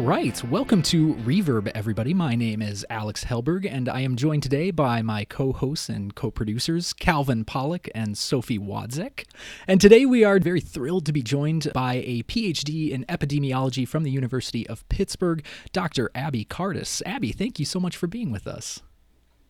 All 0.00 0.06
right, 0.06 0.42
welcome 0.44 0.80
to 0.84 1.14
Reverb, 1.16 1.70
everybody. 1.74 2.14
My 2.14 2.34
name 2.34 2.62
is 2.62 2.86
Alex 2.88 3.24
Helberg, 3.24 3.70
and 3.70 3.86
I 3.86 4.00
am 4.00 4.16
joined 4.16 4.42
today 4.42 4.70
by 4.70 5.02
my 5.02 5.26
co 5.26 5.52
hosts 5.52 5.90
and 5.90 6.14
co 6.14 6.30
producers, 6.30 6.94
Calvin 6.94 7.44
Pollock 7.44 7.86
and 7.94 8.16
Sophie 8.16 8.58
Wadzek. 8.58 9.26
And 9.68 9.78
today 9.78 10.06
we 10.06 10.24
are 10.24 10.38
very 10.38 10.62
thrilled 10.62 11.04
to 11.04 11.12
be 11.12 11.22
joined 11.22 11.70
by 11.74 11.96
a 11.96 12.22
PhD 12.22 12.92
in 12.92 13.04
epidemiology 13.10 13.86
from 13.86 14.02
the 14.02 14.10
University 14.10 14.66
of 14.68 14.88
Pittsburgh, 14.88 15.44
Dr. 15.74 16.10
Abby 16.14 16.44
Cartus. 16.44 17.02
Abby, 17.04 17.32
thank 17.32 17.58
you 17.58 17.66
so 17.66 17.78
much 17.78 17.94
for 17.94 18.06
being 18.06 18.32
with 18.32 18.46
us. 18.46 18.80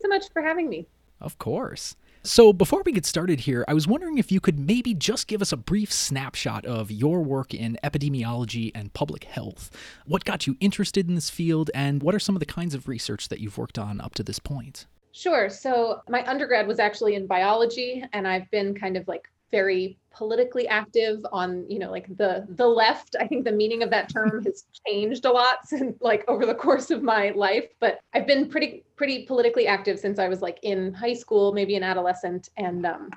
so 0.03 0.09
much 0.09 0.33
for 0.33 0.43
having 0.43 0.69
me. 0.69 0.89
Of 1.21 1.39
course. 1.39 1.95
So, 2.23 2.53
before 2.53 2.83
we 2.85 2.93
get 2.93 3.07
started 3.07 3.41
here, 3.41 3.65
I 3.67 3.73
was 3.73 3.87
wondering 3.87 4.19
if 4.19 4.31
you 4.31 4.41
could 4.41 4.59
maybe 4.59 4.93
just 4.93 5.27
give 5.27 5.41
us 5.41 5.53
a 5.53 5.57
brief 5.57 5.91
snapshot 5.91 6.67
of 6.67 6.91
your 6.91 7.23
work 7.23 7.55
in 7.55 7.79
epidemiology 7.83 8.71
and 8.75 8.93
public 8.93 9.25
health. 9.25 9.71
What 10.05 10.27
got 10.27 10.47
you 10.47 10.55
interested 10.61 11.09
in 11.09 11.15
this 11.15 11.31
field, 11.31 11.71
and 11.75 12.03
what 12.03 12.15
are 12.15 12.19
some 12.19 12.37
of 12.37 12.41
the 12.41 12.47
kinds 12.47 12.75
of 12.75 12.89
research 12.89 13.29
that 13.31 13.41
you've 13.41 13.57
worked 13.57 13.79
on 13.79 14.03
up 14.03 14.15
to 14.17 14.23
this 14.23 14.39
point? 14.39 14.85
Sure. 15.13 15.49
So, 15.49 16.03
my 16.11 16.23
undergrad 16.27 16.67
was 16.67 16.79
actually 16.79 17.15
in 17.15 17.27
biology, 17.27 18.05
and 18.13 18.29
I've 18.29 18.51
been 18.51 18.75
kind 18.75 18.99
of 18.99 19.09
like 19.09 19.27
very 19.51 19.99
politically 20.13 20.67
active 20.69 21.25
on 21.33 21.65
you 21.69 21.79
know 21.79 21.91
like 21.91 22.07
the 22.17 22.47
the 22.51 22.67
left. 22.67 23.17
I 23.19 23.27
think 23.27 23.45
the 23.45 23.53
meaning 23.53 23.83
of 23.83 23.91
that 23.91 24.13
term 24.13 24.43
has 24.45 24.65
changed 24.87 25.25
a 25.25 25.31
lot 25.31 25.67
since 25.67 25.97
like 26.01 26.25
over 26.29 26.47
the 26.47 26.55
course 26.55 26.91
of 26.91 27.03
my 27.03 27.31
life 27.31 27.69
but 27.81 28.01
i've 28.15 28.27
been 28.27 28.49
pretty 28.49 28.85
pretty 28.97 29.25
politically 29.27 29.67
active 29.67 29.99
since 29.99 30.19
i 30.19 30.29
was 30.29 30.43
like 30.43 30.59
in 30.63 30.93
high 30.95 31.13
school 31.13 31.53
maybe 31.53 31.77
an 31.77 31.83
adolescent 31.83 32.51
and 32.57 32.87
um, 32.87 33.11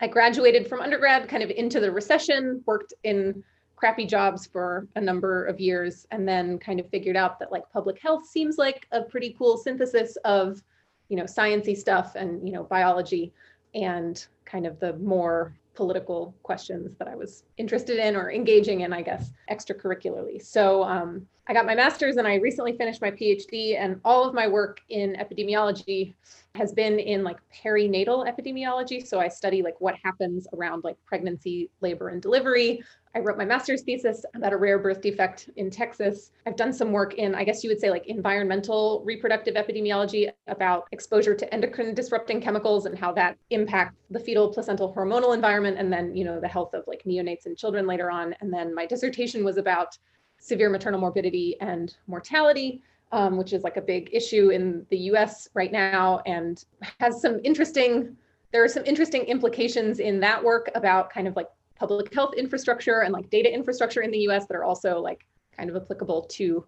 i 0.00 0.06
graduated 0.06 0.66
from 0.68 0.80
undergrad 0.80 1.28
kind 1.28 1.42
of 1.42 1.50
into 1.50 1.80
the 1.80 1.90
recession 1.90 2.62
worked 2.66 2.94
in 3.04 3.42
crappy 3.76 4.06
jobs 4.06 4.46
for 4.46 4.86
a 4.94 5.00
number 5.00 5.44
of 5.46 5.58
years 5.58 6.06
and 6.12 6.26
then 6.28 6.58
kind 6.58 6.78
of 6.78 6.88
figured 6.90 7.16
out 7.16 7.38
that 7.38 7.50
like 7.50 7.64
public 7.72 8.00
health 8.00 8.26
seems 8.26 8.56
like 8.56 8.86
a 8.92 9.02
pretty 9.02 9.34
cool 9.38 9.56
synthesis 9.56 10.16
of 10.24 10.62
you 11.08 11.16
know 11.16 11.24
sciency 11.24 11.76
stuff 11.76 12.14
and 12.14 12.46
you 12.46 12.54
know 12.54 12.62
biology 12.64 13.32
and 13.74 14.26
kind 14.44 14.66
of 14.66 14.78
the 14.80 14.92
more 14.98 15.54
political 15.74 16.34
questions 16.42 16.96
that 16.96 17.08
I 17.08 17.16
was 17.16 17.44
interested 17.56 17.98
in 17.98 18.16
or 18.16 18.30
engaging 18.30 18.82
in, 18.82 18.92
I 18.92 19.02
guess, 19.02 19.32
extracurricularly. 19.50 20.42
So 20.42 20.82
um, 20.84 21.26
I 21.48 21.52
got 21.52 21.66
my 21.66 21.74
master's 21.74 22.16
and 22.16 22.28
I 22.28 22.36
recently 22.36 22.76
finished 22.76 23.00
my 23.00 23.10
PhD, 23.10 23.78
and 23.78 24.00
all 24.04 24.24
of 24.24 24.34
my 24.34 24.46
work 24.46 24.80
in 24.90 25.14
epidemiology 25.14 26.14
has 26.54 26.72
been 26.72 26.98
in 26.98 27.24
like 27.24 27.38
perinatal 27.64 28.26
epidemiology. 28.30 29.06
So 29.06 29.18
I 29.18 29.28
study 29.28 29.62
like 29.62 29.80
what 29.80 29.96
happens 30.02 30.46
around 30.52 30.84
like 30.84 30.96
pregnancy, 31.06 31.70
labor, 31.80 32.10
and 32.10 32.20
delivery. 32.20 32.82
I 33.14 33.18
wrote 33.18 33.36
my 33.36 33.44
master's 33.44 33.82
thesis 33.82 34.24
about 34.34 34.52
a 34.52 34.56
rare 34.56 34.78
birth 34.78 35.02
defect 35.02 35.50
in 35.56 35.70
Texas. 35.70 36.30
I've 36.46 36.56
done 36.56 36.72
some 36.72 36.92
work 36.92 37.14
in, 37.14 37.34
I 37.34 37.44
guess 37.44 37.62
you 37.62 37.68
would 37.68 37.80
say, 37.80 37.90
like 37.90 38.06
environmental 38.06 39.02
reproductive 39.04 39.54
epidemiology 39.54 40.30
about 40.46 40.86
exposure 40.92 41.34
to 41.34 41.54
endocrine 41.54 41.94
disrupting 41.94 42.40
chemicals 42.40 42.86
and 42.86 42.98
how 42.98 43.12
that 43.12 43.36
impacts 43.50 43.96
the 44.10 44.20
fetal 44.20 44.52
placental 44.52 44.94
hormonal 44.94 45.34
environment, 45.34 45.76
and 45.78 45.92
then, 45.92 46.16
you 46.16 46.24
know, 46.24 46.40
the 46.40 46.48
health 46.48 46.72
of 46.72 46.84
like 46.86 47.02
neonates 47.04 47.44
and 47.44 47.56
children 47.56 47.86
later 47.86 48.10
on. 48.10 48.34
And 48.40 48.52
then 48.52 48.74
my 48.74 48.86
dissertation 48.86 49.44
was 49.44 49.58
about 49.58 49.98
severe 50.38 50.70
maternal 50.70 50.98
morbidity 50.98 51.56
and 51.60 51.94
mortality 52.06 52.82
um, 53.12 53.36
which 53.36 53.52
is 53.52 53.62
like 53.62 53.76
a 53.76 53.82
big 53.82 54.08
issue 54.12 54.50
in 54.50 54.86
the 54.90 54.96
US 55.10 55.48
right 55.54 55.70
now 55.70 56.20
and 56.26 56.64
has 56.98 57.20
some 57.20 57.40
interesting, 57.44 58.16
there 58.52 58.64
are 58.64 58.68
some 58.68 58.84
interesting 58.86 59.22
implications 59.24 60.00
in 60.00 60.18
that 60.20 60.42
work 60.42 60.70
about 60.74 61.10
kind 61.10 61.28
of 61.28 61.36
like 61.36 61.48
public 61.88 62.14
health 62.14 62.34
infrastructure 62.34 63.00
and 63.00 63.12
like 63.12 63.28
data 63.28 63.52
infrastructure 63.52 64.02
in 64.02 64.12
the 64.12 64.18
US 64.28 64.46
that 64.46 64.54
are 64.54 64.62
also 64.62 65.00
like 65.00 65.26
kind 65.56 65.68
of 65.68 65.74
applicable 65.74 66.22
to 66.22 66.64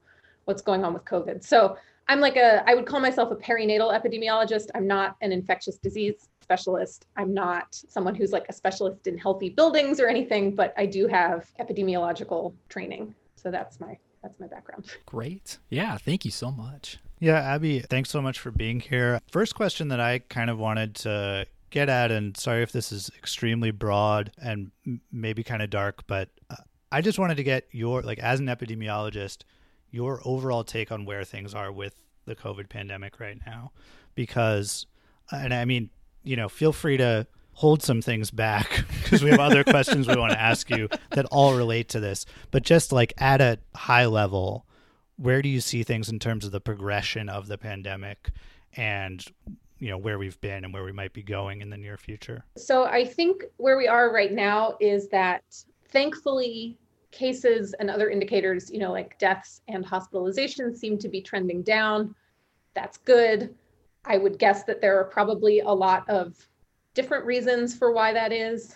what's 0.46 0.60
going 0.60 0.84
on 0.84 0.92
with 0.92 1.04
COVID. 1.04 1.44
So 1.44 1.76
I'm 2.08 2.18
like 2.18 2.36
a, 2.36 2.68
I 2.68 2.74
would 2.74 2.84
call 2.84 2.98
myself 2.98 3.30
a 3.30 3.36
perinatal 3.36 3.94
epidemiologist. 3.96 4.70
I'm 4.74 4.88
not 4.88 5.16
an 5.22 5.30
infectious 5.30 5.78
disease 5.78 6.28
specialist. 6.42 7.06
I'm 7.16 7.32
not 7.32 7.66
someone 7.88 8.16
who's 8.16 8.32
like 8.32 8.46
a 8.48 8.52
specialist 8.52 9.06
in 9.06 9.16
healthy 9.16 9.50
buildings 9.50 10.00
or 10.00 10.08
anything, 10.08 10.52
but 10.52 10.74
I 10.76 10.84
do 10.84 11.06
have 11.06 11.48
epidemiological 11.60 12.52
training. 12.68 13.14
So 13.36 13.52
that's 13.52 13.78
my 13.78 13.96
that's 14.22 14.40
my 14.40 14.48
background. 14.48 14.86
Great. 15.06 15.58
Yeah, 15.70 15.96
thank 15.96 16.24
you 16.24 16.32
so 16.32 16.50
much. 16.50 16.98
Yeah, 17.20 17.38
Abby, 17.40 17.78
thanks 17.80 18.10
so 18.10 18.20
much 18.20 18.40
for 18.40 18.50
being 18.50 18.80
here. 18.80 19.20
First 19.30 19.54
question 19.54 19.88
that 19.88 20.00
I 20.00 20.18
kind 20.18 20.50
of 20.50 20.58
wanted 20.58 20.96
to 20.96 21.46
get 21.74 21.88
at, 21.88 22.12
and 22.12 22.36
sorry 22.36 22.62
if 22.62 22.70
this 22.70 22.92
is 22.92 23.10
extremely 23.18 23.72
broad 23.72 24.30
and 24.40 24.70
maybe 25.10 25.42
kind 25.42 25.60
of 25.60 25.70
dark, 25.70 26.06
but 26.06 26.28
uh, 26.48 26.54
I 26.92 27.00
just 27.00 27.18
wanted 27.18 27.36
to 27.38 27.42
get 27.42 27.66
your, 27.72 28.00
like, 28.02 28.20
as 28.20 28.38
an 28.38 28.46
epidemiologist, 28.46 29.38
your 29.90 30.20
overall 30.24 30.62
take 30.62 30.92
on 30.92 31.04
where 31.04 31.24
things 31.24 31.52
are 31.52 31.72
with 31.72 31.96
the 32.26 32.36
COVID 32.36 32.68
pandemic 32.68 33.18
right 33.18 33.38
now. 33.44 33.72
Because, 34.14 34.86
and 35.32 35.52
I 35.52 35.64
mean, 35.64 35.90
you 36.22 36.36
know, 36.36 36.48
feel 36.48 36.72
free 36.72 36.96
to 36.96 37.26
hold 37.54 37.82
some 37.82 38.00
things 38.00 38.30
back 38.30 38.84
because 39.02 39.24
we 39.24 39.30
have 39.30 39.40
other 39.40 39.64
questions 39.74 40.06
we 40.06 40.14
want 40.14 40.30
to 40.30 40.40
ask 40.40 40.70
you 40.70 40.88
that 41.10 41.26
all 41.26 41.56
relate 41.56 41.88
to 41.88 42.00
this. 42.00 42.24
But 42.52 42.62
just 42.62 42.92
like 42.92 43.12
at 43.18 43.40
a 43.40 43.58
high 43.74 44.06
level, 44.06 44.64
where 45.16 45.42
do 45.42 45.48
you 45.48 45.60
see 45.60 45.82
things 45.82 46.08
in 46.08 46.20
terms 46.20 46.44
of 46.44 46.52
the 46.52 46.60
progression 46.60 47.28
of 47.28 47.48
the 47.48 47.58
pandemic 47.58 48.30
and 48.76 49.24
you 49.84 49.90
know 49.90 49.98
where 49.98 50.18
we've 50.18 50.40
been 50.40 50.64
and 50.64 50.72
where 50.72 50.82
we 50.82 50.92
might 50.92 51.12
be 51.12 51.22
going 51.22 51.60
in 51.60 51.68
the 51.68 51.76
near 51.76 51.98
future? 51.98 52.42
So 52.56 52.84
I 52.84 53.04
think 53.04 53.44
where 53.58 53.76
we 53.76 53.86
are 53.86 54.10
right 54.10 54.32
now 54.32 54.78
is 54.80 55.08
that 55.10 55.42
thankfully 55.88 56.78
cases 57.10 57.74
and 57.78 57.90
other 57.90 58.08
indicators, 58.08 58.70
you 58.70 58.78
know, 58.78 58.90
like 58.90 59.18
deaths 59.18 59.60
and 59.68 59.84
hospitalizations 59.84 60.78
seem 60.78 60.96
to 60.98 61.08
be 61.08 61.20
trending 61.20 61.62
down. 61.62 62.14
That's 62.72 62.96
good. 62.96 63.54
I 64.06 64.16
would 64.16 64.38
guess 64.38 64.64
that 64.64 64.80
there 64.80 64.98
are 64.98 65.04
probably 65.04 65.60
a 65.60 65.70
lot 65.70 66.08
of 66.08 66.34
different 66.94 67.26
reasons 67.26 67.76
for 67.76 67.92
why 67.92 68.14
that 68.14 68.32
is. 68.32 68.74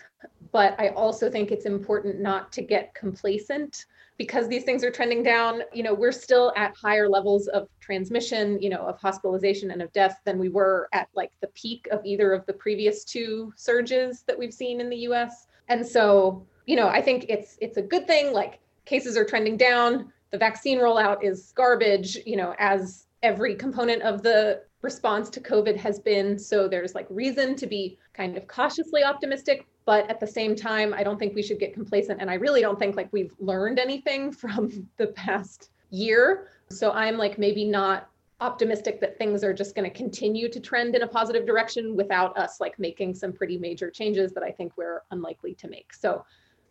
But 0.53 0.79
I 0.79 0.89
also 0.89 1.31
think 1.31 1.51
it's 1.51 1.65
important 1.65 2.21
not 2.21 2.53
to 2.53 2.63
get 2.63 2.93
complacent 2.93 3.87
because 4.19 4.49
these 4.49 4.65
things 4.65 4.85
are 4.85 4.91
trending 4.91 5.23
down. 5.23 5.63
You 5.73 5.85
know, 5.85 5.95
we're 5.95 6.13
still 6.13 6.53
at 6.57 6.77
higher 6.77 7.09
levels 7.09 7.47
of 7.49 7.69
transmission, 7.81 8.61
you 8.61 8.69
know, 8.69 8.81
of 8.81 9.01
hospitalization 9.01 9.71
and 9.71 9.81
of 9.81 9.93
death 9.93 10.21
than 10.25 10.39
we 10.39 10.49
were 10.49 10.89
at 10.93 11.09
like 11.15 11.31
the 11.41 11.47
peak 11.49 11.89
of 11.93 12.05
either 12.05 12.33
of 12.33 12.45
the 12.47 12.53
previous 12.53 13.05
two 13.05 13.53
surges 13.57 14.25
that 14.27 14.39
we've 14.39 14.53
seen 14.53 14.81
in 14.81 14.91
the 14.91 14.97
US. 15.09 15.47
And 15.69 15.87
so, 15.87 16.45
you 16.67 16.77
know, 16.77 16.89
I 16.89 17.01
think 17.01 17.27
it's 17.29 17.57
it's 17.61 17.77
a 17.77 17.83
good 17.83 18.07
thing 18.07 18.33
like 18.33 18.59
cases 18.85 19.17
are 19.17 19.25
trending 19.25 19.57
down. 19.57 20.13
The 20.31 20.39
vaccine 20.39 20.79
rollout 20.79 21.23
is 21.23 21.53
garbage, 21.55 22.19
you 22.27 22.37
know, 22.37 22.55
as 22.59 23.07
every 23.23 23.55
component 23.55 24.03
of 24.03 24.23
the 24.23 24.63
response 24.83 25.29
to 25.31 25.41
COVID 25.41 25.77
has 25.77 25.99
been. 25.99 26.39
So 26.39 26.69
there's 26.69 26.95
like 26.95 27.07
reason 27.11 27.57
to 27.57 27.67
be 27.67 27.99
kind 28.15 28.37
of 28.37 28.47
cautiously 28.47 29.03
optimistic, 29.03 29.67
but 29.89 30.07
at 30.11 30.21
the 30.21 30.27
same 30.27 30.55
time, 30.55 30.93
I 30.93 31.03
don't 31.03 31.19
think 31.19 31.35
we 31.35 31.43
should 31.43 31.59
get 31.59 31.73
complacent. 31.73 32.21
And 32.21 32.31
I 32.31 32.35
really 32.35 32.61
don't 32.61 32.79
think 32.79 32.95
like 32.95 33.09
we've 33.11 33.33
learned 33.39 33.79
anything 33.79 34.31
from 34.43 34.87
the 34.99 35.07
past 35.07 35.71
year. 35.89 36.49
So 36.69 36.91
I'm 36.93 37.17
like 37.17 37.39
maybe 37.39 37.65
not 37.65 38.11
optimistic 38.43 39.01
that 39.01 39.17
things 39.17 39.43
are 39.43 39.55
just 39.55 39.75
going 39.75 39.91
to 39.91 39.97
continue 39.97 40.47
to 40.51 40.61
trend 40.61 40.95
in 40.95 41.01
a 41.01 41.07
positive 41.07 41.47
direction 41.47 41.97
without 41.97 42.37
us 42.37 42.61
like 42.61 42.79
making 42.79 43.15
some 43.15 43.33
pretty 43.33 43.57
major 43.57 43.91
changes 43.91 44.33
that 44.33 44.43
I 44.43 44.51
think 44.51 44.75
we're 44.77 45.05
unlikely 45.11 45.55
to 45.55 45.69
make. 45.69 45.95
So 45.95 46.23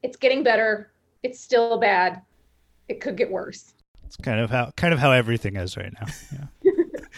it's 0.04 0.16
getting 0.16 0.44
better. 0.44 0.92
It's 1.24 1.42
still 1.42 1.80
bad. 1.80 2.22
It 2.88 3.02
could 3.02 3.18
get 3.18 3.32
worse. 3.32 3.74
It's 4.06 4.16
kind 4.16 4.40
of 4.40 4.52
how 4.52 4.70
kind 4.78 4.94
of 4.94 5.00
how 5.00 5.12
everything 5.12 5.56
is 5.56 5.76
right 5.76 5.92
now. 5.92 6.06
Yeah. 6.32 6.46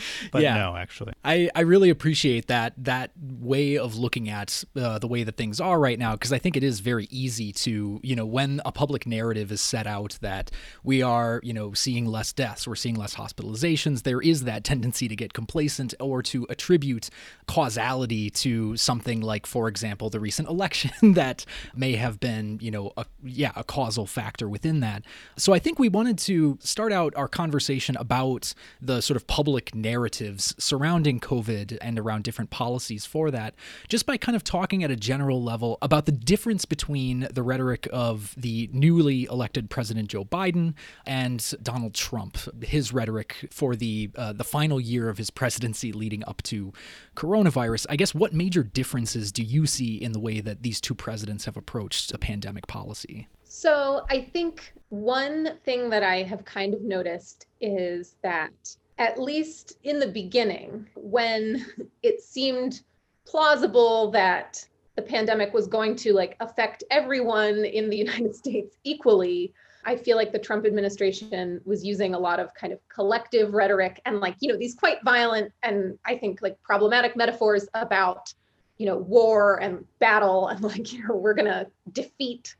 but 0.31 0.41
yeah. 0.41 0.55
no, 0.55 0.75
actually, 0.75 1.13
I, 1.23 1.49
I 1.55 1.61
really 1.61 1.89
appreciate 1.89 2.47
that 2.47 2.73
that 2.77 3.11
way 3.17 3.77
of 3.77 3.97
looking 3.97 4.29
at 4.29 4.63
uh, 4.75 4.99
the 4.99 5.07
way 5.07 5.23
that 5.23 5.37
things 5.37 5.59
are 5.59 5.79
right 5.79 5.99
now 5.99 6.13
because 6.13 6.33
I 6.33 6.39
think 6.39 6.57
it 6.57 6.63
is 6.63 6.79
very 6.79 7.07
easy 7.09 7.51
to 7.53 7.99
you 8.03 8.15
know 8.15 8.25
when 8.25 8.61
a 8.65 8.71
public 8.71 9.05
narrative 9.05 9.51
is 9.51 9.61
set 9.61 9.87
out 9.87 10.17
that 10.21 10.51
we 10.83 11.01
are 11.01 11.39
you 11.43 11.53
know 11.53 11.73
seeing 11.73 12.05
less 12.05 12.33
deaths, 12.33 12.67
we're 12.67 12.75
seeing 12.75 12.95
less 12.95 13.15
hospitalizations. 13.15 14.03
There 14.03 14.21
is 14.21 14.43
that 14.43 14.63
tendency 14.63 15.07
to 15.07 15.15
get 15.15 15.33
complacent 15.33 15.93
or 15.99 16.21
to 16.23 16.45
attribute 16.49 17.09
causality 17.47 18.29
to 18.29 18.77
something 18.77 19.21
like, 19.21 19.45
for 19.45 19.67
example, 19.67 20.09
the 20.09 20.19
recent 20.19 20.47
election 20.47 20.91
that 21.13 21.45
may 21.75 21.93
have 21.93 22.19
been 22.19 22.59
you 22.61 22.71
know 22.71 22.91
a, 22.97 23.05
yeah 23.23 23.51
a 23.55 23.63
causal 23.63 24.05
factor 24.05 24.47
within 24.47 24.79
that. 24.81 25.03
So 25.37 25.53
I 25.53 25.59
think 25.59 25.79
we 25.79 25.89
wanted 25.89 26.17
to 26.19 26.57
start 26.61 26.91
out 26.91 27.13
our 27.15 27.27
conversation 27.27 27.95
about 27.97 28.53
the 28.81 29.01
sort 29.01 29.15
of 29.15 29.27
public 29.27 29.73
narratives 29.89 30.53
surrounding 30.59 31.19
COVID 31.19 31.77
and 31.81 31.97
around 31.97 32.23
different 32.23 32.51
policies 32.51 33.05
for 33.05 33.31
that, 33.31 33.55
just 33.87 34.05
by 34.05 34.17
kind 34.17 34.35
of 34.35 34.43
talking 34.43 34.83
at 34.83 34.91
a 34.91 34.95
general 34.95 35.41
level 35.41 35.79
about 35.81 36.05
the 36.05 36.11
difference 36.11 36.63
between 36.65 37.27
the 37.33 37.41
rhetoric 37.41 37.87
of 37.91 38.35
the 38.37 38.69
newly 38.71 39.23
elected 39.25 39.69
President 39.69 40.07
Joe 40.09 40.25
Biden 40.25 40.75
and 41.07 41.53
Donald 41.63 41.95
Trump, 41.95 42.37
his 42.63 42.93
rhetoric 42.93 43.47
for 43.49 43.75
the 43.75 44.11
uh, 44.15 44.33
the 44.33 44.43
final 44.43 44.79
year 44.79 45.09
of 45.09 45.17
his 45.17 45.31
presidency 45.31 45.91
leading 45.91 46.23
up 46.27 46.43
to 46.43 46.71
coronavirus. 47.15 47.87
I 47.89 47.95
guess 47.95 48.13
what 48.13 48.31
major 48.33 48.63
differences 48.63 49.31
do 49.31 49.43
you 49.43 49.65
see 49.65 49.95
in 49.95 50.11
the 50.11 50.19
way 50.19 50.39
that 50.41 50.61
these 50.61 50.79
two 50.79 50.93
presidents 50.93 51.45
have 51.45 51.57
approached 51.57 52.13
a 52.13 52.17
pandemic 52.17 52.67
policy? 52.67 53.27
So 53.43 54.05
I 54.09 54.21
think 54.21 54.73
one 54.89 55.57
thing 55.65 55.89
that 55.89 56.03
I 56.03 56.21
have 56.23 56.45
kind 56.45 56.75
of 56.75 56.81
noticed 56.83 57.47
is 57.59 58.15
that 58.21 58.77
at 58.99 59.19
least 59.19 59.77
in 59.83 59.97
the 59.99 60.07
beginning, 60.07 60.87
when 60.95 61.65
it 62.03 62.21
seemed 62.21 62.81
plausible 63.25 64.11
that 64.11 64.63
the 64.95 65.01
pandemic 65.01 65.53
was 65.53 65.67
going 65.67 65.95
to 65.95 66.13
like 66.13 66.35
affect 66.41 66.83
everyone 66.91 67.63
in 67.63 67.89
the 67.89 67.97
United 68.05 68.35
States 68.35 68.75
equally, 68.83 69.53
I 69.85 69.95
feel 69.95 70.17
like 70.17 70.33
the 70.33 70.39
Trump 70.39 70.65
administration 70.65 71.61
was 71.63 71.85
using 71.85 72.13
a 72.13 72.19
lot 72.19 72.41
of 72.41 72.53
kind 72.53 72.73
of 72.73 72.79
collective 72.89 73.53
rhetoric 73.53 74.01
and 74.05 74.19
like, 74.19 74.35
you 74.41 74.51
know, 74.51 74.57
these 74.57 74.75
quite 74.75 74.97
violent 75.05 75.53
and 75.63 75.97
I 76.05 76.17
think 76.17 76.41
like 76.41 76.61
problematic 76.61 77.15
metaphors 77.15 77.67
about, 77.73 78.33
you 78.77 78.85
know, 78.85 78.97
war 78.97 79.61
and 79.61 79.85
battle 79.99 80.49
and 80.49 80.61
like, 80.63 80.91
you 80.91 81.07
know, 81.07 81.15
we're 81.15 81.33
going 81.33 81.45
to 81.45 81.67
defeat 81.93 82.55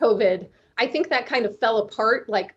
COVID. 0.00 0.48
I 0.78 0.86
think 0.88 1.08
that 1.10 1.26
kind 1.26 1.46
of 1.46 1.58
fell 1.60 1.78
apart 1.78 2.28
like 2.28 2.54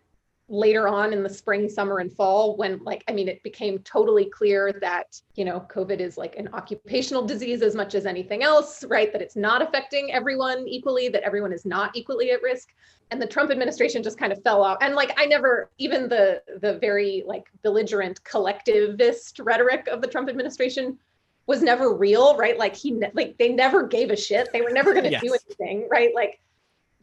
later 0.52 0.86
on 0.86 1.14
in 1.14 1.22
the 1.22 1.30
spring, 1.30 1.66
summer, 1.66 1.98
and 1.98 2.12
fall 2.12 2.58
when, 2.58 2.78
like, 2.84 3.02
I 3.08 3.12
mean, 3.12 3.26
it 3.26 3.42
became 3.42 3.78
totally 3.78 4.26
clear 4.26 4.70
that, 4.82 5.18
you 5.34 5.46
know, 5.46 5.66
COVID 5.74 5.98
is 5.98 6.18
like 6.18 6.36
an 6.36 6.48
occupational 6.52 7.24
disease 7.24 7.62
as 7.62 7.74
much 7.74 7.94
as 7.94 8.04
anything 8.04 8.42
else, 8.42 8.84
right? 8.84 9.10
That 9.12 9.22
it's 9.22 9.34
not 9.34 9.62
affecting 9.62 10.12
everyone 10.12 10.68
equally, 10.68 11.08
that 11.08 11.22
everyone 11.22 11.54
is 11.54 11.64
not 11.64 11.96
equally 11.96 12.32
at 12.32 12.42
risk. 12.42 12.74
And 13.10 13.20
the 13.20 13.26
Trump 13.26 13.50
administration 13.50 14.02
just 14.02 14.18
kind 14.18 14.30
of 14.30 14.42
fell 14.42 14.62
off. 14.62 14.76
And 14.82 14.94
like, 14.94 15.14
I 15.16 15.24
never, 15.24 15.70
even 15.78 16.06
the 16.06 16.42
the 16.60 16.78
very 16.78 17.24
like 17.26 17.48
belligerent 17.62 18.22
collectivist 18.24 19.38
rhetoric 19.38 19.86
of 19.88 20.02
the 20.02 20.08
Trump 20.08 20.28
administration 20.28 20.98
was 21.46 21.62
never 21.62 21.94
real, 21.94 22.36
right? 22.36 22.58
Like 22.58 22.76
he, 22.76 23.02
like 23.14 23.38
they 23.38 23.52
never 23.52 23.86
gave 23.86 24.10
a 24.10 24.16
shit. 24.16 24.48
They 24.52 24.60
were 24.60 24.70
never 24.70 24.92
going 24.92 25.04
to 25.04 25.10
yes. 25.10 25.22
do 25.22 25.34
anything, 25.34 25.88
right? 25.90 26.14
Like 26.14 26.40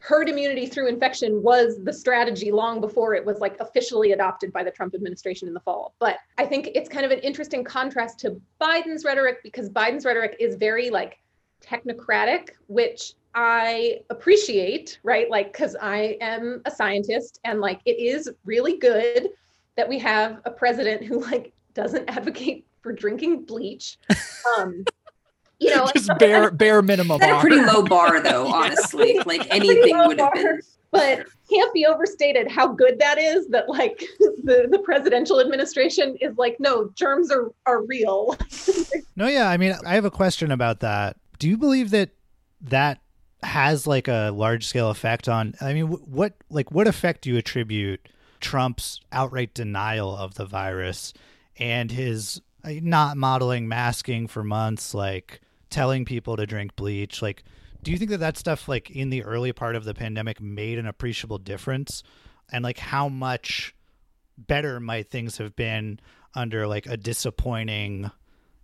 herd 0.00 0.28
immunity 0.28 0.66
through 0.66 0.88
infection 0.88 1.42
was 1.42 1.78
the 1.84 1.92
strategy 1.92 2.50
long 2.50 2.80
before 2.80 3.14
it 3.14 3.24
was 3.24 3.38
like 3.38 3.58
officially 3.60 4.12
adopted 4.12 4.52
by 4.52 4.64
the 4.64 4.70
Trump 4.70 4.94
administration 4.94 5.46
in 5.46 5.54
the 5.54 5.60
fall. 5.60 5.94
But 5.98 6.16
I 6.38 6.46
think 6.46 6.70
it's 6.74 6.88
kind 6.88 7.04
of 7.04 7.12
an 7.12 7.20
interesting 7.20 7.62
contrast 7.62 8.18
to 8.20 8.40
Biden's 8.60 9.04
rhetoric 9.04 9.42
because 9.42 9.68
Biden's 9.68 10.04
rhetoric 10.04 10.36
is 10.40 10.56
very 10.56 10.90
like 10.90 11.18
technocratic, 11.62 12.50
which 12.66 13.14
I 13.34 14.00
appreciate, 14.10 14.98
right? 15.02 15.30
Like, 15.30 15.52
because 15.52 15.76
I 15.80 16.16
am 16.20 16.62
a 16.64 16.70
scientist 16.70 17.38
and 17.44 17.60
like 17.60 17.80
it 17.84 17.98
is 17.98 18.30
really 18.44 18.78
good 18.78 19.28
that 19.76 19.88
we 19.88 19.98
have 19.98 20.40
a 20.44 20.50
president 20.50 21.04
who 21.04 21.20
like 21.20 21.52
doesn't 21.74 22.08
advocate 22.08 22.66
for 22.80 22.92
drinking 22.92 23.44
bleach. 23.44 23.98
Um, 24.58 24.84
you 25.60 25.76
know, 25.76 25.88
just 25.94 26.10
bare 26.18 26.50
bare 26.50 26.82
minimum. 26.82 27.20
That's 27.20 27.38
a 27.38 27.40
pretty 27.40 27.62
low 27.62 27.82
bar, 27.82 28.20
though. 28.22 28.46
Honestly, 28.52 29.14
yeah. 29.14 29.22
like 29.26 29.46
anything 29.50 29.96
would 30.06 30.18
have 30.18 30.32
been. 30.32 30.60
But 30.90 31.26
can't 31.48 31.72
be 31.72 31.86
overstated 31.86 32.50
how 32.50 32.68
good 32.68 32.98
that 32.98 33.18
is. 33.18 33.46
That 33.48 33.68
like 33.68 33.98
the 34.18 34.66
the 34.70 34.78
presidential 34.80 35.40
administration 35.40 36.16
is 36.20 36.36
like, 36.36 36.56
no, 36.58 36.90
germs 36.94 37.30
are 37.30 37.52
are 37.66 37.84
real. 37.84 38.36
no, 39.16 39.28
yeah. 39.28 39.48
I 39.48 39.56
mean, 39.56 39.74
I 39.86 39.94
have 39.94 40.04
a 40.04 40.10
question 40.10 40.50
about 40.50 40.80
that. 40.80 41.16
Do 41.38 41.48
you 41.48 41.56
believe 41.56 41.90
that 41.90 42.10
that 42.62 43.00
has 43.42 43.86
like 43.86 44.08
a 44.08 44.30
large 44.30 44.66
scale 44.66 44.90
effect 44.90 45.28
on? 45.28 45.54
I 45.60 45.74
mean, 45.74 45.86
what 45.86 46.34
like 46.48 46.72
what 46.72 46.88
effect 46.88 47.22
do 47.22 47.30
you 47.30 47.36
attribute 47.36 48.08
Trump's 48.40 49.00
outright 49.12 49.52
denial 49.52 50.16
of 50.16 50.34
the 50.34 50.46
virus 50.46 51.12
and 51.58 51.90
his 51.90 52.40
uh, 52.64 52.72
not 52.82 53.16
modeling 53.16 53.68
masking 53.68 54.26
for 54.26 54.42
months, 54.42 54.94
like 54.94 55.40
telling 55.70 56.04
people 56.04 56.36
to 56.36 56.46
drink 56.46 56.74
bleach 56.76 57.22
like 57.22 57.44
do 57.82 57.90
you 57.90 57.98
think 57.98 58.10
that 58.10 58.20
that 58.20 58.36
stuff 58.36 58.68
like 58.68 58.90
in 58.90 59.10
the 59.10 59.22
early 59.24 59.52
part 59.52 59.76
of 59.76 59.84
the 59.84 59.94
pandemic 59.94 60.40
made 60.40 60.78
an 60.78 60.86
appreciable 60.86 61.38
difference? 61.38 62.02
And 62.52 62.64
like 62.64 62.78
how 62.78 63.08
much 63.08 63.74
better 64.36 64.80
might 64.80 65.10
things 65.10 65.38
have 65.38 65.56
been 65.56 66.00
under 66.34 66.66
like 66.66 66.86
a 66.86 66.96
disappointing 66.96 68.10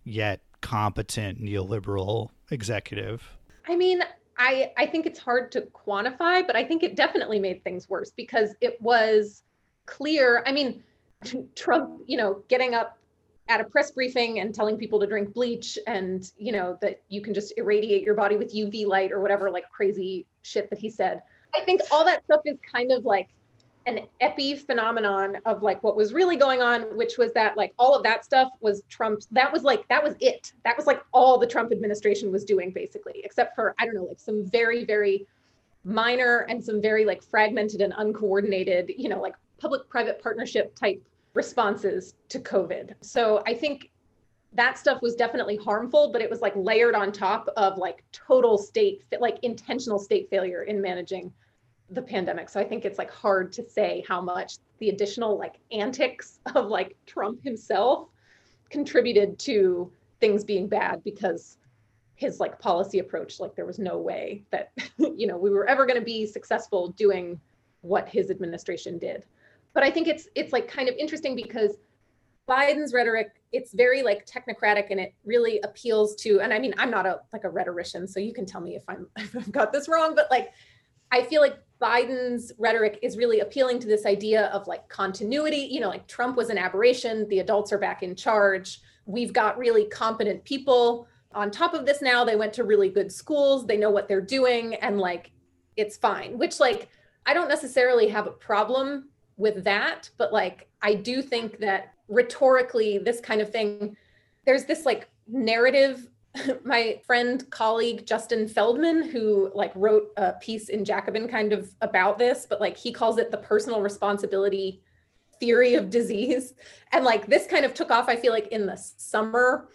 yet 0.03 0.41
competent 0.61 1.41
neoliberal 1.41 2.29
executive? 2.51 3.37
I 3.67 3.75
mean 3.75 4.01
i 4.39 4.71
i 4.77 4.85
think 4.85 5.07
it's 5.07 5.17
hard 5.19 5.51
to 5.51 5.61
quantify 5.61 6.45
but 6.45 6.55
i 6.55 6.63
think 6.63 6.83
it 6.83 6.95
definitely 6.95 7.39
made 7.39 7.63
things 7.63 7.89
worse 7.89 8.11
because 8.11 8.53
it 8.61 8.79
was 8.81 9.43
clear. 9.87 10.43
I 10.45 10.51
mean 10.51 10.83
trump 11.55 12.01
you 12.05 12.17
know 12.17 12.43
getting 12.47 12.75
up 12.75 12.99
at 13.49 13.61
a 13.61 13.63
press 13.63 13.91
briefing 13.91 14.39
and 14.39 14.53
telling 14.53 14.77
people 14.77 14.99
to 14.99 15.07
drink 15.07 15.33
bleach 15.33 15.77
and 15.87 16.31
you 16.37 16.51
know 16.51 16.77
that 16.81 17.01
you 17.09 17.21
can 17.21 17.33
just 17.33 17.53
irradiate 17.57 18.03
your 18.03 18.15
body 18.15 18.35
with 18.35 18.53
uv 18.53 18.85
light 18.85 19.11
or 19.11 19.21
whatever 19.21 19.49
like 19.49 19.69
crazy 19.69 20.25
shit 20.41 20.69
that 20.69 20.79
he 20.79 20.89
said. 20.89 21.21
I 21.55 21.61
think 21.61 21.81
all 21.91 22.05
that 22.05 22.23
stuff 22.25 22.41
is 22.45 22.57
kind 22.71 22.91
of 22.91 23.05
like 23.05 23.29
an 23.85 24.01
epi 24.19 24.55
phenomenon 24.55 25.37
of 25.45 25.63
like 25.63 25.81
what 25.81 25.95
was 25.95 26.13
really 26.13 26.35
going 26.35 26.61
on 26.61 26.81
which 26.97 27.17
was 27.17 27.31
that 27.33 27.55
like 27.55 27.73
all 27.79 27.95
of 27.95 28.03
that 28.03 28.25
stuff 28.25 28.49
was 28.59 28.83
trump 28.89 29.21
that 29.31 29.51
was 29.51 29.63
like 29.63 29.87
that 29.87 30.03
was 30.03 30.15
it. 30.19 30.51
That 30.65 30.75
was 30.75 30.85
like 30.85 31.01
all 31.13 31.37
the 31.37 31.47
trump 31.47 31.71
administration 31.71 32.31
was 32.31 32.43
doing 32.43 32.71
basically 32.71 33.21
except 33.23 33.55
for 33.55 33.73
i 33.79 33.85
don't 33.85 33.95
know 33.95 34.03
like 34.03 34.19
some 34.19 34.45
very 34.45 34.83
very 34.83 35.25
minor 35.85 36.45
and 36.49 36.61
some 36.61 36.81
very 36.81 37.05
like 37.05 37.23
fragmented 37.23 37.79
and 37.79 37.93
uncoordinated 37.97 38.91
you 38.97 39.07
know 39.07 39.21
like 39.21 39.35
public 39.57 39.87
private 39.89 40.21
partnership 40.21 40.75
type 40.75 41.01
responses 41.37 42.15
to 42.29 42.39
COVID. 42.39 42.95
So 43.01 43.43
I 43.45 43.53
think 43.53 43.91
that 44.53 44.77
stuff 44.77 45.01
was 45.03 45.15
definitely 45.15 45.55
harmful, 45.55 46.11
but 46.11 46.21
it 46.21 46.29
was 46.29 46.41
like 46.41 46.53
layered 46.55 46.95
on 46.95 47.11
top 47.11 47.47
of 47.55 47.77
like 47.77 48.03
total 48.11 48.57
state, 48.57 49.03
like 49.19 49.37
intentional 49.43 49.99
state 49.99 50.29
failure 50.31 50.63
in 50.63 50.81
managing 50.81 51.31
the 51.91 52.01
pandemic. 52.01 52.49
So 52.49 52.59
I 52.59 52.63
think 52.65 52.83
it's 52.83 52.97
like 52.97 53.11
hard 53.11 53.53
to 53.53 53.69
say 53.69 54.03
how 54.07 54.19
much 54.19 54.57
the 54.79 54.89
additional 54.89 55.37
like 55.37 55.55
antics 55.71 56.39
of 56.55 56.67
like 56.67 56.97
Trump 57.05 57.43
himself 57.43 58.09
contributed 58.69 59.37
to 59.39 59.91
things 60.19 60.43
being 60.43 60.67
bad 60.67 61.03
because 61.03 61.57
his 62.15 62.39
like 62.39 62.59
policy 62.59 62.97
approach 62.97 63.39
like 63.39 63.55
there 63.55 63.67
was 63.67 63.77
no 63.77 63.97
way 63.97 64.43
that 64.49 64.71
you 64.97 65.27
know 65.27 65.37
we 65.37 65.51
were 65.51 65.67
ever 65.67 65.85
going 65.85 65.99
to 65.99 66.03
be 66.03 66.25
successful 66.25 66.89
doing 66.89 67.39
what 67.81 68.09
his 68.09 68.31
administration 68.31 68.97
did 68.97 69.23
but 69.77 69.83
I 69.83 69.91
think 69.91 70.07
it's 70.07 70.27
it's 70.33 70.51
like 70.51 70.67
kind 70.67 70.89
of 70.89 70.95
interesting 70.95 71.35
because 71.35 71.73
Biden's 72.49 72.95
rhetoric 72.95 73.43
it's 73.51 73.73
very 73.73 74.01
like 74.01 74.25
technocratic 74.25 74.87
and 74.89 74.99
it 74.99 75.13
really 75.23 75.59
appeals 75.59 76.15
to 76.15 76.41
and 76.41 76.51
I 76.51 76.57
mean 76.57 76.73
I'm 76.79 76.89
not 76.89 77.05
a 77.05 77.19
like 77.31 77.43
a 77.43 77.49
rhetorician 77.51 78.07
so 78.07 78.19
you 78.19 78.33
can 78.33 78.47
tell 78.47 78.59
me 78.59 78.75
if 78.75 78.81
I'm 78.87 79.05
if 79.17 79.35
I've 79.35 79.51
got 79.51 79.71
this 79.71 79.87
wrong 79.87 80.15
but 80.15 80.31
like 80.31 80.51
I 81.11 81.21
feel 81.21 81.41
like 81.41 81.59
Biden's 81.79 82.51
rhetoric 82.57 82.97
is 83.03 83.17
really 83.17 83.41
appealing 83.41 83.77
to 83.81 83.87
this 83.87 84.07
idea 84.07 84.47
of 84.47 84.65
like 84.65 84.89
continuity 84.89 85.67
you 85.69 85.79
know 85.79 85.89
like 85.89 86.07
Trump 86.07 86.37
was 86.37 86.49
an 86.49 86.57
aberration 86.57 87.29
the 87.29 87.37
adults 87.37 87.71
are 87.71 87.77
back 87.77 88.01
in 88.01 88.15
charge 88.15 88.81
we've 89.05 89.31
got 89.31 89.59
really 89.59 89.85
competent 89.85 90.43
people 90.43 91.07
on 91.35 91.51
top 91.51 91.75
of 91.75 91.85
this 91.85 92.01
now 92.01 92.25
they 92.25 92.35
went 92.35 92.51
to 92.53 92.63
really 92.63 92.89
good 92.89 93.11
schools 93.11 93.67
they 93.67 93.77
know 93.77 93.91
what 93.91 94.07
they're 94.07 94.21
doing 94.21 94.73
and 94.73 94.97
like 94.97 95.29
it's 95.75 95.97
fine 95.97 96.35
which 96.39 96.59
like 96.59 96.89
I 97.27 97.35
don't 97.35 97.49
necessarily 97.49 98.07
have 98.07 98.25
a 98.25 98.31
problem 98.31 99.09
with 99.37 99.63
that 99.63 100.09
but 100.17 100.33
like 100.33 100.67
i 100.81 100.93
do 100.93 101.21
think 101.21 101.59
that 101.59 101.93
rhetorically 102.07 102.97
this 102.97 103.19
kind 103.19 103.41
of 103.41 103.51
thing 103.51 103.95
there's 104.45 104.65
this 104.65 104.85
like 104.85 105.09
narrative 105.27 106.09
my 106.63 106.99
friend 107.05 107.49
colleague 107.49 108.05
justin 108.05 108.47
feldman 108.47 109.03
who 109.03 109.51
like 109.53 109.71
wrote 109.75 110.11
a 110.17 110.33
piece 110.33 110.69
in 110.69 110.83
jacobin 110.83 111.27
kind 111.27 111.53
of 111.53 111.73
about 111.81 112.17
this 112.17 112.45
but 112.49 112.59
like 112.59 112.75
he 112.75 112.91
calls 112.91 113.17
it 113.17 113.31
the 113.31 113.37
personal 113.37 113.81
responsibility 113.81 114.81
theory 115.39 115.75
of 115.75 115.89
disease 115.89 116.53
and 116.91 117.05
like 117.05 117.27
this 117.27 117.45
kind 117.47 117.63
of 117.63 117.73
took 117.73 117.91
off 117.91 118.09
i 118.09 118.15
feel 118.15 118.33
like 118.33 118.47
in 118.47 118.65
the 118.65 118.75
summer 118.75 119.69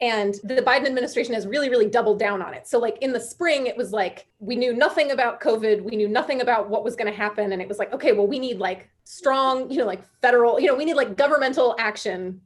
and 0.00 0.34
the 0.44 0.62
Biden 0.62 0.86
administration 0.86 1.34
has 1.34 1.46
really, 1.46 1.68
really 1.68 1.88
doubled 1.88 2.20
down 2.20 2.40
on 2.40 2.54
it. 2.54 2.68
So, 2.68 2.78
like 2.78 2.98
in 3.00 3.12
the 3.12 3.20
spring, 3.20 3.66
it 3.66 3.76
was 3.76 3.92
like 3.92 4.26
we 4.38 4.54
knew 4.54 4.72
nothing 4.72 5.10
about 5.10 5.40
COVID. 5.40 5.82
We 5.82 5.96
knew 5.96 6.08
nothing 6.08 6.40
about 6.40 6.70
what 6.70 6.84
was 6.84 6.94
going 6.94 7.10
to 7.10 7.16
happen. 7.16 7.52
And 7.52 7.60
it 7.60 7.66
was 7.66 7.78
like, 7.78 7.92
okay, 7.92 8.12
well, 8.12 8.26
we 8.26 8.38
need 8.38 8.58
like 8.58 8.88
strong, 9.08 9.70
you 9.70 9.78
know, 9.78 9.86
like 9.86 10.02
federal, 10.20 10.60
you 10.60 10.66
know, 10.66 10.74
we 10.74 10.84
need 10.84 10.94
like 10.94 11.16
governmental 11.16 11.74
action, 11.78 12.38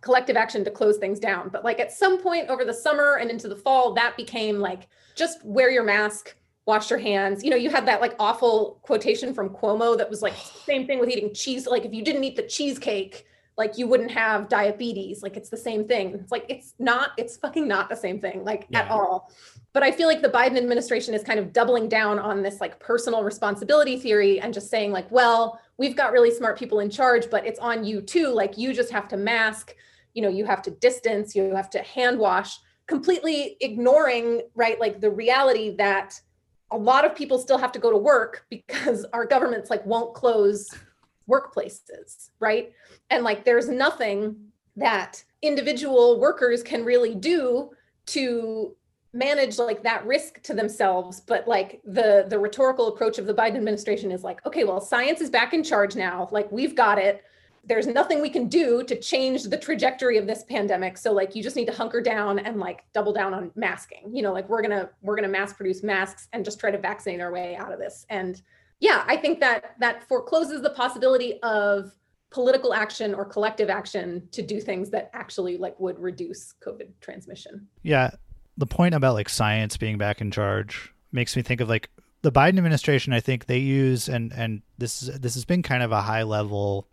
collective 0.00 0.36
action 0.36 0.64
to 0.64 0.70
close 0.70 0.96
things 0.96 1.18
down. 1.18 1.48
But 1.48 1.64
like 1.64 1.80
at 1.80 1.90
some 1.90 2.22
point 2.22 2.48
over 2.48 2.64
the 2.64 2.72
summer 2.72 3.16
and 3.16 3.28
into 3.28 3.48
the 3.48 3.56
fall, 3.56 3.94
that 3.94 4.16
became 4.16 4.60
like 4.60 4.86
just 5.16 5.44
wear 5.44 5.70
your 5.70 5.82
mask, 5.82 6.36
wash 6.66 6.88
your 6.88 7.00
hands. 7.00 7.42
You 7.42 7.50
know, 7.50 7.56
you 7.56 7.68
had 7.68 7.84
that 7.88 8.00
like 8.00 8.14
awful 8.20 8.78
quotation 8.82 9.34
from 9.34 9.50
Cuomo 9.50 9.98
that 9.98 10.08
was 10.08 10.22
like 10.22 10.34
same 10.64 10.86
thing 10.86 11.00
with 11.00 11.08
eating 11.08 11.34
cheese. 11.34 11.66
Like 11.66 11.84
if 11.84 11.92
you 11.92 12.04
didn't 12.04 12.22
eat 12.22 12.36
the 12.36 12.46
cheesecake, 12.46 13.26
like 13.56 13.76
you 13.76 13.88
wouldn't 13.88 14.10
have 14.10 14.48
diabetes 14.48 15.22
like 15.22 15.36
it's 15.36 15.48
the 15.48 15.56
same 15.56 15.86
thing 15.86 16.12
it's 16.14 16.32
like 16.32 16.44
it's 16.48 16.74
not 16.80 17.10
it's 17.16 17.36
fucking 17.36 17.68
not 17.68 17.88
the 17.88 17.94
same 17.94 18.18
thing 18.20 18.44
like 18.44 18.66
yeah. 18.68 18.80
at 18.80 18.90
all 18.90 19.30
but 19.74 19.82
i 19.82 19.90
feel 19.90 20.08
like 20.08 20.22
the 20.22 20.28
biden 20.28 20.56
administration 20.56 21.12
is 21.12 21.22
kind 21.22 21.38
of 21.38 21.52
doubling 21.52 21.88
down 21.88 22.18
on 22.18 22.42
this 22.42 22.60
like 22.60 22.80
personal 22.80 23.22
responsibility 23.22 23.98
theory 23.98 24.40
and 24.40 24.54
just 24.54 24.70
saying 24.70 24.90
like 24.90 25.10
well 25.10 25.60
we've 25.76 25.96
got 25.96 26.12
really 26.12 26.30
smart 26.30 26.58
people 26.58 26.80
in 26.80 26.88
charge 26.88 27.28
but 27.30 27.46
it's 27.46 27.58
on 27.58 27.84
you 27.84 28.00
too 28.00 28.28
like 28.28 28.56
you 28.56 28.72
just 28.72 28.90
have 28.90 29.06
to 29.08 29.18
mask 29.18 29.74
you 30.14 30.22
know 30.22 30.28
you 30.30 30.46
have 30.46 30.62
to 30.62 30.70
distance 30.70 31.36
you 31.36 31.54
have 31.54 31.68
to 31.68 31.80
hand 31.82 32.18
wash 32.18 32.58
completely 32.86 33.58
ignoring 33.60 34.40
right 34.54 34.80
like 34.80 35.00
the 35.00 35.10
reality 35.10 35.76
that 35.76 36.18
a 36.70 36.76
lot 36.76 37.04
of 37.04 37.14
people 37.14 37.38
still 37.38 37.58
have 37.58 37.72
to 37.72 37.78
go 37.78 37.90
to 37.90 37.96
work 37.96 38.46
because 38.50 39.04
our 39.12 39.26
governments 39.26 39.70
like 39.70 39.84
won't 39.86 40.14
close 40.14 40.68
workplaces, 41.28 42.30
right? 42.40 42.72
And 43.10 43.24
like 43.24 43.44
there's 43.44 43.68
nothing 43.68 44.36
that 44.76 45.22
individual 45.42 46.20
workers 46.20 46.62
can 46.62 46.84
really 46.84 47.14
do 47.14 47.70
to 48.06 48.74
manage 49.14 49.58
like 49.58 49.82
that 49.82 50.04
risk 50.04 50.42
to 50.42 50.52
themselves 50.52 51.20
but 51.20 51.46
like 51.46 51.80
the 51.84 52.26
the 52.28 52.38
rhetorical 52.38 52.88
approach 52.88 53.18
of 53.18 53.26
the 53.26 53.34
biden 53.34 53.56
administration 53.56 54.10
is 54.10 54.24
like 54.24 54.44
okay 54.44 54.64
well 54.64 54.80
science 54.80 55.20
is 55.20 55.30
back 55.30 55.52
in 55.52 55.62
charge 55.62 55.96
now. 55.96 56.28
Like 56.30 56.50
we've 56.52 56.74
got 56.74 56.98
it. 56.98 57.24
There's 57.66 57.86
nothing 57.86 58.20
we 58.20 58.28
can 58.28 58.48
do 58.48 58.84
to 58.84 58.98
change 59.00 59.44
the 59.44 59.56
trajectory 59.56 60.18
of 60.18 60.26
this 60.26 60.44
pandemic. 60.44 60.98
So 60.98 61.12
like 61.12 61.34
you 61.34 61.42
just 61.42 61.56
need 61.56 61.66
to 61.66 61.72
hunker 61.72 62.02
down 62.02 62.38
and 62.38 62.60
like 62.60 62.84
double 62.92 63.12
down 63.12 63.32
on 63.32 63.50
masking. 63.56 64.14
You 64.14 64.22
know 64.22 64.32
like 64.32 64.48
we're 64.48 64.62
gonna 64.62 64.90
we're 65.02 65.16
gonna 65.16 65.28
mass 65.28 65.52
produce 65.52 65.82
masks 65.82 66.28
and 66.32 66.44
just 66.44 66.60
try 66.60 66.70
to 66.70 66.78
vaccinate 66.78 67.20
our 67.20 67.32
way 67.32 67.56
out 67.56 67.72
of 67.72 67.78
this. 67.78 68.06
And 68.10 68.40
yeah 68.80 69.04
i 69.06 69.16
think 69.16 69.38
that 69.38 69.76
that 69.78 70.06
forecloses 70.08 70.60
the 70.60 70.70
possibility 70.70 71.40
of 71.44 71.92
political 72.30 72.74
action 72.74 73.14
or 73.14 73.24
collective 73.24 73.70
action 73.70 74.28
to 74.32 74.42
do 74.42 74.60
things 74.60 74.90
that 74.90 75.08
actually 75.14 75.56
like 75.56 75.78
would 75.78 75.98
reduce 76.00 76.54
covid 76.60 76.88
transmission. 77.00 77.68
Yeah 77.82 78.10
the 78.56 78.66
point 78.66 78.94
about 78.94 79.14
like 79.14 79.28
science 79.28 79.76
being 79.76 79.98
back 79.98 80.20
in 80.20 80.30
charge 80.30 80.92
makes 81.12 81.36
me 81.36 81.42
think 81.42 81.60
of 81.60 81.68
like 81.68 81.90
the 82.22 82.32
Biden 82.32 82.58
administration. 82.58 83.12
I 83.12 83.20
think 83.20 83.46
they 83.46 83.58
use 83.58 84.08
and 84.08 84.32
and 84.32 84.62
this 84.78 85.02
is 85.02 85.20
this 85.20 85.34
has 85.34 85.44
been 85.44 85.62
kind 85.62 85.82
of 85.82 85.92
a 85.92 86.02
high 86.02 86.22
level 86.22 86.88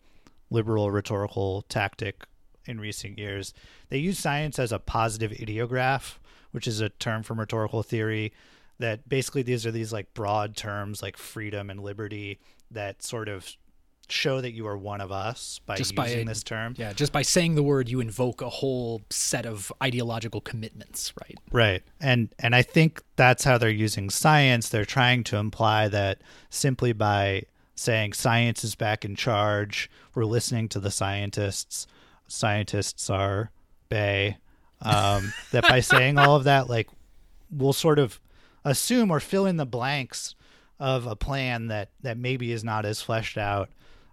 liberal 0.49 0.91
rhetorical 0.91 1.63
tactic 1.69 2.25
in 2.65 2.79
recent 2.79 3.17
years. 3.17 3.53
They 3.89 3.97
use 3.97 4.19
science 4.19 4.59
as 4.59 4.71
a 4.71 4.79
positive 4.79 5.31
ideograph, 5.31 6.19
which 6.51 6.67
is 6.67 6.81
a 6.81 6.89
term 6.89 7.23
from 7.23 7.39
rhetorical 7.39 7.83
theory 7.83 8.33
that 8.79 9.07
basically 9.07 9.43
these 9.43 9.65
are 9.65 9.71
these 9.71 9.93
like 9.93 10.13
broad 10.13 10.55
terms 10.55 11.01
like 11.01 11.17
freedom 11.17 11.69
and 11.69 11.81
liberty 11.81 12.39
that 12.69 13.03
sort 13.03 13.29
of 13.29 13.55
show 14.11 14.41
that 14.41 14.51
you 14.51 14.67
are 14.67 14.77
one 14.77 15.01
of 15.01 15.11
us 15.11 15.59
by 15.65 15.75
just 15.75 15.95
using 15.97 16.25
by, 16.25 16.31
this 16.31 16.43
term. 16.43 16.75
Yeah, 16.77 16.93
just 16.93 17.11
by 17.11 17.21
saying 17.21 17.55
the 17.55 17.63
word, 17.63 17.89
you 17.89 17.99
invoke 17.99 18.41
a 18.41 18.49
whole 18.49 19.01
set 19.09 19.45
of 19.45 19.71
ideological 19.81 20.41
commitments, 20.41 21.13
right? 21.21 21.37
Right, 21.51 21.83
and 21.99 22.33
and 22.39 22.55
I 22.55 22.61
think 22.61 23.01
that's 23.15 23.43
how 23.43 23.57
they're 23.57 23.69
using 23.69 24.09
science. 24.09 24.69
They're 24.69 24.85
trying 24.85 25.23
to 25.25 25.37
imply 25.37 25.87
that 25.89 26.21
simply 26.49 26.93
by 26.93 27.43
saying 27.75 28.13
science 28.13 28.63
is 28.63 28.75
back 28.75 29.03
in 29.03 29.15
charge, 29.15 29.89
we're 30.13 30.25
listening 30.25 30.69
to 30.69 30.79
the 30.79 30.91
scientists. 30.91 31.87
Scientists 32.27 33.09
are 33.09 33.51
bay. 33.89 34.37
Um, 34.81 35.33
that 35.51 35.63
by 35.67 35.79
saying 35.79 36.17
all 36.17 36.35
of 36.35 36.43
that, 36.45 36.69
like 36.69 36.89
we'll 37.49 37.73
sort 37.73 37.99
of 37.99 38.19
assume 38.63 39.11
or 39.11 39.19
fill 39.19 39.45
in 39.45 39.57
the 39.57 39.65
blanks 39.65 40.35
of 40.79 41.05
a 41.05 41.15
plan 41.15 41.67
that 41.67 41.89
that 42.01 42.17
maybe 42.17 42.51
is 42.51 42.63
not 42.63 42.85
as 42.85 43.01
fleshed 43.01 43.37
out 43.37 43.69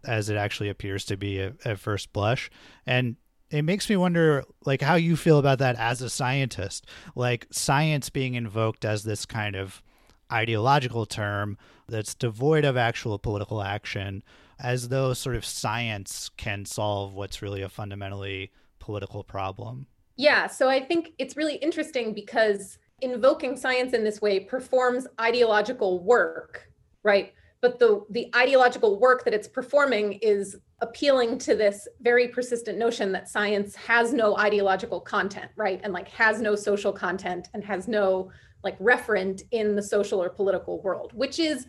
as 0.09 0.29
it 0.29 0.37
actually 0.37 0.71
appears 0.71 1.05
to 1.05 1.17
be 1.17 1.41
at, 1.41 1.55
at 1.65 1.79
first 1.79 2.12
blush. 2.12 2.50
And 2.87 3.17
it 3.50 3.62
makes 3.62 3.88
me 3.88 3.97
wonder 3.97 4.45
like 4.65 4.83
how 4.83 4.95
you 4.95 5.17
feel 5.17 5.38
about 5.38 5.59
that 5.59 5.77
as 5.77 6.03
a 6.03 6.11
scientist 6.11 6.87
like 7.15 7.47
science 7.50 8.11
being 8.11 8.35
invoked 8.35 8.85
as 8.85 9.05
this 9.05 9.25
kind 9.25 9.57
of 9.57 9.83
ideological 10.31 11.07
term 11.07 11.57
that's 11.88 12.15
devoid 12.15 12.65
of 12.65 12.77
actual 12.77 13.19
political 13.19 13.62
action 13.62 14.23
as 14.61 14.88
though 14.88 15.15
sort 15.15 15.37
of 15.37 15.45
science 15.45 16.31
can 16.37 16.65
solve 16.65 17.15
what's 17.15 17.41
really 17.41 17.62
a 17.62 17.69
fundamentally 17.69 18.50
political 18.79 19.25
problem 19.25 19.87
yeah 20.17 20.47
so 20.47 20.69
i 20.69 20.79
think 20.85 21.12
it's 21.19 21.37
really 21.37 21.57
interesting 21.57 22.12
because 22.12 22.79
invoking 23.00 23.57
science 23.57 23.95
in 23.95 24.05
this 24.05 24.21
way 24.21 24.41
performs 24.41 25.07
ideological 25.21 26.00
work 26.00 26.69
right 27.03 27.33
but 27.61 27.79
the 27.79 28.05
the 28.11 28.31
ideological 28.37 28.99
work 28.99 29.25
that 29.25 29.35
it's 29.35 29.49
performing 29.49 30.15
is 30.15 30.57
appealing 30.81 31.38
to 31.38 31.57
this 31.57 31.88
very 32.00 32.29
persistent 32.29 32.79
notion 32.79 33.11
that 33.12 33.29
science 33.29 33.75
has 33.75 34.12
no 34.12 34.37
ideological 34.38 35.00
content 35.00 35.50
right? 35.57 35.81
And 35.83 35.93
like 35.93 36.09
has 36.09 36.41
no 36.41 36.55
social 36.55 36.93
content 36.93 37.49
and 37.55 37.65
has 37.65 37.88
no 37.88 38.31
like 38.65 38.79
referent 38.79 39.43
in 39.50 39.77
the 39.77 39.83
social 39.83 40.23
or 40.23 40.29
political 40.29 40.81
world 40.83 41.12
which 41.15 41.38
is 41.38 41.67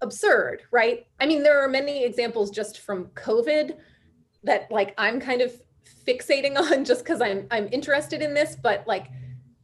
absurd 0.00 0.62
right? 0.70 1.06
I 1.20 1.26
mean 1.26 1.42
there 1.42 1.62
are 1.62 1.68
many 1.68 2.04
examples 2.04 2.50
just 2.50 2.80
from 2.80 3.06
covid 3.14 3.76
that 4.44 4.70
like 4.70 4.94
i'm 4.98 5.20
kind 5.20 5.40
of 5.40 5.52
fixating 6.06 6.56
on 6.72 6.84
just 6.84 7.04
because 7.04 7.20
i'm 7.20 7.46
i'm 7.50 7.68
interested 7.72 8.22
in 8.22 8.34
this 8.34 8.56
but 8.56 8.86
like 8.86 9.08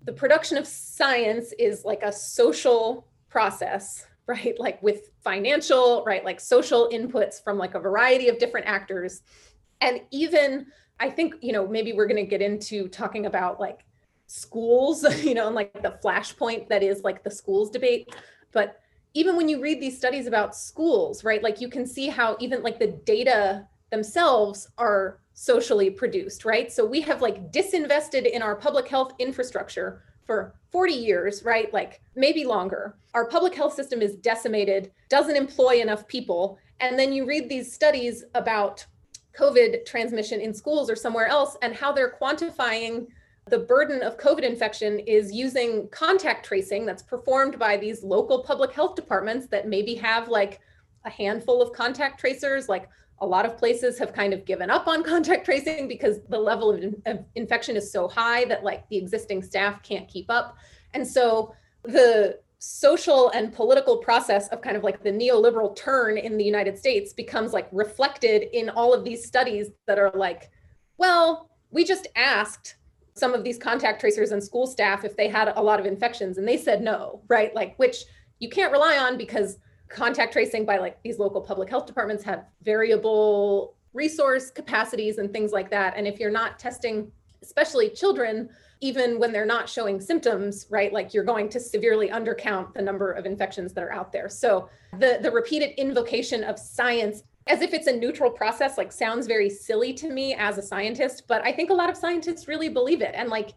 the 0.04 0.12
production 0.12 0.56
of 0.56 0.66
science 0.66 1.52
is 1.58 1.84
like 1.84 2.02
a 2.02 2.12
social 2.12 3.06
process 3.28 4.06
right? 4.28 4.54
Like 4.58 4.82
with 4.82 5.10
financial, 5.24 6.04
right? 6.04 6.24
Like 6.24 6.38
social 6.38 6.90
inputs 6.92 7.42
from 7.42 7.58
like 7.58 7.74
a 7.74 7.80
variety 7.80 8.28
of 8.28 8.38
different 8.38 8.66
actors. 8.66 9.22
And 9.80 10.02
even, 10.10 10.66
I 11.00 11.10
think, 11.10 11.36
you 11.40 11.52
know, 11.52 11.66
maybe 11.66 11.92
we're 11.92 12.06
going 12.06 12.24
to 12.24 12.28
get 12.28 12.42
into 12.42 12.88
talking 12.88 13.26
about 13.26 13.58
like 13.58 13.84
schools, 14.26 15.04
you 15.24 15.34
know, 15.34 15.46
and 15.46 15.54
like 15.54 15.72
the 15.82 15.98
flashpoint 16.04 16.68
that 16.68 16.82
is 16.82 17.02
like 17.02 17.24
the 17.24 17.30
schools 17.30 17.70
debate. 17.70 18.14
But 18.52 18.80
even 19.14 19.36
when 19.36 19.48
you 19.48 19.60
read 19.60 19.80
these 19.80 19.96
studies 19.96 20.26
about 20.26 20.54
schools, 20.54 21.24
right, 21.24 21.42
like 21.42 21.60
you 21.60 21.68
can 21.68 21.86
see 21.86 22.08
how 22.08 22.36
even 22.40 22.62
like 22.62 22.78
the 22.78 22.98
data 23.04 23.66
themselves 23.90 24.68
are 24.76 25.20
socially 25.32 25.88
produced, 25.88 26.44
right? 26.44 26.70
So 26.70 26.84
we 26.84 27.00
have 27.02 27.22
like 27.22 27.50
disinvested 27.52 28.30
in 28.30 28.42
our 28.42 28.56
public 28.56 28.86
health 28.88 29.12
infrastructure 29.18 30.02
for 30.28 30.54
40 30.70 30.92
years, 30.92 31.42
right? 31.42 31.72
Like 31.72 32.02
maybe 32.14 32.44
longer. 32.44 32.94
Our 33.14 33.26
public 33.26 33.54
health 33.54 33.72
system 33.72 34.02
is 34.02 34.14
decimated, 34.16 34.92
doesn't 35.08 35.34
employ 35.34 35.80
enough 35.80 36.06
people. 36.06 36.58
And 36.80 36.98
then 36.98 37.14
you 37.14 37.24
read 37.24 37.48
these 37.48 37.72
studies 37.72 38.24
about 38.34 38.84
COVID 39.36 39.86
transmission 39.86 40.40
in 40.42 40.52
schools 40.52 40.90
or 40.90 40.96
somewhere 40.96 41.28
else 41.28 41.56
and 41.62 41.74
how 41.74 41.92
they're 41.92 42.14
quantifying 42.20 43.06
the 43.48 43.58
burden 43.58 44.02
of 44.02 44.18
COVID 44.18 44.42
infection 44.42 44.98
is 44.98 45.32
using 45.32 45.88
contact 45.88 46.44
tracing 46.44 46.84
that's 46.84 47.02
performed 47.02 47.58
by 47.58 47.78
these 47.78 48.04
local 48.04 48.42
public 48.42 48.72
health 48.72 48.94
departments 48.96 49.46
that 49.46 49.66
maybe 49.66 49.94
have 49.94 50.28
like 50.28 50.60
a 51.06 51.10
handful 51.10 51.62
of 51.62 51.72
contact 51.72 52.20
tracers, 52.20 52.68
like 52.68 52.86
a 53.20 53.26
lot 53.26 53.44
of 53.44 53.56
places 53.56 53.98
have 53.98 54.12
kind 54.12 54.32
of 54.32 54.44
given 54.44 54.70
up 54.70 54.86
on 54.86 55.02
contact 55.12 55.44
tracing 55.44 55.88
because 55.88 56.20
the 56.28 56.38
level 56.38 56.70
of, 56.70 56.82
in- 56.82 57.02
of, 57.06 57.24
infection 57.34 57.76
is 57.76 57.90
so 57.92 58.08
high 58.08 58.44
that 58.46 58.64
like 58.64 58.88
the 58.88 58.96
existing 58.96 59.42
staff 59.42 59.82
can't 59.82 60.08
keep 60.08 60.30
up. 60.30 60.56
And 60.94 61.06
so 61.06 61.54
the 61.82 62.38
social 62.60 63.30
and 63.30 63.52
political 63.52 63.98
process 63.98 64.48
of 64.48 64.60
kind 64.60 64.76
of 64.76 64.82
like 64.82 65.02
the 65.02 65.12
neoliberal 65.12 65.76
turn 65.76 66.18
in 66.18 66.36
the 66.36 66.42
united 66.42 66.76
states 66.76 67.12
becomes 67.12 67.52
like 67.52 67.68
reflected 67.70 68.48
in 68.52 68.68
all 68.68 68.92
of 68.92 69.04
these 69.04 69.24
studies 69.24 69.68
that 69.86 69.96
are 69.96 70.10
like 70.16 70.50
well 70.96 71.50
we 71.70 71.84
just 71.84 72.08
asked 72.16 72.74
some 73.14 73.34
of 73.34 73.44
these 73.44 73.58
contact 73.58 74.00
tracers 74.00 74.32
and 74.32 74.42
school 74.42 74.66
staff 74.66 75.04
if 75.04 75.16
they 75.16 75.28
had 75.28 75.52
a 75.56 75.62
lot 75.62 75.78
of 75.78 75.86
infections 75.86 76.38
and 76.38 76.46
they 76.46 76.56
said 76.56 76.82
no 76.82 77.22
right? 77.28 77.54
Like 77.54 77.76
which 77.78 78.04
you 78.38 78.48
can't 78.48 78.72
rely 78.72 78.98
on 78.98 79.16
because 79.16 79.58
contact 79.88 80.32
tracing 80.32 80.64
by 80.64 80.78
like 80.78 81.02
these 81.02 81.18
local 81.18 81.40
public 81.40 81.68
health 81.68 81.86
departments 81.86 82.22
have 82.24 82.44
variable 82.62 83.76
resource 83.94 84.50
capacities 84.50 85.18
and 85.18 85.32
things 85.32 85.52
like 85.52 85.70
that. 85.70 85.94
And 85.96 86.06
if 86.06 86.20
you're 86.20 86.30
not 86.30 86.58
testing, 86.58 87.10
especially 87.42 87.90
children, 87.90 88.48
even 88.80 89.18
when 89.18 89.32
they're 89.32 89.46
not 89.46 89.68
showing 89.68 90.00
symptoms, 90.00 90.66
right? 90.70 90.92
Like 90.92 91.12
you're 91.12 91.24
going 91.24 91.48
to 91.50 91.60
severely 91.60 92.08
undercount 92.08 92.74
the 92.74 92.82
number 92.82 93.12
of 93.12 93.26
infections 93.26 93.72
that 93.72 93.82
are 93.82 93.92
out 93.92 94.12
there. 94.12 94.28
So 94.28 94.68
the 94.98 95.18
the 95.20 95.30
repeated 95.30 95.70
invocation 95.78 96.44
of 96.44 96.58
science 96.58 97.22
as 97.48 97.62
if 97.62 97.72
it's 97.72 97.86
a 97.86 97.96
neutral 97.96 98.30
process 98.30 98.76
like 98.76 98.92
sounds 98.92 99.26
very 99.26 99.48
silly 99.48 99.92
to 99.94 100.10
me 100.10 100.34
as 100.34 100.58
a 100.58 100.62
scientist, 100.62 101.24
but 101.26 101.42
I 101.44 101.52
think 101.52 101.70
a 101.70 101.74
lot 101.74 101.88
of 101.88 101.96
scientists 101.96 102.46
really 102.46 102.68
believe 102.68 103.00
it. 103.00 103.14
And 103.14 103.30
like, 103.30 103.54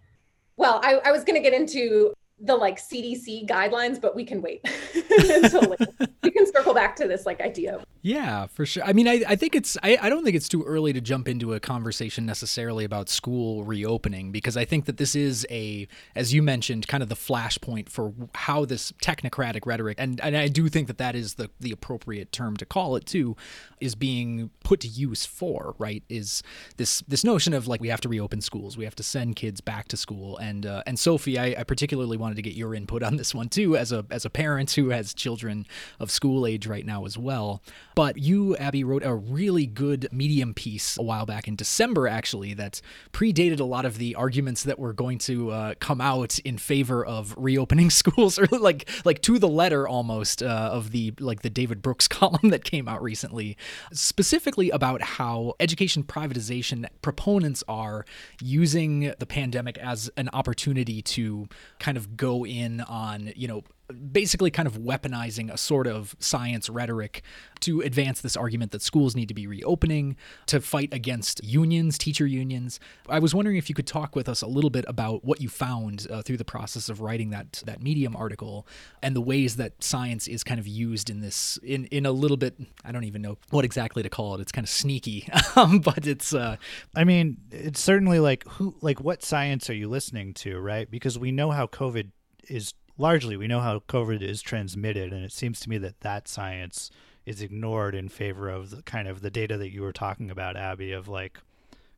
well, 0.55 0.79
I, 0.83 0.93
I 1.05 1.11
was 1.11 1.23
going 1.23 1.35
to 1.35 1.41
get 1.41 1.53
into 1.53 2.13
the 2.43 2.55
like 2.55 2.79
CDC 2.79 3.47
guidelines, 3.47 4.01
but 4.01 4.15
we 4.15 4.25
can 4.25 4.41
wait 4.41 4.61
until 5.19 5.75
we 6.23 6.31
can 6.31 6.51
circle 6.51 6.73
back 6.73 6.95
to 6.97 7.07
this 7.07 7.25
like 7.25 7.41
idea. 7.41 7.83
Yeah, 8.01 8.47
for 8.47 8.65
sure. 8.65 8.83
I 8.83 8.93
mean, 8.93 9.07
I, 9.07 9.23
I 9.27 9.35
think 9.35 9.55
it's 9.55 9.77
I, 9.83 9.97
I 10.01 10.09
don't 10.09 10.23
think 10.23 10.35
it's 10.35 10.49
too 10.49 10.63
early 10.63 10.91
to 10.93 11.01
jump 11.01 11.27
into 11.27 11.53
a 11.53 11.59
conversation 11.59 12.25
necessarily 12.25 12.83
about 12.83 13.09
school 13.09 13.63
reopening 13.63 14.31
because 14.31 14.57
I 14.57 14.65
think 14.65 14.85
that 14.85 14.97
this 14.97 15.15
is 15.15 15.45
a, 15.51 15.87
as 16.15 16.33
you 16.33 16.41
mentioned, 16.41 16.87
kind 16.87 17.03
of 17.03 17.09
the 17.09 17.15
flashpoint 17.15 17.89
for 17.89 18.13
how 18.33 18.65
this 18.65 18.91
technocratic 19.03 19.67
rhetoric, 19.67 19.97
and, 19.99 20.19
and 20.21 20.35
I 20.35 20.47
do 20.47 20.67
think 20.67 20.87
that 20.87 20.97
that 20.97 21.15
is 21.15 21.35
the 21.35 21.49
the 21.59 21.71
appropriate 21.71 22.31
term 22.31 22.57
to 22.57 22.65
call 22.65 22.95
it 22.95 23.05
too, 23.05 23.35
is 23.81 23.95
being 23.95 24.49
put 24.63 24.79
to 24.81 24.87
use 24.87 25.25
for 25.25 25.75
right 25.77 26.03
is 26.09 26.43
this 26.77 27.01
this 27.07 27.23
notion 27.23 27.53
of 27.53 27.67
like 27.67 27.81
we 27.81 27.87
have 27.89 28.01
to 28.01 28.09
reopen 28.09 28.41
schools, 28.41 28.77
we 28.77 28.85
have 28.85 28.95
to 28.95 29.03
send 29.03 29.35
kids 29.35 29.61
back 29.61 29.87
to 29.89 29.97
school, 29.97 30.37
and 30.37 30.65
uh, 30.65 30.83
and 30.85 30.99
Sophie, 30.99 31.37
I, 31.37 31.55
I 31.59 31.63
particularly 31.63 32.17
wanted 32.17 32.35
to 32.35 32.41
get 32.41 32.53
your 32.53 32.75
input 32.75 33.03
on 33.03 33.17
this 33.17 33.33
one 33.33 33.49
too, 33.49 33.75
as 33.77 33.91
a 33.91 34.05
as 34.09 34.25
a 34.25 34.29
parent 34.29 34.71
who 34.71 34.89
has 34.89 35.13
children 35.13 35.65
of 35.99 36.11
school 36.11 36.45
age 36.45 36.67
right 36.67 36.85
now 36.85 37.05
as 37.05 37.17
well. 37.17 37.61
But 37.95 38.17
you, 38.17 38.55
Abby, 38.57 38.83
wrote 38.83 39.03
a 39.03 39.13
really 39.13 39.65
good 39.65 40.07
Medium 40.11 40.53
piece 40.53 40.97
a 40.97 41.03
while 41.03 41.25
back 41.25 41.47
in 41.47 41.55
December, 41.55 42.07
actually, 42.07 42.53
that 42.55 42.81
predated 43.13 43.59
a 43.59 43.65
lot 43.65 43.85
of 43.85 43.97
the 43.97 44.15
arguments 44.15 44.63
that 44.63 44.79
were 44.79 44.93
going 44.93 45.17
to 45.19 45.51
uh, 45.51 45.73
come 45.79 46.01
out 46.01 46.39
in 46.39 46.57
favor 46.57 47.05
of 47.05 47.33
reopening 47.37 47.89
schools, 48.01 48.37
or 48.39 48.45
like 48.45 48.89
like 49.05 49.21
to 49.21 49.39
the 49.39 49.47
letter 49.47 49.87
almost 49.87 50.43
uh, 50.43 50.69
of 50.71 50.91
the 50.91 51.13
like 51.19 51.41
the 51.41 51.49
David 51.49 51.81
Brooks 51.81 52.07
column 52.07 52.49
that 52.49 52.63
came 52.63 52.87
out 52.87 53.01
recently, 53.01 53.57
specifically 53.93 54.69
about 54.69 55.01
how 55.01 55.53
education 55.59 56.03
privatization 56.03 56.85
proponents 57.01 57.63
are 57.67 58.05
using 58.41 59.13
the 59.19 59.25
pandemic 59.25 59.77
as 59.77 60.09
an 60.17 60.29
opportunity 60.33 61.01
to 61.01 61.47
kind 61.79 61.97
of 61.97 62.17
go 62.17 62.45
in 62.45 62.81
on 62.81 63.31
you 63.35 63.47
know 63.47 63.63
basically 63.91 64.51
kind 64.51 64.67
of 64.67 64.77
weaponizing 64.77 65.51
a 65.51 65.57
sort 65.57 65.87
of 65.87 66.15
science 66.19 66.69
rhetoric 66.69 67.23
to 67.61 67.81
advance 67.81 68.21
this 68.21 68.35
argument 68.35 68.71
that 68.71 68.81
schools 68.81 69.15
need 69.15 69.27
to 69.27 69.33
be 69.33 69.47
reopening 69.47 70.15
to 70.47 70.59
fight 70.59 70.93
against 70.93 71.43
unions, 71.43 71.97
teacher 71.97 72.25
unions. 72.25 72.79
I 73.07 73.19
was 73.19 73.35
wondering 73.35 73.57
if 73.57 73.69
you 73.69 73.75
could 73.75 73.87
talk 73.87 74.15
with 74.15 74.27
us 74.27 74.41
a 74.41 74.47
little 74.47 74.69
bit 74.69 74.85
about 74.87 75.23
what 75.23 75.41
you 75.41 75.49
found 75.49 76.07
uh, 76.09 76.21
through 76.21 76.37
the 76.37 76.45
process 76.45 76.89
of 76.89 77.01
writing 77.01 77.29
that 77.31 77.63
that 77.65 77.81
Medium 77.81 78.15
article 78.15 78.67
and 79.01 79.15
the 79.15 79.21
ways 79.21 79.55
that 79.57 79.83
science 79.83 80.27
is 80.27 80.43
kind 80.43 80.59
of 80.59 80.67
used 80.67 81.09
in 81.09 81.21
this 81.21 81.57
in 81.63 81.85
in 81.85 82.05
a 82.05 82.11
little 82.11 82.37
bit. 82.37 82.55
I 82.83 82.91
don't 82.91 83.03
even 83.03 83.21
know 83.21 83.37
what 83.49 83.65
exactly 83.65 84.03
to 84.03 84.09
call 84.09 84.35
it. 84.35 84.41
It's 84.41 84.51
kind 84.51 84.65
of 84.65 84.69
sneaky, 84.69 85.27
um, 85.55 85.79
but 85.79 86.07
it's. 86.07 86.33
Uh, 86.33 86.57
I 86.95 87.03
mean, 87.03 87.37
it's 87.51 87.79
certainly 87.79 88.19
like 88.19 88.47
who 88.47 88.75
like 88.81 89.01
what 89.01 89.23
science 89.23 89.69
are 89.69 89.75
you 89.75 89.89
listening 89.89 90.33
to, 90.35 90.59
right? 90.59 90.89
Because 90.89 91.17
we 91.17 91.31
know 91.31 91.51
how 91.51 91.67
COVID 91.67 92.11
is 92.49 92.73
largely 92.97 93.37
we 93.37 93.47
know 93.47 93.59
how 93.59 93.79
COVID 93.79 94.21
is 94.21 94.41
transmitted, 94.41 95.13
and 95.13 95.23
it 95.23 95.31
seems 95.31 95.59
to 95.61 95.69
me 95.69 95.77
that 95.79 96.01
that 96.01 96.27
science 96.27 96.91
is 97.25 97.41
ignored 97.41 97.95
in 97.95 98.09
favor 98.09 98.49
of 98.49 98.71
the 98.71 98.81
kind 98.83 99.07
of 99.07 99.21
the 99.21 99.29
data 99.29 99.57
that 99.57 99.71
you 99.71 99.81
were 99.81 99.93
talking 99.93 100.31
about, 100.31 100.57
Abby, 100.57 100.91
of 100.91 101.07
like 101.07 101.39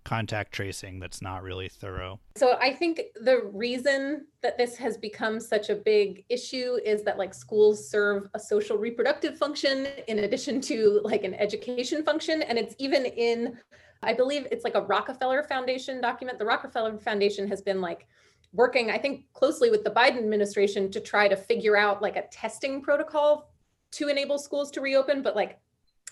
contact 0.04 0.52
tracing 0.52 1.00
that's 1.00 1.22
not 1.22 1.44
really 1.44 1.70
thorough. 1.70 2.20
So 2.36 2.58
I 2.62 2.74
think 2.74 3.02
the 3.16 3.50
reason 3.54 4.28
that 4.42 4.58
this 4.58 4.76
has 4.78 4.98
become 4.98 5.40
such 5.40 5.70
a 5.70 5.76
big 5.76 6.26
issue 6.30 6.78
is 6.86 7.04
that 7.04 7.18
like 7.18 7.34
schools 7.34 7.88
serve 7.90 8.28
a 8.34 8.40
social 8.40 8.78
reproductive 8.78 9.38
function 9.38 9.88
in 10.08 10.20
addition 10.20 10.60
to 10.62 11.00
like 11.04 11.24
an 11.24 11.34
education 11.36 12.04
function 12.04 12.42
and 12.42 12.58
it's 12.58 12.76
even 12.80 13.06
in 13.06 13.58
I 14.06 14.14
believe 14.14 14.48
it's 14.52 14.66
like 14.66 14.76
a 14.76 14.82
Rockefeller 14.82 15.44
Foundation 15.44 16.02
document. 16.02 16.38
The 16.38 16.46
Rockefeller 16.46 16.98
Foundation 16.98 17.48
has 17.48 17.62
been 17.62 17.80
like 17.80 18.06
working, 18.54 18.92
I 18.92 18.98
think, 18.98 19.26
closely 19.34 19.70
with 19.70 19.84
the 19.84 19.90
Biden 19.90 20.18
administration 20.18 20.92
to 20.92 21.00
try 21.00 21.28
to 21.28 21.36
figure 21.36 21.76
out 21.76 22.02
like 22.02 22.16
a 22.16 22.28
testing 22.28 22.82
protocol 22.82 23.50
to 23.92 24.08
enable 24.08 24.38
schools 24.38 24.72
to 24.72 24.82
reopen. 24.82 25.22
But 25.22 25.36
like, 25.36 25.60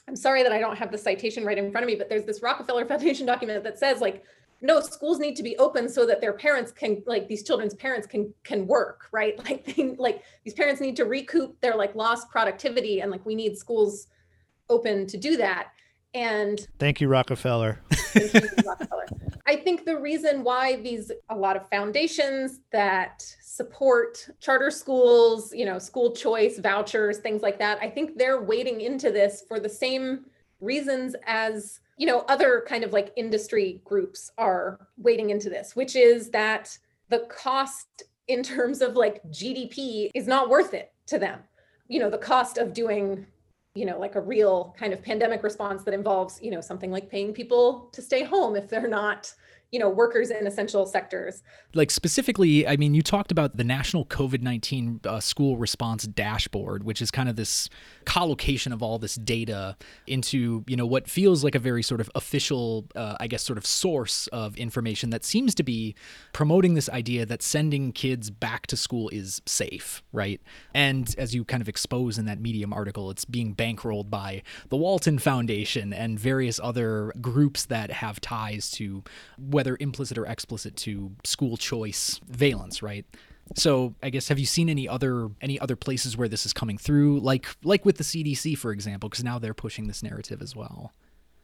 I'm 0.08 0.16
sorry 0.16 0.44
that 0.44 0.52
I 0.52 0.60
don't 0.60 0.78
have 0.78 0.92
the 0.92 0.98
citation 0.98 1.46
right 1.46 1.58
in 1.58 1.72
front 1.72 1.84
of 1.84 1.88
me, 1.88 1.96
but 1.96 2.10
there's 2.10 2.26
this 2.26 2.42
Rockefeller 2.42 2.86
Foundation 2.88 3.26
document 3.26 3.64
that 3.64 3.78
says 3.78 4.02
like, 4.02 4.24
no, 4.64 4.80
schools 4.80 5.18
need 5.18 5.36
to 5.38 5.44
be 5.44 5.58
open 5.58 5.90
so 5.90 6.06
that 6.06 6.22
their 6.22 6.34
parents 6.34 6.72
can, 6.72 7.02
like 7.08 7.28
these 7.28 7.44
children's 7.44 7.74
parents 7.74 8.06
can 8.06 8.32
can 8.44 8.68
work, 8.68 9.08
right? 9.12 9.36
Like 9.44 9.66
they, 9.66 9.96
like 9.98 10.24
these 10.44 10.54
parents 10.54 10.82
need 10.82 10.96
to 10.98 11.06
recoup 11.06 11.60
their 11.62 11.76
like 11.76 11.96
lost 11.96 12.30
productivity, 12.30 13.02
and 13.02 13.12
like 13.12 13.26
we 13.26 13.34
need 13.34 13.58
schools 13.58 14.08
open 14.70 15.08
to 15.08 15.18
do 15.18 15.38
that. 15.38 15.70
And 16.14 16.60
thank 16.78 17.02
you, 17.02 17.08
Rockefeller. 17.08 17.82
thank 17.92 18.34
you, 18.34 18.50
Rockefeller. 18.66 19.01
I 19.46 19.56
think 19.56 19.86
the 19.86 19.98
reason 19.98 20.44
why 20.44 20.78
these 20.78 21.12
a 21.30 21.36
lot 21.36 21.56
of 21.56 21.70
foundations 21.70 22.60
that 22.72 23.24
support 23.42 24.30
charter 24.40 24.72
schools, 24.72 25.54
you 25.54 25.66
know, 25.66 25.80
school 25.80 26.14
choice, 26.14 26.60
vouchers, 26.60 27.20
things 27.20 27.42
like 27.42 27.60
that, 27.60 27.80
I 27.82 27.90
think 27.90 28.18
they're 28.18 28.42
wading 28.42 28.82
into 28.82 29.12
this 29.12 29.44
for 29.48 29.60
the 29.60 29.70
same 29.70 30.26
reasons 30.60 31.16
as, 31.26 31.80
you 31.98 32.08
know, 32.08 32.20
other 32.28 32.64
kind 32.68 32.84
of 32.84 32.94
like 32.94 33.12
industry 33.16 33.82
groups 33.84 34.32
are 34.38 34.88
wading 34.98 35.32
into 35.32 35.50
this, 35.50 35.76
which 35.76 35.96
is 35.96 36.30
that 36.30 36.78
the 37.10 37.26
cost 37.30 38.04
in 38.28 38.44
terms 38.44 38.82
of 38.82 38.96
like 38.96 39.24
GDP 39.30 40.10
is 40.14 40.28
not 40.28 40.50
worth 40.50 40.74
it 40.74 40.94
to 41.08 41.20
them. 41.20 41.40
You 41.88 42.00
know, 42.00 42.10
the 42.10 42.18
cost 42.18 42.58
of 42.58 42.74
doing 42.74 43.26
you 43.74 43.86
know 43.86 43.98
like 43.98 44.16
a 44.16 44.22
real 44.22 44.76
kind 44.78 44.94
of 44.94 45.02
pandemic 45.02 45.44
response 45.44 45.84
that 45.84 45.94
involves 45.94 46.40
you 46.42 46.52
know 46.52 46.62
something 46.62 46.92
like 46.92 47.10
paying 47.10 47.34
people 47.34 47.90
to 47.94 48.02
stay 48.02 48.24
home 48.24 48.56
if 48.56 48.70
they're 48.70 48.88
not 48.88 49.34
you 49.72 49.80
know 49.80 49.90
workers 49.90 50.30
in 50.30 50.46
essential 50.46 50.86
sectors. 50.86 51.44
Like 51.74 51.90
specifically 51.92 52.68
i 52.68 52.76
mean 52.76 52.94
you 52.94 53.02
talked 53.02 53.32
about 53.32 53.56
the 53.58 53.64
national 53.64 54.06
covid-19 54.06 55.06
uh, 55.06 55.20
school 55.20 55.58
response 55.58 56.04
dashboard 56.06 56.84
which 56.84 57.02
is 57.02 57.12
kind 57.12 57.30
of 57.30 57.36
this 57.36 57.70
collocation 58.06 58.74
of 58.74 58.84
all 58.84 59.00
this 59.00 59.16
data 59.16 59.78
into 60.06 60.64
you 60.68 60.76
know 60.76 60.86
what 60.86 61.10
feels 61.10 61.44
like 61.44 61.56
a 61.56 61.60
very 61.60 61.82
sort 61.82 62.02
of 62.02 62.12
official 62.16 62.86
uh, 62.96 63.16
i 63.20 63.28
guess 63.28 63.44
sort 63.44 63.58
of 63.58 63.66
source 63.66 64.28
of 64.28 64.58
information 64.58 65.10
that 65.12 65.24
seems 65.24 65.56
to 65.56 65.64
be 65.64 65.96
promoting 66.34 66.74
this 66.74 66.90
idea 66.90 67.26
that 67.26 67.42
sending 67.42 67.92
kids 67.94 68.30
back 68.30 68.68
to 68.68 68.76
school 68.76 69.08
is 69.10 69.42
safe 69.46 70.04
right? 70.12 70.42
And 70.74 71.14
as 71.18 71.34
you 71.34 71.46
kind 71.46 71.62
of 71.62 71.70
expose 71.70 72.18
in 72.18 72.26
that 72.26 72.40
medium 72.40 72.74
article 72.74 73.12
it's 73.12 73.26
being 73.26 73.56
bankrolled 73.56 74.10
by 74.10 74.44
the 74.70 74.78
walton 74.78 75.20
foundation 75.20 75.94
and 75.94 76.20
various 76.20 76.60
other 76.62 77.14
groups 77.22 77.66
that 77.66 77.92
have 77.92 78.20
ties 78.20 78.70
to 78.72 79.04
whether 79.62 79.78
implicit 79.80 80.18
or 80.18 80.26
explicit 80.26 80.76
to 80.76 81.12
school 81.24 81.56
choice 81.56 82.20
valence, 82.28 82.82
right? 82.82 83.06
So 83.56 83.94
I 84.02 84.10
guess 84.10 84.28
have 84.30 84.40
you 84.40 84.48
seen 84.48 84.70
any 84.70 84.88
other 84.88 85.30
any 85.40 85.60
other 85.60 85.76
places 85.76 86.18
where 86.18 86.28
this 86.28 86.48
is 86.48 86.54
coming 86.54 86.80
through, 86.80 87.20
like 87.20 87.46
like 87.64 87.86
with 87.86 87.98
the 87.98 88.04
CDC, 88.04 88.58
for 88.58 88.72
example, 88.72 89.08
because 89.08 89.24
now 89.24 89.38
they're 89.38 89.54
pushing 89.54 89.86
this 89.86 90.02
narrative 90.02 90.42
as 90.42 90.56
well. 90.56 90.94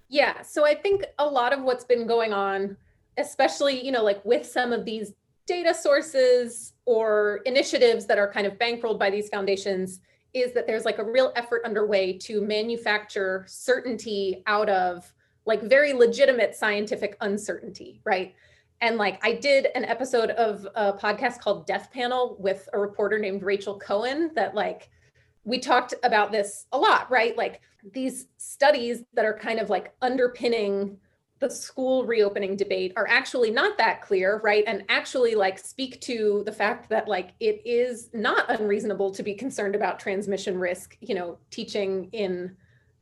Yeah, 0.10 0.42
so 0.42 0.66
I 0.66 0.74
think 0.74 1.06
a 1.20 1.28
lot 1.28 1.54
of 1.54 1.62
what's 1.62 1.84
been 1.84 2.08
going 2.08 2.34
on, 2.34 2.76
especially 3.18 3.86
you 3.86 3.92
know 3.92 4.04
like 4.04 4.24
with 4.26 4.48
some 4.48 4.74
of 4.74 4.84
these 4.84 5.14
data 5.46 5.76
sources 5.76 6.74
or 6.86 7.42
initiatives 7.46 8.08
that 8.08 8.18
are 8.18 8.32
kind 8.32 8.48
of 8.48 8.54
bankrolled 8.54 8.98
by 8.98 9.12
these 9.12 9.30
foundations, 9.30 10.00
is 10.34 10.54
that 10.54 10.66
there's 10.66 10.86
like 10.86 10.98
a 10.98 11.04
real 11.04 11.32
effort 11.36 11.62
underway 11.66 12.18
to 12.18 12.42
manufacture 12.42 13.46
certainty 13.48 14.42
out 14.48 14.70
of 14.70 15.14
like 15.48 15.64
very 15.64 15.94
legitimate 15.94 16.56
scientific 16.56 17.18
uncertainty, 17.22 18.02
right? 18.04 18.36
And 18.82 18.98
like 18.98 19.20
I 19.26 19.34
did 19.34 19.68
an 19.74 19.86
episode 19.86 20.30
of 20.32 20.68
a 20.76 20.94
podcast 20.94 21.40
called 21.40 21.66
Death 21.66 21.90
Panel 21.92 22.36
with 22.40 22.70
a 22.74 22.80
reporter 22.80 23.18
named 23.18 23.42
Rachel 23.42 23.80
Cohen 23.80 24.32
that 24.36 24.54
like 24.54 24.90
we 25.46 25.58
talked 25.60 25.94
about 26.04 26.32
this 26.32 26.68
a 26.74 26.78
lot, 26.78 27.10
right? 27.10 27.36
Like 27.36 27.62
these 27.94 28.28
studies 28.38 29.04
that 29.14 29.26
are 29.26 29.38
kind 29.38 29.60
of 29.60 29.70
like 29.70 29.94
underpinning 30.02 30.98
the 31.40 31.50
school 31.50 32.04
reopening 32.06 32.56
debate 32.56 32.94
are 32.96 33.08
actually 33.08 33.52
not 33.52 33.78
that 33.78 34.02
clear, 34.02 34.42
right? 34.44 34.64
And 34.68 34.84
actually 34.90 35.36
like 35.36 35.60
speak 35.60 36.02
to 36.02 36.44
the 36.46 36.52
fact 36.52 36.90
that 36.90 37.08
like 37.08 37.34
it 37.40 37.62
is 37.66 38.10
not 38.14 38.50
unreasonable 38.50 39.12
to 39.12 39.24
be 39.24 39.34
concerned 39.34 39.76
about 39.76 40.00
transmission 40.00 40.58
risk, 40.58 40.98
you 41.00 41.16
know, 41.16 41.38
teaching 41.52 42.10
in 42.12 42.56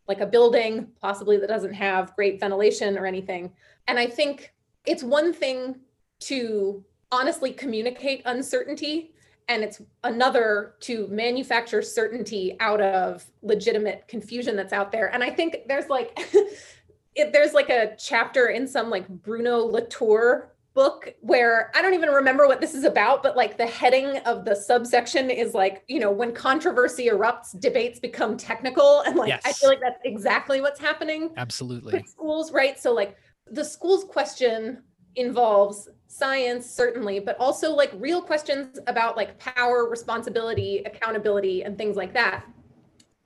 like 0.07 0.21
a 0.21 0.25
building, 0.25 0.87
possibly 1.01 1.37
that 1.37 1.47
doesn't 1.47 1.73
have 1.73 2.15
great 2.15 2.39
ventilation 2.39 2.97
or 2.97 3.05
anything. 3.05 3.51
And 3.87 3.97
I 3.97 4.07
think 4.07 4.53
it's 4.85 5.03
one 5.03 5.33
thing 5.33 5.77
to 6.21 6.83
honestly 7.11 7.51
communicate 7.51 8.21
uncertainty, 8.25 9.13
and 9.47 9.63
it's 9.63 9.81
another 10.03 10.75
to 10.81 11.07
manufacture 11.07 11.81
certainty 11.81 12.55
out 12.59 12.81
of 12.81 13.25
legitimate 13.41 14.07
confusion 14.07 14.55
that's 14.55 14.73
out 14.73 14.91
there. 14.91 15.13
And 15.13 15.23
I 15.23 15.29
think 15.29 15.67
there's 15.67 15.87
like, 15.87 16.17
it, 17.15 17.31
there's 17.31 17.53
like 17.53 17.69
a 17.69 17.95
chapter 17.97 18.47
in 18.47 18.67
some 18.67 18.89
like 18.89 19.07
Bruno 19.07 19.59
Latour 19.59 20.54
book 20.75 21.15
where 21.21 21.71
I 21.73 21.81
don't 21.81 21.93
even 21.93 22.09
remember 22.09 22.47
what 22.47 22.61
this 22.61 22.75
is 22.75 22.83
about, 22.83 23.23
but 23.23 23.35
like 23.35 23.57
the 23.57 23.65
heading 23.65 24.17
of 24.19 24.45
the 24.45 24.53
subsection 24.53 25.29
is 25.31 25.53
like, 25.53 25.83
you 25.87 25.99
know, 25.99 26.11
when 26.11 26.33
controversy 26.33 27.07
erupts, 27.07 27.59
debates 27.59 27.99
become 27.99 28.37
technical. 28.37 29.01
And 29.07 29.15
like, 29.15 29.29
yes. 29.29 29.41
I 29.45 29.53
feel 29.53 29.69
like 29.69 29.79
that's 29.79 30.01
exactly 30.03 30.61
what's 30.61 30.79
happening. 30.79 31.31
Absolutely. 31.37 32.03
schools, 32.05 32.51
right? 32.51 32.77
So, 32.77 32.93
like, 32.93 33.17
the 33.49 33.63
schools 33.63 34.03
question 34.03 34.83
involves 35.15 35.87
science, 36.07 36.69
certainly, 36.69 37.19
but 37.19 37.37
also 37.39 37.71
like 37.71 37.91
real 37.95 38.21
questions 38.21 38.77
about 38.87 39.15
like 39.15 39.39
power, 39.39 39.89
responsibility, 39.89 40.83
accountability, 40.85 41.63
and 41.63 41.77
things 41.77 41.95
like 41.95 42.13
that. 42.13 42.45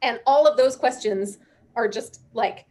And 0.02 0.20
all 0.26 0.48
of 0.48 0.56
those 0.56 0.76
questions 0.76 1.40
are 1.76 1.88
just 1.88 2.22
like 2.34 2.66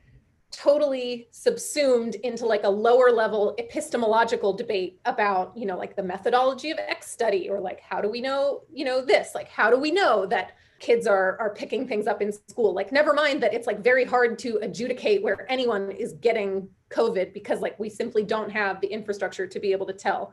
totally 0.50 1.28
subsumed 1.30 2.14
into 2.16 2.46
like 2.46 2.64
a 2.64 2.68
lower 2.68 3.10
level 3.10 3.54
epistemological 3.58 4.52
debate 4.52 4.98
about 5.04 5.56
you 5.56 5.66
know 5.66 5.76
like 5.76 5.94
the 5.94 6.02
methodology 6.02 6.70
of 6.70 6.78
x 6.78 7.10
study 7.10 7.50
or 7.50 7.60
like 7.60 7.80
how 7.80 8.00
do 8.00 8.08
we 8.08 8.20
know 8.20 8.62
you 8.72 8.84
know 8.84 9.04
this? 9.04 9.34
Like 9.34 9.48
how 9.48 9.70
do 9.70 9.78
we 9.78 9.90
know 9.90 10.26
that 10.26 10.52
kids 10.78 11.06
are 11.06 11.38
are 11.38 11.50
picking 11.50 11.86
things 11.86 12.06
up 12.06 12.22
in 12.22 12.32
school? 12.32 12.72
Like 12.72 12.92
never 12.92 13.12
mind 13.12 13.42
that 13.42 13.52
it's 13.52 13.66
like 13.66 13.80
very 13.80 14.04
hard 14.04 14.38
to 14.40 14.58
adjudicate 14.62 15.22
where 15.22 15.50
anyone 15.50 15.90
is 15.90 16.14
getting 16.14 16.68
covid 16.90 17.34
because 17.34 17.60
like 17.60 17.78
we 17.78 17.90
simply 17.90 18.24
don't 18.24 18.50
have 18.50 18.80
the 18.80 18.86
infrastructure 18.86 19.46
to 19.46 19.60
be 19.60 19.72
able 19.72 19.86
to 19.86 19.92
tell. 19.92 20.32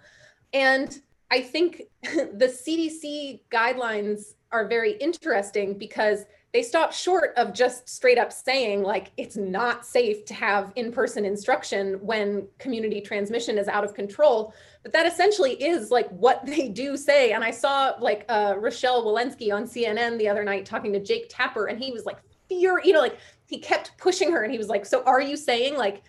And 0.53 0.97
I 1.31 1.41
think 1.41 1.83
the 2.03 2.47
CDC 2.47 3.41
guidelines 3.51 4.35
are 4.51 4.67
very 4.67 4.93
interesting 4.97 5.77
because 5.77 6.25
they 6.55 6.63
stop 6.63 6.93
short 6.93 7.33
of 7.35 7.51
just 7.51 7.89
straight 7.89 8.17
up 8.17 8.31
saying 8.31 8.81
like 8.81 9.11
it's 9.17 9.35
not 9.35 9.85
safe 9.85 10.23
to 10.23 10.33
have 10.33 10.71
in-person 10.77 11.25
instruction 11.25 11.95
when 11.95 12.47
community 12.59 13.01
transmission 13.01 13.57
is 13.57 13.67
out 13.67 13.83
of 13.83 13.93
control. 13.93 14.53
But 14.81 14.93
that 14.93 15.05
essentially 15.05 15.61
is 15.61 15.91
like 15.91 16.07
what 16.11 16.45
they 16.45 16.69
do 16.69 16.95
say. 16.95 17.33
And 17.33 17.43
i 17.43 17.51
saw 17.51 17.95
like 17.99 18.23
uh, 18.29 18.53
rochelle 18.57 19.03
walensky 19.03 19.53
on 19.53 19.65
cnn 19.65 20.17
the 20.17 20.29
other 20.29 20.45
night 20.45 20.65
talking 20.65 20.93
to 20.93 21.03
jake 21.03 21.25
tapper 21.29 21.65
and 21.65 21.77
he 21.77 21.91
was 21.91 22.05
like 22.05 22.19
fear 22.47 22.79
you 22.81 22.93
know 22.93 23.01
like 23.01 23.17
he 23.47 23.59
kept 23.59 23.91
pushing 23.97 24.31
her 24.31 24.43
and 24.43 24.51
he 24.53 24.57
was 24.57 24.69
like 24.69 24.85
so 24.85 25.03
are 25.03 25.21
you 25.21 25.35
saying 25.35 25.75
like 25.75 26.03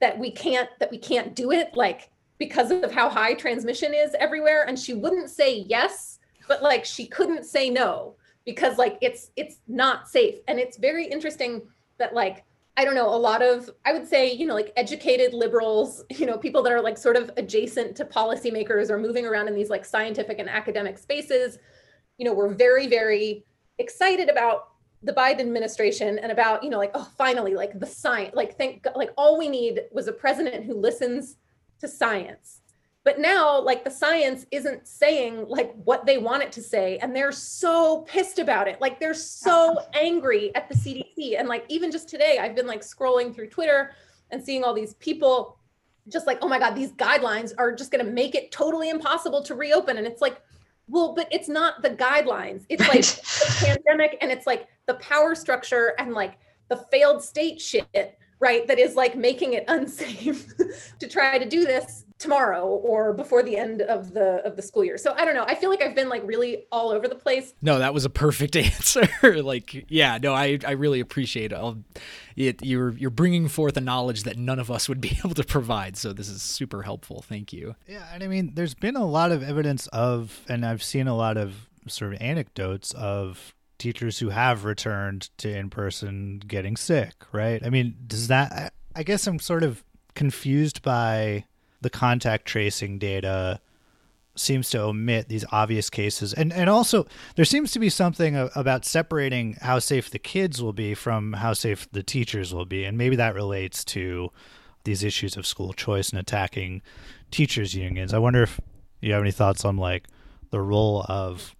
that 0.00 0.18
we 0.18 0.30
can't 0.30 0.70
that 0.78 0.90
we 0.90 0.96
can't 0.96 1.36
do 1.36 1.52
it 1.52 1.74
like 1.74 2.08
because 2.38 2.70
of 2.70 2.90
how 2.90 3.10
high 3.10 3.34
transmission 3.34 3.92
is 3.92 4.16
everywhere? 4.18 4.64
And 4.66 4.78
she 4.78 4.94
wouldn't 4.94 5.28
say 5.28 5.58
yes 5.68 6.20
but 6.48 6.62
like 6.62 6.86
she 6.86 7.06
couldn't 7.06 7.44
say 7.44 7.68
no 7.68 8.16
because 8.50 8.78
like 8.78 8.98
it's 9.00 9.30
it's 9.36 9.56
not 9.68 10.08
safe. 10.08 10.36
And 10.48 10.58
it's 10.58 10.76
very 10.76 11.06
interesting 11.06 11.62
that 12.00 12.14
like 12.14 12.44
i 12.76 12.84
don't 12.84 12.94
know 12.94 13.14
a 13.14 13.16
lot 13.16 13.42
of 13.42 13.70
i 13.84 13.92
would 13.92 14.06
say 14.08 14.32
you 14.32 14.46
know 14.46 14.54
like 14.54 14.72
educated 14.76 15.32
liberals 15.32 16.02
you 16.10 16.26
know 16.26 16.36
people 16.36 16.62
that 16.62 16.72
are 16.72 16.80
like 16.80 16.98
sort 16.98 17.16
of 17.16 17.30
adjacent 17.36 17.96
to 17.96 18.04
policymakers 18.04 18.90
or 18.90 18.98
moving 18.98 19.24
around 19.24 19.46
in 19.46 19.54
these 19.54 19.70
like 19.70 19.84
scientific 19.84 20.38
and 20.38 20.48
academic 20.48 20.98
spaces 20.98 21.58
you 22.18 22.24
know 22.24 22.32
we're 22.32 22.52
very 22.52 22.86
very 22.86 23.44
excited 23.78 24.28
about 24.28 24.68
the 25.02 25.12
biden 25.12 25.40
administration 25.40 26.18
and 26.18 26.32
about 26.32 26.62
you 26.64 26.70
know 26.70 26.78
like 26.78 26.90
oh 26.94 27.08
finally 27.16 27.54
like 27.54 27.78
the 27.78 27.86
science 27.86 28.34
like 28.34 28.56
think 28.56 28.86
like 28.96 29.10
all 29.16 29.38
we 29.38 29.48
need 29.48 29.82
was 29.92 30.08
a 30.08 30.12
president 30.12 30.64
who 30.64 30.74
listens 30.74 31.36
to 31.78 31.88
science 31.88 32.59
but 33.04 33.18
now 33.18 33.60
like 33.60 33.84
the 33.84 33.90
science 33.90 34.46
isn't 34.50 34.86
saying 34.86 35.46
like 35.48 35.72
what 35.84 36.04
they 36.04 36.18
want 36.18 36.42
it 36.42 36.52
to 36.52 36.62
say 36.62 36.98
and 36.98 37.14
they're 37.16 37.32
so 37.32 38.02
pissed 38.02 38.38
about 38.38 38.68
it. 38.68 38.80
Like 38.80 39.00
they're 39.00 39.14
so 39.14 39.78
angry 39.94 40.54
at 40.54 40.68
the 40.68 40.74
cdc 40.74 41.38
and 41.38 41.48
like 41.48 41.64
even 41.68 41.90
just 41.90 42.08
today 42.08 42.38
i've 42.40 42.54
been 42.54 42.66
like 42.66 42.82
scrolling 42.82 43.34
through 43.34 43.48
twitter 43.48 43.92
and 44.30 44.42
seeing 44.42 44.64
all 44.64 44.74
these 44.74 44.94
people 44.94 45.58
just 46.08 46.26
like 46.26 46.38
oh 46.42 46.48
my 46.48 46.58
god 46.58 46.74
these 46.74 46.92
guidelines 46.92 47.52
are 47.58 47.74
just 47.74 47.90
going 47.90 48.04
to 48.04 48.10
make 48.10 48.34
it 48.34 48.50
totally 48.50 48.90
impossible 48.90 49.42
to 49.42 49.54
reopen. 49.54 49.96
And 49.96 50.06
it's 50.06 50.20
like 50.20 50.40
well 50.88 51.14
but 51.14 51.28
it's 51.30 51.48
not 51.48 51.82
the 51.82 51.90
guidelines. 51.90 52.64
It's 52.68 52.86
like 52.88 53.02
the 53.60 53.76
pandemic 53.84 54.18
and 54.20 54.30
it's 54.30 54.46
like 54.46 54.68
the 54.86 54.94
power 54.94 55.34
structure 55.34 55.94
and 55.98 56.12
like 56.12 56.38
the 56.68 56.76
failed 56.90 57.22
state 57.22 57.60
shit 57.60 58.18
right 58.40 58.66
that 58.66 58.78
is 58.78 58.94
like 58.94 59.16
making 59.16 59.54
it 59.54 59.64
unsafe 59.68 60.52
to 60.98 61.08
try 61.08 61.38
to 61.38 61.48
do 61.48 61.64
this 61.64 62.04
tomorrow 62.20 62.66
or 62.66 63.12
before 63.12 63.42
the 63.42 63.56
end 63.56 63.80
of 63.82 64.12
the 64.12 64.42
of 64.44 64.54
the 64.54 64.62
school 64.62 64.84
year. 64.84 64.98
So 64.98 65.14
I 65.16 65.24
don't 65.24 65.34
know. 65.34 65.44
I 65.46 65.54
feel 65.56 65.70
like 65.70 65.82
I've 65.82 65.94
been 65.96 66.08
like 66.08 66.22
really 66.24 66.66
all 66.70 66.90
over 66.90 67.08
the 67.08 67.14
place. 67.16 67.54
No, 67.62 67.78
that 67.80 67.92
was 67.94 68.04
a 68.04 68.10
perfect 68.10 68.54
answer. 68.56 69.08
like 69.42 69.86
yeah, 69.88 70.18
no, 70.22 70.34
I 70.34 70.58
I 70.64 70.72
really 70.72 71.00
appreciate 71.00 71.52
it. 71.52 71.74
it. 72.36 72.64
You're 72.64 72.90
you're 72.92 73.10
bringing 73.10 73.48
forth 73.48 73.76
a 73.76 73.80
knowledge 73.80 74.22
that 74.24 74.36
none 74.36 74.58
of 74.60 74.70
us 74.70 74.88
would 74.88 75.00
be 75.08 75.18
able 75.24 75.34
to 75.34 75.44
provide. 75.44 75.96
So 75.96 76.12
this 76.12 76.28
is 76.28 76.42
super 76.42 76.82
helpful. 76.82 77.22
Thank 77.22 77.52
you. 77.52 77.74
Yeah, 77.88 78.06
and 78.12 78.22
I 78.22 78.28
mean, 78.28 78.52
there's 78.54 78.74
been 78.74 78.96
a 78.96 79.06
lot 79.06 79.32
of 79.32 79.42
evidence 79.42 79.86
of, 79.88 80.40
and 80.48 80.64
I've 80.64 80.82
seen 80.82 81.08
a 81.08 81.16
lot 81.16 81.36
of 81.36 81.68
sort 81.88 82.12
of 82.14 82.20
anecdotes 82.20 82.92
of 82.92 83.54
teachers 83.78 84.18
who 84.18 84.28
have 84.28 84.64
returned 84.64 85.30
to 85.38 85.50
in 85.50 85.70
person 85.70 86.42
getting 86.46 86.76
sick. 86.76 87.14
Right? 87.32 87.64
I 87.64 87.70
mean, 87.70 87.96
does 88.06 88.28
that? 88.28 88.52
I, 88.52 88.70
I 88.94 89.02
guess 89.04 89.26
I'm 89.26 89.38
sort 89.38 89.62
of 89.62 89.82
confused 90.14 90.82
by 90.82 91.44
the 91.80 91.90
contact 91.90 92.46
tracing 92.46 92.98
data 92.98 93.60
seems 94.36 94.70
to 94.70 94.80
omit 94.80 95.28
these 95.28 95.44
obvious 95.50 95.90
cases. 95.90 96.32
And 96.32 96.52
and 96.52 96.70
also 96.70 97.06
there 97.36 97.44
seems 97.44 97.72
to 97.72 97.78
be 97.78 97.88
something 97.88 98.36
about 98.54 98.84
separating 98.84 99.54
how 99.60 99.78
safe 99.78 100.10
the 100.10 100.18
kids 100.18 100.62
will 100.62 100.72
be 100.72 100.94
from 100.94 101.34
how 101.34 101.52
safe 101.52 101.90
the 101.92 102.02
teachers 102.02 102.54
will 102.54 102.64
be. 102.64 102.84
And 102.84 102.96
maybe 102.96 103.16
that 103.16 103.34
relates 103.34 103.84
to 103.86 104.30
these 104.84 105.04
issues 105.04 105.36
of 105.36 105.46
school 105.46 105.72
choice 105.72 106.10
and 106.10 106.18
attacking 106.18 106.82
teachers 107.30 107.74
unions. 107.74 108.14
I 108.14 108.18
wonder 108.18 108.42
if 108.42 108.60
you 109.00 109.12
have 109.12 109.22
any 109.22 109.32
thoughts 109.32 109.64
on 109.64 109.76
like 109.76 110.08
the 110.50 110.60
role 110.60 111.04
of 111.08 111.54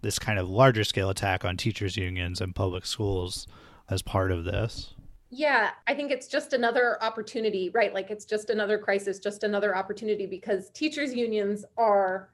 this 0.00 0.18
kind 0.18 0.38
of 0.38 0.48
larger 0.48 0.84
scale 0.84 1.10
attack 1.10 1.44
on 1.44 1.56
teachers 1.56 1.96
unions 1.96 2.40
and 2.40 2.54
public 2.54 2.86
schools 2.86 3.46
as 3.90 4.02
part 4.02 4.30
of 4.30 4.44
this 4.44 4.94
yeah, 5.30 5.70
I 5.86 5.94
think 5.94 6.10
it's 6.10 6.26
just 6.26 6.52
another 6.54 7.02
opportunity, 7.02 7.70
right? 7.70 7.92
Like 7.92 8.10
it's 8.10 8.24
just 8.24 8.48
another 8.50 8.78
crisis, 8.78 9.18
just 9.18 9.44
another 9.44 9.76
opportunity 9.76 10.26
because 10.26 10.70
teachers' 10.70 11.14
unions 11.14 11.64
are, 11.76 12.30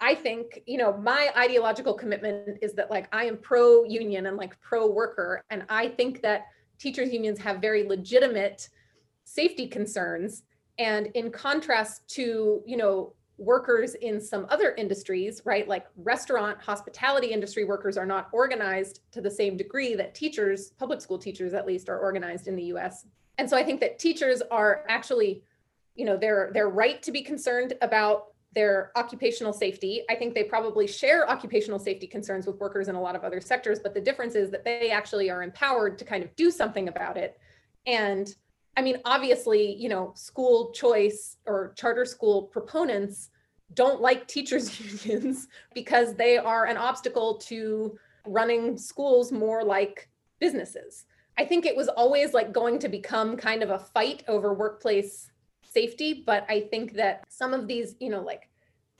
I 0.00 0.14
think, 0.14 0.62
you 0.66 0.76
know, 0.76 0.96
my 0.96 1.30
ideological 1.36 1.94
commitment 1.94 2.58
is 2.62 2.72
that 2.74 2.90
like 2.90 3.08
I 3.12 3.26
am 3.26 3.36
pro 3.38 3.84
union 3.84 4.26
and 4.26 4.36
like 4.36 4.60
pro 4.60 4.86
worker. 4.88 5.42
And 5.50 5.64
I 5.68 5.88
think 5.88 6.20
that 6.22 6.46
teachers' 6.78 7.12
unions 7.12 7.38
have 7.38 7.60
very 7.60 7.84
legitimate 7.84 8.68
safety 9.24 9.68
concerns. 9.68 10.42
And 10.78 11.06
in 11.14 11.30
contrast 11.30 12.08
to, 12.14 12.62
you 12.66 12.76
know, 12.76 13.14
workers 13.38 13.94
in 13.94 14.20
some 14.20 14.46
other 14.48 14.74
industries, 14.76 15.42
right? 15.44 15.68
Like 15.68 15.86
restaurant, 15.96 16.60
hospitality 16.60 17.28
industry 17.28 17.64
workers 17.64 17.98
are 17.98 18.06
not 18.06 18.28
organized 18.32 19.00
to 19.12 19.20
the 19.20 19.30
same 19.30 19.56
degree 19.56 19.94
that 19.94 20.14
teachers, 20.14 20.70
public 20.70 21.00
school 21.00 21.18
teachers 21.18 21.52
at 21.52 21.66
least, 21.66 21.88
are 21.88 21.98
organized 21.98 22.48
in 22.48 22.56
the 22.56 22.64
US. 22.64 23.06
And 23.38 23.48
so 23.48 23.56
I 23.56 23.62
think 23.62 23.80
that 23.80 23.98
teachers 23.98 24.42
are 24.50 24.84
actually, 24.88 25.42
you 25.94 26.04
know, 26.04 26.16
they're 26.16 26.50
they're 26.54 26.70
right 26.70 27.02
to 27.02 27.12
be 27.12 27.22
concerned 27.22 27.74
about 27.82 28.28
their 28.54 28.90
occupational 28.96 29.52
safety. 29.52 30.02
I 30.08 30.14
think 30.14 30.34
they 30.34 30.44
probably 30.44 30.86
share 30.86 31.28
occupational 31.28 31.78
safety 31.78 32.06
concerns 32.06 32.46
with 32.46 32.58
workers 32.58 32.88
in 32.88 32.94
a 32.94 33.00
lot 33.00 33.14
of 33.14 33.22
other 33.22 33.40
sectors, 33.40 33.78
but 33.78 33.92
the 33.92 34.00
difference 34.00 34.34
is 34.34 34.50
that 34.50 34.64
they 34.64 34.90
actually 34.90 35.30
are 35.30 35.42
empowered 35.42 35.98
to 35.98 36.06
kind 36.06 36.24
of 36.24 36.34
do 36.36 36.50
something 36.50 36.88
about 36.88 37.18
it. 37.18 37.38
And 37.86 38.34
I 38.76 38.82
mean, 38.82 38.98
obviously, 39.04 39.74
you 39.74 39.88
know, 39.88 40.12
school 40.14 40.70
choice 40.72 41.38
or 41.46 41.72
charter 41.76 42.04
school 42.04 42.42
proponents 42.42 43.30
don't 43.74 44.00
like 44.00 44.28
teachers 44.28 44.78
unions 45.06 45.48
because 45.74 46.14
they 46.14 46.36
are 46.36 46.66
an 46.66 46.76
obstacle 46.76 47.38
to 47.38 47.98
running 48.26 48.76
schools 48.76 49.32
more 49.32 49.64
like 49.64 50.08
businesses. 50.40 51.06
I 51.38 51.44
think 51.44 51.64
it 51.64 51.76
was 51.76 51.88
always 51.88 52.34
like 52.34 52.52
going 52.52 52.78
to 52.80 52.88
become 52.88 53.36
kind 53.36 53.62
of 53.62 53.70
a 53.70 53.78
fight 53.78 54.24
over 54.28 54.52
workplace 54.54 55.30
safety, 55.62 56.22
but 56.26 56.46
I 56.48 56.60
think 56.60 56.94
that 56.94 57.24
some 57.28 57.52
of 57.54 57.66
these, 57.66 57.94
you 58.00 58.10
know, 58.10 58.22
like 58.22 58.48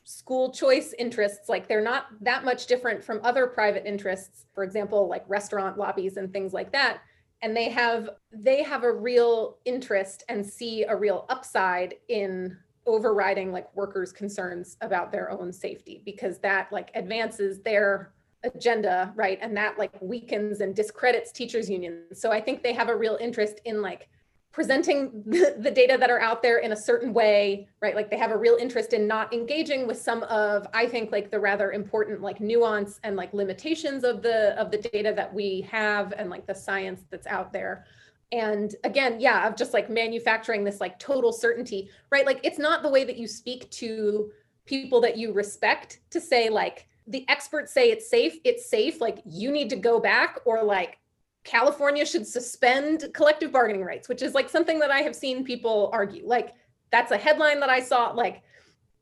school 0.04 0.52
choice 0.52 0.94
interests, 0.98 1.48
like 1.48 1.68
they're 1.68 1.82
not 1.82 2.06
that 2.20 2.44
much 2.44 2.66
different 2.66 3.02
from 3.02 3.20
other 3.24 3.46
private 3.46 3.86
interests, 3.86 4.46
for 4.54 4.64
example, 4.64 5.08
like 5.08 5.24
restaurant 5.28 5.78
lobbies 5.78 6.16
and 6.16 6.32
things 6.32 6.52
like 6.52 6.72
that 6.72 7.00
and 7.46 7.56
they 7.56 7.68
have 7.68 8.10
they 8.32 8.60
have 8.64 8.82
a 8.82 8.92
real 8.92 9.58
interest 9.64 10.24
and 10.28 10.44
see 10.44 10.82
a 10.82 10.96
real 10.96 11.26
upside 11.28 11.94
in 12.08 12.58
overriding 12.86 13.52
like 13.52 13.72
workers 13.76 14.10
concerns 14.10 14.76
about 14.80 15.12
their 15.12 15.30
own 15.30 15.52
safety 15.52 16.02
because 16.04 16.40
that 16.40 16.72
like 16.72 16.90
advances 16.96 17.60
their 17.62 18.12
agenda 18.42 19.12
right? 19.14 19.38
And 19.40 19.56
that 19.56 19.78
like 19.78 19.92
weakens 20.02 20.60
and 20.60 20.74
discredits 20.74 21.30
teachers 21.30 21.70
unions. 21.70 22.20
So 22.20 22.32
i 22.32 22.40
think 22.40 22.64
they 22.64 22.72
have 22.72 22.88
a 22.88 22.96
real 22.96 23.16
interest 23.20 23.60
in 23.64 23.80
like 23.80 24.08
presenting 24.56 25.22
the, 25.26 25.70
data 25.70 25.98
that 26.00 26.08
are 26.08 26.18
out 26.18 26.42
there 26.42 26.60
in 26.60 26.72
a 26.72 26.76
certain 26.76 27.12
way 27.12 27.68
right? 27.82 27.94
Like 27.94 28.10
they 28.10 28.16
have 28.16 28.30
a 28.30 28.38
real 28.38 28.56
interest 28.56 28.94
in 28.94 29.06
not 29.06 29.30
engaging 29.34 29.86
with 29.86 30.00
some 30.00 30.22
of 30.24 30.66
i 30.72 30.86
think 30.86 31.12
like 31.12 31.30
the 31.30 31.38
rather 31.38 31.72
important 31.72 32.22
like 32.22 32.40
nuance 32.40 32.98
and 33.04 33.16
like 33.16 33.34
limitations 33.34 34.02
of 34.02 34.22
the 34.22 34.58
of 34.58 34.70
the 34.70 34.78
data 34.78 35.12
that 35.14 35.32
we 35.32 35.60
have 35.70 36.14
and 36.16 36.30
like 36.30 36.46
the 36.46 36.54
science 36.54 37.02
that's 37.10 37.26
out 37.26 37.52
there. 37.52 37.84
And 38.32 38.74
again 38.82 39.20
yeah 39.20 39.46
of 39.46 39.56
just 39.56 39.74
like 39.74 39.90
manufacturing 39.90 40.64
this 40.64 40.80
like 40.80 40.98
total 40.98 41.34
certainty 41.34 41.90
right? 42.10 42.24
Like 42.24 42.40
it's 42.42 42.58
not 42.58 42.82
the 42.82 42.88
way 42.88 43.04
that 43.04 43.18
you 43.18 43.28
speak 43.28 43.70
to 43.82 44.30
people 44.64 45.02
that 45.02 45.18
you 45.18 45.34
respect 45.34 46.00
to 46.12 46.18
say 46.18 46.48
like 46.48 46.88
the 47.08 47.26
experts 47.28 47.72
say 47.74 47.90
it's 47.90 48.08
safe 48.08 48.38
it's 48.42 48.70
safe 48.70 49.02
like 49.02 49.18
you 49.26 49.52
need 49.52 49.68
to 49.68 49.76
go 49.76 50.00
back 50.00 50.40
or 50.46 50.64
like 50.64 50.98
California 51.46 52.04
should 52.04 52.26
suspend 52.26 53.08
collective 53.14 53.52
bargaining 53.52 53.84
rights, 53.84 54.08
which 54.08 54.20
is 54.20 54.34
like 54.34 54.50
something 54.50 54.80
that 54.80 54.90
I 54.90 54.98
have 54.98 55.14
seen 55.14 55.44
people 55.44 55.88
argue. 55.92 56.26
Like 56.26 56.54
that's 56.90 57.12
a 57.12 57.16
headline 57.16 57.60
that 57.60 57.70
I 57.70 57.80
saw. 57.80 58.10
Like 58.10 58.42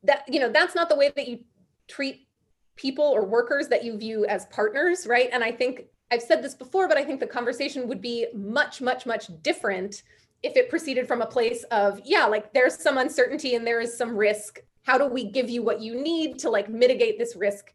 that, 0.02 0.24
you 0.28 0.38
know, 0.38 0.50
that's 0.50 0.74
not 0.74 0.90
the 0.90 0.96
way 0.96 1.10
that 1.16 1.26
you 1.26 1.40
treat 1.88 2.28
people 2.76 3.04
or 3.04 3.24
workers 3.24 3.68
that 3.68 3.82
you 3.82 3.96
view 3.96 4.26
as 4.26 4.44
partners, 4.46 5.06
right? 5.06 5.30
And 5.32 5.42
I 5.42 5.52
think 5.52 5.86
I've 6.10 6.20
said 6.20 6.42
this 6.42 6.54
before, 6.54 6.86
but 6.86 6.98
I 6.98 7.04
think 7.04 7.18
the 7.18 7.26
conversation 7.26 7.88
would 7.88 8.02
be 8.02 8.26
much, 8.34 8.82
much, 8.82 9.06
much 9.06 9.30
different 9.42 10.02
if 10.42 10.54
it 10.56 10.68
proceeded 10.68 11.08
from 11.08 11.22
a 11.22 11.26
place 11.26 11.64
of, 11.70 11.98
yeah, 12.04 12.26
like 12.26 12.52
there's 12.52 12.76
some 12.76 12.98
uncertainty 12.98 13.54
and 13.54 13.66
there 13.66 13.80
is 13.80 13.96
some 13.96 14.14
risk. 14.14 14.60
How 14.82 14.98
do 14.98 15.06
we 15.06 15.24
give 15.24 15.48
you 15.48 15.62
what 15.62 15.80
you 15.80 15.98
need 15.98 16.38
to 16.40 16.50
like 16.50 16.68
mitigate 16.68 17.18
this 17.18 17.36
risk 17.36 17.72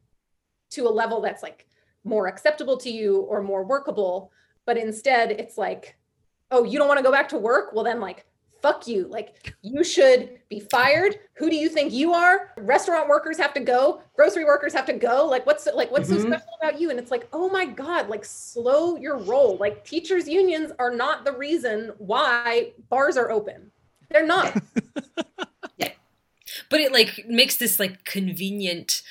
to 0.72 0.88
a 0.88 0.90
level 0.90 1.22
that's 1.22 1.42
like 1.42 1.66
more 2.04 2.28
acceptable 2.28 2.78
to 2.78 2.92
you 2.92 3.22
or 3.22 3.42
more 3.42 3.64
workable? 3.64 4.32
But 4.70 4.78
instead 4.78 5.32
it's 5.32 5.58
like 5.58 5.96
oh 6.52 6.64
you 6.64 6.78
don't 6.78 6.88
want 6.88 7.00
to 7.00 7.04
go 7.04 7.12
back 7.12 7.28
to 7.28 7.38
work 7.38 7.74
well 7.74 7.84
then 7.84 8.00
like 8.00 8.26
fuck 8.62 8.88
you. 8.88 9.08
Like, 9.08 9.54
you 9.62 9.84
should 9.84 10.40
be 10.50 10.60
fired. 10.60 11.20
Who 11.36 11.50
do 11.50 11.56
you 11.56 11.70
think 11.70 11.94
you 11.94 12.14
are? 12.14 12.52
Restaurant 12.58 13.08
workers 13.08 13.38
have 13.38 13.54
to 13.54 13.60
go. 13.60 14.02
Grocery 14.16 14.46
workers 14.46 14.74
have 14.74 14.86
to 14.86 14.94
go. 14.94 15.26
Like, 15.26 15.46
what's 15.46 15.68
like, 15.74 15.92
what's 15.92 16.10
mm-hmm. 16.10 16.22
so 16.22 16.28
special 16.28 16.50
about 16.62 16.80
you? 16.80 16.90
And 16.90 17.00
it's 17.00 17.12
like, 17.12 17.28
oh 17.34 17.50
my 17.50 17.66
God, 17.66 18.10
like, 18.10 18.26
slow 18.26 18.98
your 18.98 19.18
roll. 19.18 19.58
Like, 19.58 19.86
teachers' 19.86 20.28
unions 20.28 20.72
are 20.80 20.92
not 20.92 21.26
the 21.26 21.32
reason 21.32 21.92
why 21.98 22.74
bars 22.90 23.18
are 23.18 23.32
open. 23.32 23.72
They're 24.10 24.26
not. 24.26 24.62
yeah. 25.78 25.92
But 26.70 26.82
it 26.82 26.92
like 26.92 27.26
makes 27.28 27.58
this 27.58 27.80
like 27.80 28.04
convenient 28.06 29.02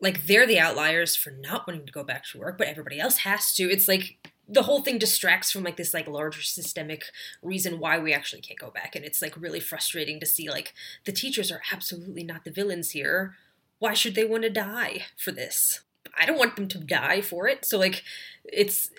like 0.00 0.26
they're 0.26 0.46
the 0.48 0.58
outliers 0.58 1.14
for 1.14 1.30
not 1.30 1.66
wanting 1.66 1.86
to 1.86 1.92
go 1.92 2.02
back 2.02 2.24
to 2.26 2.38
work, 2.38 2.58
but 2.58 2.66
everybody 2.66 2.98
else 2.98 3.18
has 3.18 3.52
to. 3.54 3.64
It's 3.64 3.86
like 3.86 4.31
the 4.52 4.64
whole 4.64 4.82
thing 4.82 4.98
distracts 4.98 5.50
from 5.50 5.62
like 5.62 5.76
this 5.76 5.94
like 5.94 6.06
larger 6.06 6.42
systemic 6.42 7.04
reason 7.42 7.78
why 7.78 7.98
we 7.98 8.12
actually 8.12 8.42
can't 8.42 8.58
go 8.58 8.70
back 8.70 8.94
and 8.94 9.04
it's 9.04 9.22
like 9.22 9.34
really 9.36 9.60
frustrating 9.60 10.20
to 10.20 10.26
see 10.26 10.50
like 10.50 10.74
the 11.04 11.12
teachers 11.12 11.50
are 11.50 11.62
absolutely 11.72 12.22
not 12.22 12.44
the 12.44 12.50
villains 12.50 12.90
here. 12.90 13.34
Why 13.78 13.94
should 13.94 14.14
they 14.14 14.24
want 14.24 14.42
to 14.42 14.50
die 14.50 15.06
for 15.16 15.32
this? 15.32 15.80
I 16.18 16.26
don't 16.26 16.38
want 16.38 16.56
them 16.56 16.68
to 16.68 16.78
die 16.78 17.22
for 17.22 17.48
it. 17.48 17.64
So 17.64 17.78
like 17.78 18.02
it's 18.44 18.90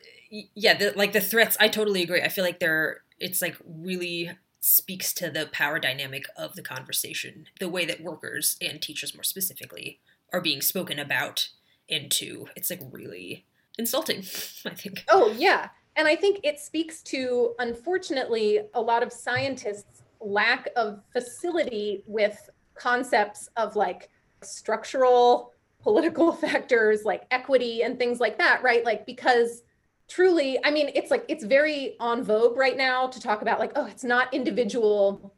yeah 0.56 0.74
the, 0.74 0.94
like 0.96 1.14
the 1.14 1.22
threats 1.22 1.56
i 1.60 1.68
totally 1.68 2.02
agree. 2.02 2.22
I 2.22 2.30
feel 2.30 2.44
like 2.44 2.60
they're 2.60 3.02
it's 3.20 3.42
like 3.42 3.56
really 3.66 4.32
speaks 4.60 5.14
to 5.14 5.30
the 5.30 5.48
power 5.52 5.78
dynamic 5.78 6.26
of 6.36 6.56
the 6.56 6.64
conversation 6.64 7.48
the 7.60 7.70
way 7.70 7.86
that 7.86 8.02
workers 8.02 8.58
and 8.62 8.82
teachers 8.82 9.14
more 9.14 9.24
specifically 9.24 10.00
are 10.32 10.42
being 10.42 10.62
spoken 10.62 10.98
about 10.98 11.50
into 11.88 12.48
it's 12.56 12.70
like 12.70 12.82
really 12.92 13.46
insulting, 13.78 14.20
I 14.66 14.74
think. 14.76 15.06
Oh, 15.10 15.34
yeah. 15.38 15.70
And 15.96 16.08
I 16.08 16.16
think 16.16 16.40
it 16.44 16.60
speaks 16.60 17.02
to, 17.04 17.54
unfortunately, 17.60 18.62
a 18.74 18.82
lot 18.82 19.04
of 19.04 19.14
scientists' 19.14 20.04
lack 20.20 20.70
of 20.76 21.02
facility 21.12 22.04
with 22.08 22.50
concepts 22.76 23.50
of 23.58 23.76
like 23.76 24.10
structural 24.42 25.54
political 25.82 26.32
factors 26.46 27.04
like 27.04 27.24
equity 27.30 27.84
and 27.84 28.00
things 28.00 28.20
like 28.20 28.38
that, 28.38 28.64
right? 28.64 28.84
Like, 28.84 29.06
because 29.06 29.64
truly, 30.08 30.58
I 30.64 30.72
mean, 30.72 30.90
it's 30.96 31.12
like, 31.12 31.26
it's 31.28 31.44
very 31.44 31.96
on 32.00 32.24
vogue 32.24 32.58
right 32.58 32.78
now 32.78 33.08
to 33.08 33.20
talk 33.20 33.42
about 33.42 33.60
like, 33.60 33.74
oh, 33.76 33.86
it's 33.86 34.04
not 34.04 34.34
individual 34.34 35.34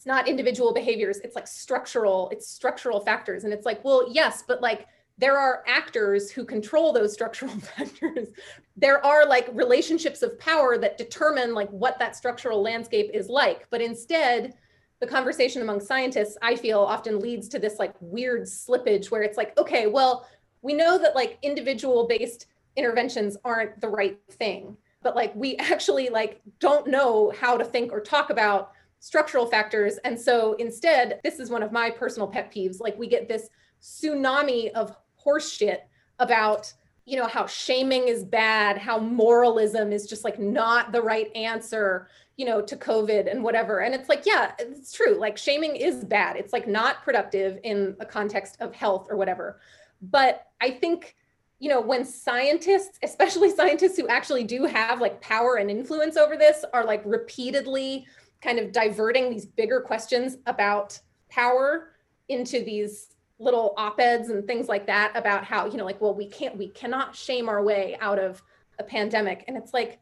it's 0.00 0.06
not 0.06 0.26
individual 0.26 0.72
behaviors 0.72 1.18
it's 1.18 1.36
like 1.36 1.46
structural 1.46 2.30
it's 2.30 2.48
structural 2.48 3.00
factors 3.00 3.44
and 3.44 3.52
it's 3.52 3.66
like 3.66 3.84
well 3.84 4.08
yes 4.10 4.42
but 4.48 4.62
like 4.62 4.86
there 5.20 5.38
are 5.38 5.62
actors 5.66 6.30
who 6.30 6.44
control 6.44 6.92
those 6.92 7.12
structural 7.12 7.52
factors. 7.76 8.28
There 8.76 9.04
are 9.04 9.26
like 9.26 9.48
relationships 9.52 10.22
of 10.22 10.38
power 10.38 10.78
that 10.78 10.98
determine 10.98 11.54
like 11.54 11.70
what 11.70 11.98
that 11.98 12.16
structural 12.16 12.62
landscape 12.62 13.10
is 13.14 13.28
like. 13.28 13.66
But 13.70 13.80
instead 13.80 14.54
the 15.00 15.06
conversation 15.06 15.62
among 15.62 15.80
scientists 15.80 16.36
i 16.42 16.54
feel 16.54 16.78
often 16.78 17.20
leads 17.20 17.48
to 17.48 17.58
this 17.58 17.78
like 17.78 17.94
weird 18.00 18.42
slippage 18.42 19.10
where 19.10 19.22
it's 19.22 19.38
like 19.38 19.58
okay 19.58 19.86
well 19.86 20.26
we 20.60 20.74
know 20.74 20.98
that 20.98 21.14
like 21.14 21.38
individual 21.40 22.06
based 22.06 22.48
interventions 22.76 23.36
aren't 23.44 23.80
the 23.80 23.88
right 23.88 24.18
thing. 24.30 24.76
But 25.02 25.16
like 25.16 25.34
we 25.34 25.56
actually 25.56 26.08
like 26.08 26.40
don't 26.58 26.86
know 26.86 27.32
how 27.38 27.56
to 27.56 27.64
think 27.64 27.92
or 27.92 28.00
talk 28.00 28.30
about 28.30 28.72
structural 29.00 29.46
factors. 29.46 29.98
And 30.04 30.18
so 30.18 30.54
instead 30.54 31.20
this 31.24 31.38
is 31.38 31.50
one 31.50 31.62
of 31.62 31.72
my 31.72 31.90
personal 31.90 32.28
pet 32.28 32.52
peeves 32.52 32.80
like 32.80 32.98
we 32.98 33.06
get 33.06 33.28
this 33.28 33.48
tsunami 33.80 34.70
of 34.72 34.94
horseshit 35.24 35.78
about 36.18 36.72
you 37.06 37.16
know 37.16 37.26
how 37.26 37.46
shaming 37.46 38.08
is 38.08 38.22
bad 38.22 38.78
how 38.78 38.98
moralism 38.98 39.92
is 39.92 40.06
just 40.06 40.22
like 40.22 40.38
not 40.38 40.92
the 40.92 41.02
right 41.02 41.34
answer 41.34 42.08
you 42.36 42.46
know 42.46 42.62
to 42.62 42.76
covid 42.76 43.30
and 43.30 43.42
whatever. 43.44 43.80
And 43.80 43.94
it's 43.94 44.08
like 44.08 44.24
yeah 44.24 44.52
it's 44.58 44.92
true. 44.92 45.14
Like 45.18 45.36
shaming 45.36 45.76
is 45.76 46.04
bad. 46.04 46.36
It's 46.36 46.52
like 46.52 46.66
not 46.66 47.02
productive 47.02 47.58
in 47.64 47.96
a 48.00 48.06
context 48.06 48.56
of 48.60 48.74
health 48.74 49.08
or 49.10 49.16
whatever. 49.16 49.60
But 50.02 50.46
i 50.62 50.70
think 50.70 51.16
you 51.58 51.68
know 51.68 51.80
when 51.80 52.04
scientists 52.04 52.98
especially 53.02 53.50
scientists 53.60 53.96
who 53.96 54.08
actually 54.08 54.44
do 54.44 54.64
have 54.64 55.00
like 55.00 55.20
power 55.20 55.56
and 55.56 55.70
influence 55.70 56.16
over 56.16 56.36
this 56.36 56.64
are 56.72 56.84
like 56.84 57.02
repeatedly 57.04 58.06
kind 58.40 58.58
of 58.58 58.72
diverting 58.72 59.30
these 59.30 59.46
bigger 59.46 59.80
questions 59.80 60.38
about 60.46 60.98
power 61.28 61.90
into 62.28 62.64
these 62.64 63.14
little 63.40 63.74
op-eds 63.76 64.28
and 64.28 64.46
things 64.46 64.68
like 64.68 64.86
that 64.86 65.16
about 65.16 65.44
how 65.44 65.66
you 65.66 65.76
know 65.76 65.84
like 65.84 66.00
well 66.00 66.14
we 66.14 66.26
can't 66.26 66.56
we 66.56 66.68
cannot 66.68 67.16
shame 67.16 67.48
our 67.48 67.64
way 67.64 67.96
out 68.00 68.18
of 68.18 68.42
a 68.78 68.84
pandemic. 68.84 69.44
And 69.48 69.56
it's 69.56 69.72
like 69.72 69.98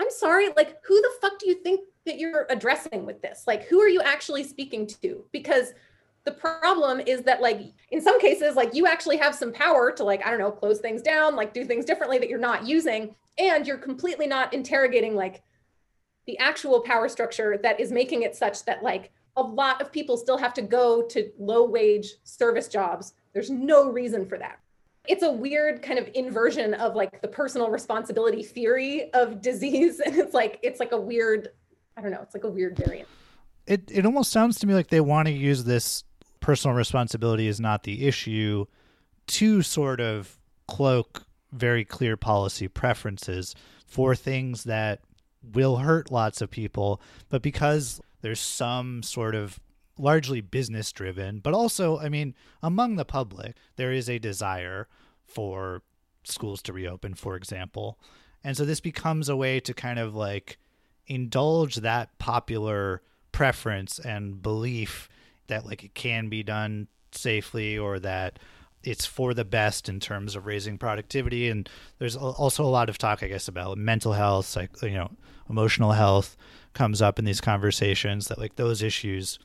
i'm 0.00 0.10
sorry 0.10 0.48
like 0.56 0.76
who 0.84 1.00
the 1.00 1.10
fuck 1.20 1.38
do 1.38 1.48
you 1.48 1.54
think 1.54 1.80
that 2.06 2.18
you're 2.18 2.46
addressing 2.50 3.06
with 3.06 3.22
this? 3.22 3.44
Like 3.46 3.64
who 3.64 3.80
are 3.80 3.88
you 3.88 4.00
actually 4.02 4.44
speaking 4.44 4.86
to? 5.02 5.24
Because 5.32 5.72
the 6.24 6.32
problem 6.32 7.00
is 7.00 7.22
that 7.22 7.40
like 7.40 7.60
in 7.90 8.00
some 8.00 8.20
cases 8.20 8.56
like 8.56 8.74
you 8.74 8.86
actually 8.86 9.16
have 9.16 9.34
some 9.34 9.52
power 9.52 9.90
to 9.90 10.04
like 10.04 10.24
i 10.26 10.30
don't 10.30 10.38
know 10.38 10.50
close 10.50 10.78
things 10.78 11.00
down 11.00 11.34
like 11.34 11.54
do 11.54 11.64
things 11.64 11.84
differently 11.84 12.18
that 12.18 12.28
you're 12.28 12.38
not 12.38 12.66
using. 12.66 13.14
And 13.38 13.66
you're 13.66 13.78
completely 13.78 14.26
not 14.26 14.52
interrogating 14.52 15.14
like 15.14 15.42
the 16.26 16.38
actual 16.38 16.80
power 16.80 17.08
structure 17.08 17.58
that 17.62 17.80
is 17.80 17.90
making 17.90 18.22
it 18.22 18.36
such 18.36 18.64
that 18.66 18.82
like 18.82 19.12
a 19.40 19.42
lot 19.42 19.80
of 19.80 19.90
people 19.90 20.16
still 20.16 20.36
have 20.36 20.54
to 20.54 20.62
go 20.62 21.02
to 21.02 21.30
low 21.38 21.64
wage 21.64 22.14
service 22.24 22.68
jobs. 22.68 23.14
There's 23.32 23.50
no 23.50 23.90
reason 23.90 24.26
for 24.26 24.38
that. 24.38 24.58
It's 25.08 25.22
a 25.22 25.32
weird 25.32 25.82
kind 25.82 25.98
of 25.98 26.08
inversion 26.14 26.74
of 26.74 26.94
like 26.94 27.22
the 27.22 27.28
personal 27.28 27.70
responsibility 27.70 28.42
theory 28.42 29.12
of 29.14 29.40
disease. 29.42 30.00
And 30.00 30.16
it's 30.16 30.34
like, 30.34 30.58
it's 30.62 30.78
like 30.78 30.92
a 30.92 31.00
weird, 31.00 31.48
I 31.96 32.02
don't 32.02 32.10
know, 32.10 32.20
it's 32.22 32.34
like 32.34 32.44
a 32.44 32.50
weird 32.50 32.76
variant. 32.76 33.08
It, 33.66 33.90
it 33.90 34.04
almost 34.04 34.30
sounds 34.30 34.58
to 34.60 34.66
me 34.66 34.74
like 34.74 34.88
they 34.88 35.00
want 35.00 35.28
to 35.28 35.32
use 35.32 35.64
this 35.64 36.04
personal 36.40 36.76
responsibility 36.76 37.46
is 37.46 37.60
not 37.60 37.84
the 37.84 38.06
issue 38.06 38.66
to 39.28 39.62
sort 39.62 40.00
of 40.00 40.38
cloak 40.66 41.24
very 41.52 41.84
clear 41.84 42.16
policy 42.16 42.68
preferences 42.68 43.54
for 43.86 44.14
things 44.14 44.64
that 44.64 45.00
will 45.42 45.78
hurt 45.78 46.10
lots 46.10 46.40
of 46.40 46.50
people. 46.50 47.00
But 47.28 47.42
because 47.42 48.00
there's 48.20 48.40
some 48.40 49.02
sort 49.02 49.34
of 49.34 49.60
largely 49.98 50.40
business 50.40 50.92
driven, 50.92 51.40
but 51.40 51.54
also, 51.54 51.98
I 51.98 52.08
mean, 52.08 52.34
among 52.62 52.96
the 52.96 53.04
public, 53.04 53.56
there 53.76 53.92
is 53.92 54.08
a 54.08 54.18
desire 54.18 54.88
for 55.24 55.82
schools 56.24 56.62
to 56.62 56.72
reopen, 56.72 57.14
for 57.14 57.36
example. 57.36 57.98
And 58.42 58.56
so 58.56 58.64
this 58.64 58.80
becomes 58.80 59.28
a 59.28 59.36
way 59.36 59.60
to 59.60 59.74
kind 59.74 59.98
of 59.98 60.14
like 60.14 60.58
indulge 61.06 61.76
that 61.76 62.18
popular 62.18 63.02
preference 63.32 63.98
and 63.98 64.42
belief 64.42 65.08
that 65.48 65.66
like 65.66 65.84
it 65.84 65.94
can 65.94 66.28
be 66.28 66.42
done 66.42 66.88
safely 67.12 67.76
or 67.76 67.98
that 67.98 68.38
it's 68.82 69.06
for 69.06 69.34
the 69.34 69.44
best 69.44 69.88
in 69.88 70.00
terms 70.00 70.34
of 70.34 70.46
raising 70.46 70.78
productivity 70.78 71.48
and 71.48 71.68
there's 71.98 72.16
also 72.16 72.64
a 72.64 72.66
lot 72.66 72.88
of 72.88 72.98
talk 72.98 73.22
i 73.22 73.28
guess 73.28 73.48
about 73.48 73.76
mental 73.76 74.12
health 74.12 74.56
like 74.56 74.70
you 74.82 74.90
know 74.90 75.10
emotional 75.48 75.92
health 75.92 76.36
comes 76.72 77.02
up 77.02 77.18
in 77.18 77.24
these 77.24 77.40
conversations 77.40 78.28
that 78.28 78.38
like 78.38 78.56
those 78.56 78.82
issues 78.82 79.38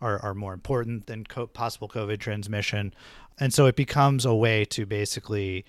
are, 0.00 0.18
are 0.20 0.34
more 0.34 0.54
important 0.54 1.06
than 1.06 1.24
co- 1.24 1.46
possible 1.46 1.88
COVID 1.88 2.18
transmission. 2.18 2.94
And 3.38 3.52
so 3.52 3.66
it 3.66 3.76
becomes 3.76 4.24
a 4.24 4.34
way 4.34 4.64
to 4.66 4.86
basically 4.86 5.64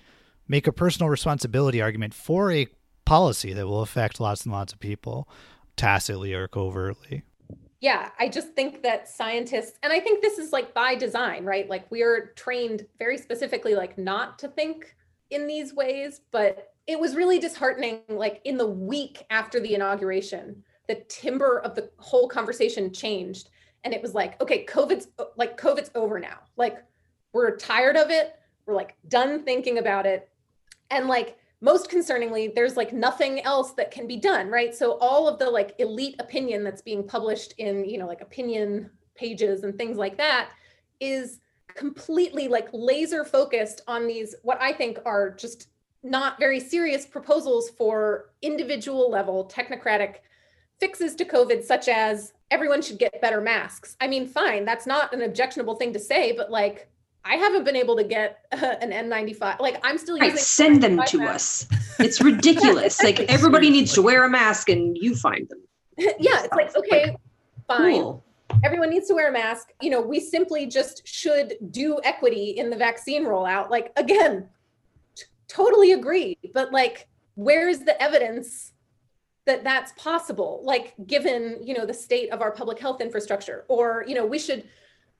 make 0.48 0.66
a 0.66 0.72
personal 0.72 1.08
responsibility 1.08 1.80
argument 1.80 2.14
for 2.14 2.50
a 2.50 2.68
policy 3.04 3.52
that 3.52 3.66
will 3.66 3.82
affect 3.82 4.20
lots 4.20 4.44
and 4.44 4.52
lots 4.52 4.72
of 4.72 4.80
people 4.80 5.28
tacitly 5.76 6.32
or 6.32 6.48
covertly. 6.48 7.22
Yeah, 7.80 8.10
I 8.18 8.28
just 8.28 8.52
think 8.52 8.82
that 8.82 9.08
scientists, 9.08 9.78
and 9.82 9.92
I 9.92 10.00
think 10.00 10.20
this 10.20 10.38
is 10.38 10.52
like 10.52 10.74
by 10.74 10.94
design, 10.94 11.44
right? 11.44 11.68
Like 11.68 11.90
we 11.90 12.02
are 12.02 12.32
trained 12.36 12.86
very 12.98 13.16
specifically, 13.16 13.74
like 13.74 13.96
not 13.96 14.38
to 14.40 14.48
think 14.48 14.94
in 15.30 15.46
these 15.46 15.74
ways, 15.74 16.20
but 16.30 16.74
it 16.86 17.00
was 17.00 17.16
really 17.16 17.38
disheartening, 17.38 18.00
like 18.08 18.42
in 18.44 18.58
the 18.58 18.66
week 18.66 19.24
after 19.30 19.60
the 19.60 19.74
inauguration, 19.74 20.62
the 20.88 20.96
timber 21.08 21.60
of 21.60 21.74
the 21.74 21.88
whole 21.98 22.28
conversation 22.28 22.92
changed 22.92 23.48
and 23.84 23.94
it 23.94 24.02
was 24.02 24.14
like 24.14 24.40
okay 24.42 24.64
covid's 24.64 25.08
uh, 25.18 25.24
like 25.36 25.56
covid's 25.56 25.90
over 25.94 26.18
now 26.18 26.38
like 26.56 26.78
we're 27.32 27.56
tired 27.56 27.96
of 27.96 28.10
it 28.10 28.34
we're 28.66 28.74
like 28.74 28.96
done 29.08 29.42
thinking 29.44 29.78
about 29.78 30.06
it 30.06 30.28
and 30.90 31.06
like 31.06 31.38
most 31.60 31.90
concerningly 31.90 32.54
there's 32.54 32.76
like 32.76 32.92
nothing 32.92 33.40
else 33.42 33.72
that 33.72 33.90
can 33.90 34.06
be 34.06 34.16
done 34.16 34.48
right 34.48 34.74
so 34.74 34.98
all 34.98 35.28
of 35.28 35.38
the 35.38 35.48
like 35.48 35.74
elite 35.78 36.16
opinion 36.18 36.64
that's 36.64 36.82
being 36.82 37.06
published 37.06 37.54
in 37.58 37.84
you 37.84 37.98
know 37.98 38.06
like 38.06 38.20
opinion 38.20 38.90
pages 39.14 39.64
and 39.64 39.76
things 39.76 39.96
like 39.96 40.16
that 40.16 40.50
is 41.00 41.40
completely 41.74 42.48
like 42.48 42.68
laser 42.72 43.24
focused 43.24 43.82
on 43.86 44.06
these 44.06 44.34
what 44.42 44.60
i 44.60 44.72
think 44.72 44.98
are 45.04 45.30
just 45.30 45.68
not 46.02 46.38
very 46.38 46.58
serious 46.58 47.04
proposals 47.04 47.70
for 47.70 48.30
individual 48.42 49.10
level 49.10 49.50
technocratic 49.52 50.16
fixes 50.80 51.14
to 51.14 51.24
COVID, 51.24 51.62
such 51.62 51.88
as 51.88 52.32
everyone 52.50 52.82
should 52.82 52.98
get 52.98 53.20
better 53.20 53.40
masks. 53.40 53.96
I 54.00 54.08
mean, 54.08 54.26
fine, 54.26 54.64
that's 54.64 54.86
not 54.86 55.12
an 55.12 55.22
objectionable 55.22 55.76
thing 55.76 55.92
to 55.92 56.00
say, 56.00 56.32
but 56.32 56.50
like, 56.50 56.88
I 57.24 57.36
haven't 57.36 57.64
been 57.64 57.76
able 57.76 57.96
to 57.96 58.04
get 58.04 58.44
uh, 58.52 58.56
an 58.80 58.90
N95. 58.90 59.60
Like, 59.60 59.80
I'm 59.82 59.98
still 59.98 60.16
using. 60.16 60.30
Right, 60.30 60.38
send 60.38 60.82
them 60.82 61.00
to 61.08 61.24
us. 61.24 61.66
It's 61.98 62.20
ridiculous. 62.20 63.02
like, 63.02 63.20
everybody 63.20 63.70
needs 63.70 63.92
to 63.94 64.02
wear 64.02 64.24
a 64.24 64.30
mask, 64.30 64.68
and 64.68 64.96
you 64.96 65.14
find 65.14 65.48
them. 65.48 65.58
yeah, 66.18 66.44
it's 66.44 66.54
like 66.54 66.74
okay, 66.76 67.16
fine. 67.66 68.00
Cool. 68.00 68.24
Everyone 68.64 68.90
needs 68.90 69.06
to 69.08 69.14
wear 69.14 69.28
a 69.28 69.32
mask. 69.32 69.72
You 69.80 69.90
know, 69.90 70.00
we 70.00 70.18
simply 70.18 70.66
just 70.66 71.06
should 71.06 71.54
do 71.70 72.00
equity 72.02 72.50
in 72.50 72.70
the 72.70 72.76
vaccine 72.76 73.24
rollout. 73.24 73.70
Like, 73.70 73.92
again, 73.96 74.48
t- 75.14 75.24
totally 75.46 75.92
agree. 75.92 76.36
But 76.52 76.72
like, 76.72 77.06
where's 77.34 77.80
the 77.80 78.00
evidence 78.02 78.72
that 79.46 79.62
that's 79.62 79.92
possible? 79.92 80.62
Like, 80.64 80.94
given, 81.06 81.60
you 81.62 81.74
know, 81.74 81.86
the 81.86 81.94
state 81.94 82.30
of 82.30 82.40
our 82.40 82.50
public 82.50 82.78
health 82.78 83.00
infrastructure, 83.00 83.64
or, 83.68 84.04
you 84.08 84.14
know, 84.14 84.26
we 84.26 84.38
should 84.38 84.64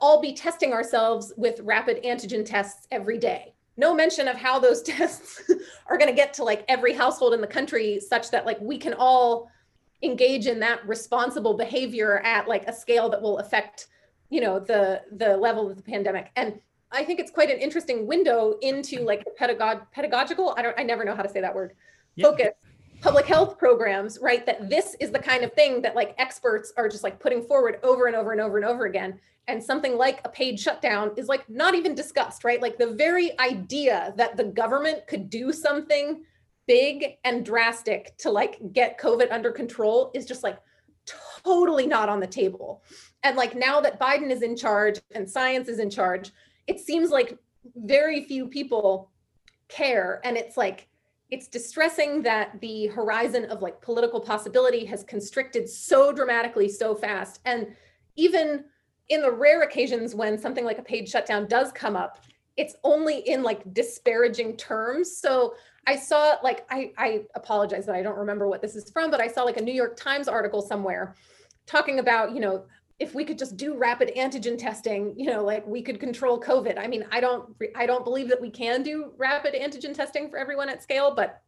all 0.00 0.20
be 0.20 0.32
testing 0.32 0.72
ourselves 0.72 1.32
with 1.36 1.60
rapid 1.60 2.02
antigen 2.04 2.44
tests 2.44 2.86
every 2.90 3.18
day. 3.18 3.54
No 3.76 3.94
mention 3.94 4.28
of 4.28 4.36
how 4.36 4.58
those 4.58 4.82
tests 4.94 5.42
are 5.86 5.98
going 5.98 6.08
to 6.10 6.16
get 6.16 6.32
to 6.34 6.44
like 6.44 6.64
every 6.68 6.92
household 6.92 7.34
in 7.34 7.40
the 7.40 7.46
country 7.46 8.00
such 8.00 8.30
that 8.30 8.46
like 8.46 8.60
we 8.60 8.78
can 8.78 8.94
all 8.94 9.50
engage 10.02 10.46
in 10.46 10.60
that 10.60 10.86
responsible 10.88 11.54
behavior 11.54 12.20
at 12.24 12.48
like 12.48 12.66
a 12.66 12.72
scale 12.72 13.08
that 13.10 13.20
will 13.20 13.38
affect 13.38 13.88
you 14.30 14.40
know 14.40 14.58
the 14.58 15.02
the 15.12 15.36
level 15.36 15.68
of 15.70 15.76
the 15.76 15.82
pandemic 15.82 16.30
and 16.36 16.58
i 16.90 17.04
think 17.04 17.20
it's 17.20 17.30
quite 17.30 17.50
an 17.50 17.58
interesting 17.58 18.06
window 18.06 18.54
into 18.62 19.00
like 19.00 19.22
the 19.24 19.30
pedagog- 19.32 19.82
pedagogical 19.92 20.54
i 20.56 20.62
don't 20.62 20.78
i 20.78 20.82
never 20.82 21.04
know 21.04 21.14
how 21.14 21.22
to 21.22 21.28
say 21.28 21.40
that 21.42 21.54
word 21.54 21.74
Yeah. 22.14 22.30
focus 22.30 22.52
public 23.02 23.26
health 23.26 23.58
programs 23.58 24.18
right 24.22 24.46
that 24.46 24.70
this 24.70 24.96
is 25.00 25.10
the 25.10 25.18
kind 25.18 25.44
of 25.44 25.52
thing 25.52 25.82
that 25.82 25.94
like 25.94 26.14
experts 26.16 26.72
are 26.78 26.88
just 26.88 27.04
like 27.04 27.20
putting 27.20 27.42
forward 27.42 27.78
over 27.82 28.06
and 28.06 28.16
over 28.16 28.32
and 28.32 28.40
over 28.40 28.56
and 28.56 28.64
over 28.64 28.86
again 28.86 29.20
and 29.50 29.62
something 29.62 29.96
like 29.96 30.20
a 30.24 30.28
paid 30.28 30.58
shutdown 30.58 31.10
is 31.16 31.28
like 31.28 31.48
not 31.48 31.74
even 31.74 31.94
discussed 31.94 32.44
right? 32.44 32.62
Like 32.62 32.78
the 32.78 32.92
very 32.94 33.38
idea 33.38 34.14
that 34.16 34.36
the 34.36 34.44
government 34.44 35.06
could 35.06 35.28
do 35.28 35.52
something 35.52 36.24
big 36.66 37.16
and 37.24 37.44
drastic 37.44 38.16
to 38.18 38.30
like 38.30 38.58
get 38.72 38.98
covid 38.98 39.32
under 39.32 39.50
control 39.50 40.10
is 40.14 40.24
just 40.24 40.42
like 40.42 40.58
totally 41.44 41.86
not 41.86 42.08
on 42.08 42.20
the 42.20 42.26
table. 42.26 42.82
And 43.22 43.36
like 43.36 43.54
now 43.54 43.80
that 43.80 44.00
biden 44.00 44.30
is 44.30 44.42
in 44.42 44.56
charge 44.56 45.00
and 45.14 45.28
science 45.28 45.68
is 45.68 45.78
in 45.78 45.90
charge 45.90 46.30
it 46.70 46.78
seems 46.78 47.10
like 47.10 47.36
very 47.74 48.24
few 48.24 48.46
people 48.46 49.10
care. 49.68 50.20
And 50.24 50.36
it's 50.36 50.56
like 50.56 50.88
it's 51.30 51.48
distressing 51.48 52.22
that 52.22 52.60
the 52.60 52.86
horizon 52.88 53.44
of 53.46 53.60
like 53.62 53.80
political 53.80 54.20
possibility 54.20 54.84
has 54.84 55.04
constricted 55.04 55.68
so 55.68 56.12
dramatically 56.12 56.68
so 56.68 56.94
fast. 56.94 57.40
And 57.44 57.74
even 58.16 58.64
in 59.10 59.20
the 59.20 59.30
rare 59.30 59.62
occasions 59.62 60.14
when 60.14 60.38
something 60.38 60.64
like 60.64 60.78
a 60.78 60.82
paid 60.82 61.08
shutdown 61.08 61.46
does 61.46 61.70
come 61.72 61.94
up 61.94 62.24
it's 62.56 62.74
only 62.84 63.20
in 63.20 63.42
like 63.42 63.62
disparaging 63.72 64.56
terms. 64.56 65.16
So 65.16 65.54
i 65.86 65.96
saw 65.96 66.36
like 66.42 66.66
i 66.70 66.92
i 66.98 67.22
apologize 67.34 67.86
that 67.86 67.94
i 67.94 68.02
don't 68.02 68.18
remember 68.18 68.48
what 68.48 68.60
this 68.60 68.76
is 68.76 68.90
from 68.90 69.10
but 69.10 69.18
i 69.18 69.26
saw 69.26 69.42
like 69.42 69.56
a 69.56 69.62
new 69.62 69.72
york 69.72 69.96
times 69.96 70.28
article 70.28 70.60
somewhere 70.60 71.14
talking 71.66 72.00
about 72.00 72.34
you 72.34 72.40
know 72.40 72.64
if 72.98 73.14
we 73.14 73.24
could 73.24 73.38
just 73.38 73.56
do 73.56 73.78
rapid 73.78 74.12
antigen 74.14 74.58
testing 74.58 75.14
you 75.16 75.30
know 75.30 75.42
like 75.42 75.66
we 75.66 75.80
could 75.80 75.98
control 75.98 76.38
covid. 76.38 76.78
I 76.78 76.86
mean 76.86 77.06
i 77.10 77.18
don't 77.18 77.56
i 77.74 77.86
don't 77.86 78.04
believe 78.04 78.28
that 78.28 78.40
we 78.40 78.50
can 78.50 78.82
do 78.82 79.12
rapid 79.16 79.54
antigen 79.54 79.94
testing 79.94 80.28
for 80.28 80.36
everyone 80.36 80.68
at 80.68 80.82
scale 80.82 81.14
but 81.14 81.40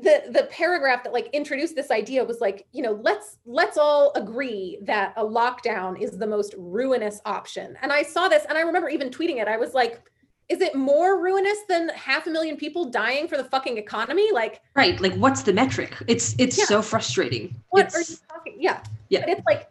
the 0.00 0.22
the 0.30 0.44
paragraph 0.50 1.02
that 1.02 1.12
like 1.12 1.28
introduced 1.32 1.74
this 1.74 1.90
idea 1.90 2.22
was 2.24 2.40
like 2.40 2.66
you 2.72 2.82
know 2.82 3.00
let's 3.02 3.38
let's 3.46 3.76
all 3.76 4.12
agree 4.14 4.78
that 4.82 5.12
a 5.16 5.24
lockdown 5.24 6.00
is 6.00 6.12
the 6.18 6.26
most 6.26 6.54
ruinous 6.56 7.20
option 7.24 7.76
and 7.82 7.92
i 7.92 8.02
saw 8.02 8.28
this 8.28 8.44
and 8.48 8.56
i 8.56 8.60
remember 8.60 8.88
even 8.88 9.10
tweeting 9.10 9.40
it 9.40 9.48
i 9.48 9.56
was 9.56 9.74
like 9.74 10.00
is 10.48 10.60
it 10.60 10.74
more 10.74 11.20
ruinous 11.20 11.58
than 11.68 11.88
half 11.90 12.26
a 12.26 12.30
million 12.30 12.56
people 12.56 12.84
dying 12.86 13.26
for 13.28 13.36
the 13.36 13.44
fucking 13.44 13.76
economy 13.76 14.30
like 14.32 14.60
Right. 14.74 14.98
Like 15.00 15.14
what's 15.14 15.42
the 15.42 15.52
metric? 15.52 15.94
It's 16.06 16.34
it's 16.38 16.56
Yeah. 16.56 16.64
so 16.64 16.80
frustrating. 16.80 17.54
what 17.70 17.86
it's, 17.86 17.96
are 17.96 18.12
you 18.12 18.18
talking 18.28 18.56
yeah 18.58 18.82
Yeah. 19.08 19.20
but 19.20 19.28
it's 19.30 19.42
like 19.46 19.70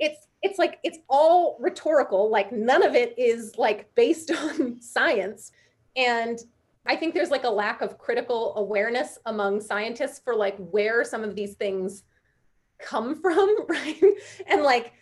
it's 0.00 0.26
it's 0.42 0.58
like 0.58 0.78
it's 0.84 0.98
all 1.08 1.56
rhetorical 1.60 2.30
like 2.30 2.50
none 2.50 2.82
of 2.82 2.94
it 2.94 3.14
is 3.18 3.56
like 3.58 3.94
based 3.94 4.30
on 4.42 4.80
science 4.80 5.52
and 5.96 6.38
i 6.88 6.96
think 6.96 7.14
there's 7.14 7.30
like 7.30 7.44
a 7.44 7.50
lack 7.50 7.80
of 7.80 7.98
critical 7.98 8.54
awareness 8.56 9.18
among 9.26 9.60
scientists 9.60 10.20
for 10.24 10.34
like 10.34 10.56
where 10.58 11.04
some 11.04 11.22
of 11.22 11.34
these 11.34 11.54
things 11.54 12.02
come 12.78 13.14
from 13.22 13.66
right? 13.68 14.02
And 14.46 14.62
like 14.62 14.92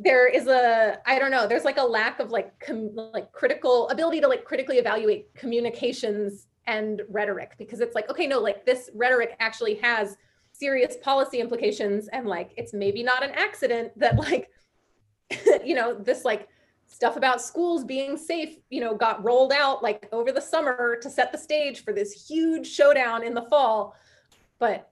there 0.00 0.28
is 0.28 0.46
a 0.46 0.98
i 1.06 1.18
don't 1.18 1.32
know 1.32 1.46
there's 1.48 1.64
like 1.64 1.76
a 1.76 1.82
lack 1.82 2.20
of 2.20 2.30
like 2.30 2.58
com- 2.60 2.94
like 2.94 3.32
critical 3.32 3.88
ability 3.88 4.20
to 4.20 4.28
like 4.28 4.44
critically 4.44 4.78
evaluate 4.78 5.34
communications 5.34 6.46
and 6.68 7.02
rhetoric 7.08 7.54
because 7.58 7.80
it's 7.80 7.96
like 7.96 8.08
okay 8.08 8.26
no 8.26 8.38
like 8.38 8.64
this 8.64 8.90
rhetoric 8.94 9.34
actually 9.40 9.74
has 9.74 10.16
serious 10.52 10.96
policy 11.02 11.38
implications 11.40 12.08
and 12.08 12.26
like 12.26 12.52
it's 12.56 12.72
maybe 12.72 13.02
not 13.02 13.24
an 13.24 13.30
accident 13.30 13.90
that 13.98 14.16
like 14.16 14.48
you 15.64 15.74
know 15.74 15.94
this 15.94 16.24
like 16.24 16.48
stuff 16.88 17.16
about 17.16 17.40
schools 17.40 17.84
being 17.84 18.16
safe 18.16 18.56
you 18.70 18.80
know 18.80 18.94
got 18.94 19.22
rolled 19.22 19.52
out 19.52 19.82
like 19.82 20.08
over 20.10 20.32
the 20.32 20.40
summer 20.40 20.96
to 21.00 21.10
set 21.10 21.30
the 21.30 21.38
stage 21.38 21.84
for 21.84 21.92
this 21.92 22.28
huge 22.28 22.66
showdown 22.66 23.22
in 23.22 23.34
the 23.34 23.42
fall. 23.42 23.94
But 24.58 24.90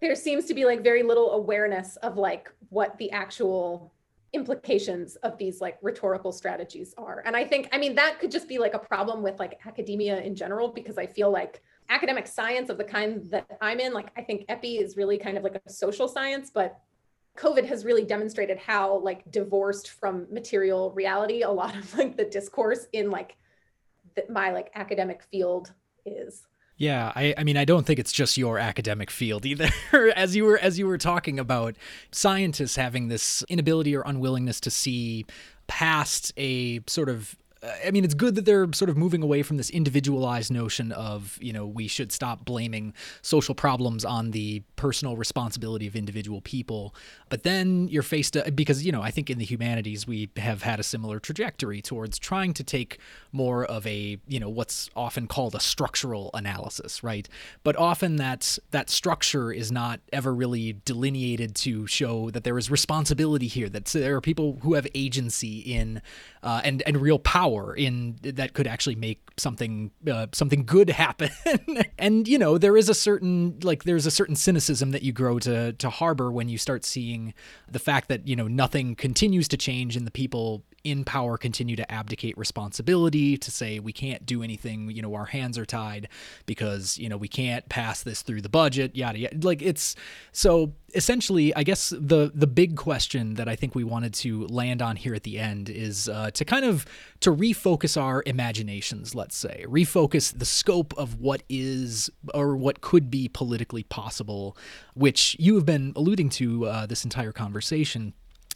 there 0.00 0.14
seems 0.14 0.46
to 0.46 0.54
be 0.54 0.64
like 0.64 0.82
very 0.82 1.02
little 1.02 1.32
awareness 1.32 1.96
of 1.96 2.16
like 2.16 2.50
what 2.70 2.96
the 2.98 3.10
actual 3.10 3.92
implications 4.32 5.16
of 5.16 5.36
these 5.36 5.60
like 5.60 5.76
rhetorical 5.82 6.32
strategies 6.32 6.94
are. 6.96 7.22
And 7.26 7.36
i 7.36 7.44
think 7.44 7.68
i 7.72 7.78
mean 7.78 7.94
that 7.96 8.18
could 8.18 8.30
just 8.30 8.48
be 8.48 8.58
like 8.58 8.74
a 8.74 8.78
problem 8.78 9.22
with 9.22 9.38
like 9.38 9.60
academia 9.66 10.20
in 10.20 10.34
general 10.34 10.68
because 10.68 10.96
i 10.96 11.06
feel 11.06 11.30
like 11.30 11.60
academic 11.90 12.26
science 12.26 12.70
of 12.70 12.78
the 12.78 12.84
kind 12.84 13.22
that 13.30 13.58
i'm 13.60 13.80
in 13.80 13.92
like 13.92 14.08
i 14.16 14.22
think 14.22 14.46
epi 14.48 14.78
is 14.78 14.96
really 14.96 15.18
kind 15.18 15.36
of 15.36 15.42
like 15.42 15.60
a 15.66 15.70
social 15.70 16.08
science 16.08 16.50
but 16.52 16.80
covid 17.36 17.64
has 17.66 17.84
really 17.84 18.04
demonstrated 18.04 18.58
how 18.58 18.98
like 18.98 19.30
divorced 19.30 19.90
from 19.90 20.26
material 20.30 20.90
reality 20.92 21.42
a 21.42 21.50
lot 21.50 21.76
of 21.76 21.96
like 21.96 22.16
the 22.16 22.24
discourse 22.24 22.86
in 22.92 23.10
like 23.10 23.36
my 24.28 24.50
like 24.52 24.70
academic 24.74 25.22
field 25.30 25.72
is 26.04 26.42
Yeah, 26.76 27.12
I, 27.14 27.34
I 27.36 27.44
mean, 27.44 27.56
I 27.56 27.64
don't 27.64 27.86
think 27.86 27.98
it's 27.98 28.12
just 28.12 28.36
your 28.36 28.58
academic 28.58 29.10
field 29.10 29.46
either. 29.46 29.68
as 30.16 30.34
you 30.34 30.44
were 30.44 30.58
as 30.58 30.78
you 30.78 30.86
were 30.86 30.98
talking 30.98 31.38
about 31.38 31.76
scientists 32.10 32.76
having 32.76 33.08
this 33.08 33.44
inability 33.48 33.94
or 33.94 34.02
unwillingness 34.04 34.60
to 34.60 34.70
see 34.70 35.24
past 35.66 36.32
a 36.36 36.80
sort 36.86 37.08
of 37.08 37.36
I 37.84 37.92
mean, 37.92 38.04
it's 38.04 38.14
good 38.14 38.34
that 38.34 38.44
they're 38.44 38.66
sort 38.72 38.88
of 38.88 38.96
moving 38.96 39.22
away 39.22 39.44
from 39.44 39.56
this 39.56 39.70
individualized 39.70 40.50
notion 40.50 40.90
of, 40.90 41.38
you 41.40 41.52
know, 41.52 41.64
we 41.64 41.86
should 41.86 42.10
stop 42.10 42.44
blaming 42.44 42.92
social 43.20 43.54
problems 43.54 44.04
on 44.04 44.32
the 44.32 44.64
personal 44.74 45.16
responsibility 45.16 45.86
of 45.86 45.94
individual 45.94 46.40
people. 46.40 46.92
But 47.28 47.44
then 47.44 47.86
you're 47.86 48.02
faced, 48.02 48.32
to, 48.32 48.50
because, 48.50 48.84
you 48.84 48.90
know, 48.90 49.00
I 49.00 49.12
think 49.12 49.30
in 49.30 49.38
the 49.38 49.44
humanities, 49.44 50.08
we 50.08 50.28
have 50.38 50.62
had 50.62 50.80
a 50.80 50.82
similar 50.82 51.20
trajectory 51.20 51.80
towards 51.80 52.18
trying 52.18 52.52
to 52.54 52.64
take 52.64 52.98
more 53.30 53.64
of 53.64 53.86
a, 53.86 54.18
you 54.26 54.40
know, 54.40 54.48
what's 54.48 54.90
often 54.96 55.28
called 55.28 55.54
a 55.54 55.60
structural 55.60 56.30
analysis, 56.34 57.04
right? 57.04 57.28
But 57.62 57.76
often 57.76 58.16
that, 58.16 58.58
that 58.72 58.90
structure 58.90 59.52
is 59.52 59.70
not 59.70 60.00
ever 60.12 60.34
really 60.34 60.80
delineated 60.84 61.54
to 61.56 61.86
show 61.86 62.28
that 62.30 62.42
there 62.42 62.58
is 62.58 62.72
responsibility 62.72 63.46
here, 63.46 63.68
that 63.68 63.84
there 63.84 64.16
are 64.16 64.20
people 64.20 64.58
who 64.62 64.74
have 64.74 64.88
agency 64.96 65.60
in, 65.60 66.02
uh, 66.42 66.60
and, 66.64 66.82
and 66.86 66.96
real 66.96 67.20
power 67.20 67.51
in 67.76 68.16
that 68.22 68.54
could 68.54 68.66
actually 68.66 68.94
make 68.94 69.20
something 69.36 69.90
uh, 70.10 70.26
something 70.32 70.64
good 70.64 70.90
happen. 71.02 71.30
And 71.98 72.26
you 72.26 72.38
know 72.38 72.58
there 72.58 72.76
is 72.76 72.88
a 72.88 72.94
certain 72.94 73.58
like 73.62 73.84
there's 73.84 74.06
a 74.06 74.10
certain 74.10 74.36
cynicism 74.36 74.90
that 74.92 75.02
you 75.02 75.12
grow 75.12 75.38
to 75.40 75.72
to 75.72 75.90
harbor 75.90 76.30
when 76.30 76.48
you 76.48 76.58
start 76.58 76.84
seeing 76.84 77.34
the 77.70 77.78
fact 77.78 78.08
that 78.08 78.26
you 78.26 78.36
know 78.36 78.48
nothing 78.48 78.94
continues 78.94 79.48
to 79.48 79.56
change 79.56 79.96
and 79.96 80.06
the 80.06 80.10
people 80.10 80.64
in 80.84 81.04
power 81.04 81.38
continue 81.38 81.76
to 81.76 81.92
abdicate 81.92 82.36
responsibility 82.36 83.36
to 83.36 83.50
say 83.50 83.78
we 83.78 83.92
can't 83.92 84.26
do 84.26 84.42
anything 84.42 84.90
you 84.90 85.00
know 85.00 85.14
our 85.14 85.26
hands 85.26 85.56
are 85.56 85.64
tied 85.64 86.08
because 86.44 86.98
you 86.98 87.08
know 87.08 87.16
we 87.16 87.28
can't 87.28 87.68
pass 87.68 88.02
this 88.02 88.22
through 88.22 88.40
the 88.40 88.48
budget 88.48 88.96
yada 88.96 89.18
yada. 89.18 89.36
Like 89.46 89.62
it's 89.62 89.94
so 90.32 90.72
essentially 90.94 91.54
i 91.54 91.62
guess 91.62 91.90
the 91.90 92.30
the 92.34 92.46
big 92.46 92.76
question 92.76 93.34
that 93.34 93.48
i 93.48 93.56
think 93.56 93.74
we 93.74 93.84
wanted 93.84 94.12
to 94.12 94.46
land 94.48 94.82
on 94.82 94.96
here 94.96 95.14
at 95.14 95.22
the 95.22 95.38
end 95.38 95.70
is 95.70 96.08
uh, 96.08 96.30
to 96.32 96.44
kind 96.44 96.64
of 96.64 96.84
to 97.20 97.34
refocus 97.34 98.00
our 98.00 98.22
imaginations 98.26 99.14
let's 99.22 99.36
say 99.36 99.64
refocus 99.68 100.36
the 100.36 100.44
scope 100.44 100.92
of 100.98 101.20
what 101.20 101.44
is 101.48 102.10
or 102.34 102.56
what 102.56 102.80
could 102.80 103.08
be 103.08 103.28
politically 103.28 103.84
possible 103.84 104.56
which 104.94 105.36
you 105.38 105.54
have 105.54 105.64
been 105.64 105.92
alluding 105.94 106.28
to 106.28 106.66
uh, 106.66 106.86
this 106.86 107.04
entire 107.04 107.30
conversation 107.30 108.14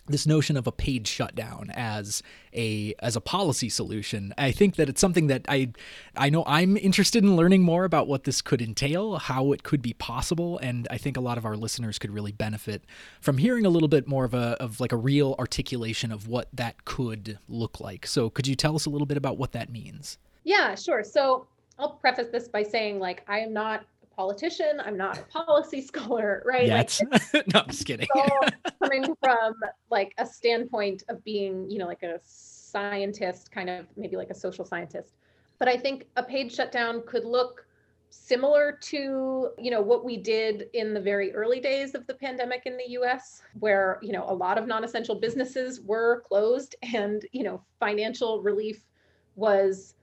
this 0.09 0.27
notion 0.27 0.57
of 0.57 0.67
a 0.67 0.73
paid 0.73 1.07
shutdown 1.07 1.71
as 1.75 2.23
a 2.55 2.95
as 3.01 3.17
a 3.17 3.21
policy 3.21 3.69
solution. 3.69 4.33
I 4.39 4.53
think 4.53 4.77
that 4.77 4.89
it's 4.89 5.01
something 5.01 5.27
that 5.27 5.45
I 5.49 5.73
I 6.17 6.31
know 6.31 6.45
I'm 6.47 6.77
interested 6.77 7.25
in 7.25 7.37
learning 7.37 7.63
more 7.63 7.85
about 7.85 8.07
what 8.07 8.25
this 8.25 8.41
could 8.41 8.63
entail, 8.63 9.17
how 9.17 9.53
it 9.53 9.63
could 9.63 9.83
be 9.83 9.93
possible, 9.95 10.59
and 10.59 10.87
I 10.91 10.99
think 10.99 11.17
a 11.17 11.21
lot 11.21 11.39
of 11.39 11.45
our 11.45 11.57
listeners 11.57 11.99
could 11.99 12.11
really 12.11 12.33
benefit 12.33 12.85
from 13.21 13.39
hearing 13.39 13.67
a 13.67 13.71
little 13.71 13.89
bit 13.89 14.07
more 14.07 14.25
of 14.25 14.35
a 14.35 14.57
of 14.61 14.81
like 14.81 14.93
a 14.93 14.97
real 14.97 15.35
articulation 15.39 16.13
of 16.13 16.29
what 16.29 16.49
that 16.53 16.85
could 16.85 17.39
look 17.49 17.81
like. 17.81 18.07
So 18.07 18.31
could 18.31 18.47
you 18.47 18.55
tell 18.55 18.77
us 18.77 18.87
a 18.87 18.91
little 18.91 19.07
bit 19.07 19.17
about 19.17 19.39
what 19.39 19.53
that 19.53 19.71
means? 19.71 20.19
Yeah, 20.47 20.77
sure. 20.77 21.03
So 21.03 21.49
I'll 21.77 21.95
preface 21.95 22.29
this 22.31 22.47
by 22.47 22.63
saying, 22.63 23.01
like, 23.01 23.25
I 23.27 23.41
am 23.41 23.53
not 23.53 23.85
a 24.05 24.15
politician. 24.15 24.81
I'm 24.83 24.97
not 24.97 25.19
a 25.19 25.23
policy 25.23 25.81
scholar, 25.91 26.43
right? 26.47 26.69
Yet. 26.69 27.01
Like, 27.11 27.47
no, 27.53 27.61
I'm 27.61 27.69
just 27.69 27.85
kidding. 27.85 28.07
coming 28.81 29.17
from 29.21 29.55
like 29.91 30.15
a 30.19 30.25
standpoint 30.25 31.03
of 31.09 31.23
being, 31.25 31.69
you 31.69 31.79
know, 31.79 31.87
like 31.87 32.05
a 32.05 32.21
scientist, 32.23 33.51
kind 33.51 33.69
of 33.69 33.87
maybe 33.97 34.17
like 34.17 34.31
a 34.31 34.35
social 34.35 34.65
scientist. 34.65 35.17
But 35.59 35.67
I 35.67 35.77
think 35.77 36.07
a 36.17 36.23
paid 36.23 36.53
shutdown 36.53 37.03
could 37.07 37.25
look 37.25 37.67
similar 38.09 38.79
to 38.81 39.51
you 39.59 39.71
know 39.71 39.81
what 39.81 40.05
we 40.05 40.17
did 40.17 40.69
in 40.75 40.95
the 40.95 41.01
very 41.01 41.35
early 41.35 41.59
days 41.59 41.95
of 41.97 42.07
the 42.07 42.15
pandemic 42.15 42.63
in 42.65 42.77
the 42.77 42.91
US 42.91 43.43
where 43.59 43.99
you 44.01 44.13
know 44.13 44.25
a 44.29 44.33
lot 44.33 44.57
of 44.57 44.67
non-essential 44.67 45.17
businesses 45.17 45.81
were 45.81 46.23
closed 46.29 46.77
and 46.95 47.27
you 47.33 47.43
know 47.43 47.61
financial 47.81 48.41
relief 48.43 48.87
was 49.35 49.96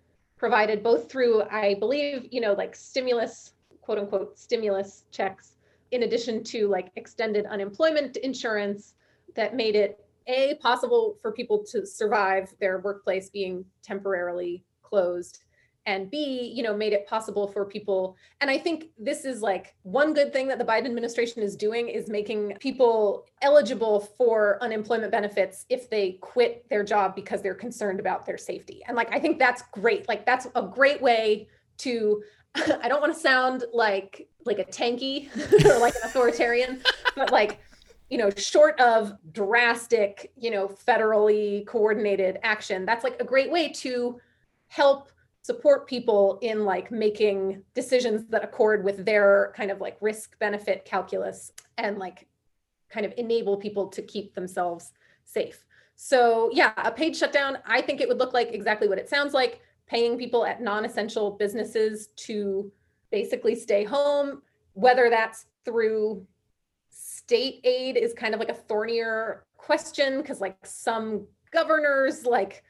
provided 0.44 0.84
both 0.84 1.10
through 1.10 1.42
I 1.44 1.76
believe 1.76 2.28
you 2.30 2.42
know 2.42 2.52
like 2.52 2.76
stimulus 2.76 3.54
quote 3.80 3.98
unquote 3.98 4.38
stimulus 4.38 5.06
checks 5.10 5.56
in 5.92 6.04
addition 6.04 6.44
to 6.52 6.68
like 6.68 6.92
extended 6.98 7.46
unemployment 7.46 8.18
insurance 8.18 8.94
that 9.38 9.56
made 9.56 9.78
it 9.78 10.04
a 10.28 10.56
possible 10.56 11.18
for 11.22 11.32
people 11.32 11.64
to 11.72 11.86
survive 11.86 12.54
their 12.60 12.80
workplace 12.80 13.30
being 13.30 13.64
temporarily 13.82 14.66
closed 14.82 15.40
and 15.86 16.10
b 16.10 16.52
you 16.56 16.64
know 16.64 16.76
made 16.76 16.94
it 16.94 17.06
possible 17.08 17.48
for 17.48 17.66
people. 17.66 18.16
And 18.42 18.50
i 18.50 18.58
think 18.58 18.90
this 18.98 19.26
is 19.26 19.42
like 19.42 19.76
one 19.84 20.14
good 20.14 20.32
thing 20.34 20.48
that 20.48 20.58
the 20.58 20.66
biden 20.66 20.86
administration 20.86 21.42
is 21.42 21.56
doing 21.56 21.90
is 21.90 22.10
making 22.10 22.56
people 22.60 23.26
eligible 23.42 24.00
for 24.18 24.58
unemployment 24.62 25.12
benefits 25.12 25.66
if 25.70 25.90
they 25.90 26.14
quit 26.22 26.68
their 26.70 26.84
job 26.84 27.16
because 27.16 27.42
they're 27.42 27.54
concerned 27.56 28.00
about 28.00 28.26
their 28.26 28.38
safety. 28.38 28.82
And 28.88 28.96
like 28.96 29.14
i 29.14 29.20
think 29.20 29.40
that's 29.40 29.64
great. 29.72 30.08
Like 30.08 30.26
that's 30.26 30.48
a 30.56 30.62
great 30.62 31.02
way 31.02 31.48
to 31.80 32.24
i 32.56 32.88
don't 32.88 33.02
want 33.02 33.14
to 33.14 33.20
sound 33.20 33.64
like 33.74 34.28
like 34.46 34.60
a 34.60 34.66
tankie 34.66 35.30
or 35.66 35.80
like 35.80 35.96
an 35.96 36.02
authoritarian 36.04 36.82
but 37.16 37.32
like 37.32 37.60
you 38.10 38.18
know 38.18 38.30
short 38.32 38.80
of 38.80 39.14
drastic 39.32 40.32
you 40.38 40.52
know 40.52 40.68
federally 40.68 41.66
coordinated 41.66 42.38
action 42.44 42.86
that's 42.86 43.04
like 43.04 43.20
a 43.20 43.24
great 43.24 43.52
way 43.52 43.70
to 43.70 44.20
help 44.68 45.10
support 45.44 45.88
people 45.88 46.40
in 46.42 46.64
like 46.64 46.90
making 46.90 47.62
decisions 47.76 48.26
that 48.30 48.44
accord 48.44 48.84
with 48.84 49.06
their 49.06 49.54
kind 49.56 49.70
of 49.70 49.82
like 49.82 49.98
risk 50.00 50.40
benefit 50.40 50.86
calculus 50.86 51.52
and 51.78 51.98
like 52.00 52.28
kind 52.90 53.06
of 53.06 53.14
enable 53.18 53.58
people 53.58 53.88
to 53.88 54.02
keep 54.02 54.34
themselves 54.34 54.94
safe. 55.26 55.66
So, 55.96 56.50
yeah, 56.54 56.72
a 56.78 56.92
paid 56.92 57.16
shutdown, 57.16 57.58
I 57.66 57.82
think 57.82 58.00
it 58.00 58.08
would 58.08 58.20
look 58.20 58.34
like 58.34 58.54
exactly 58.54 58.88
what 58.88 58.98
it 58.98 59.10
sounds 59.10 59.34
like 59.34 59.62
paying 59.86 60.18
people 60.18 60.46
at 60.46 60.62
non 60.62 60.86
essential 60.86 61.32
businesses 61.32 62.08
to 62.16 62.72
basically 63.12 63.54
stay 63.54 63.84
home, 63.84 64.42
whether 64.74 65.10
that's 65.10 65.46
through 65.66 66.26
state 66.90 67.60
aid 67.66 67.98
is 67.98 68.14
kind 68.14 68.34
of 68.34 68.40
like 68.40 68.50
a 68.50 68.54
thornier 68.54 69.44
question 69.58 70.22
because 70.22 70.40
like 70.40 70.58
some 70.66 71.28
governors 71.52 72.26
like 72.26 72.64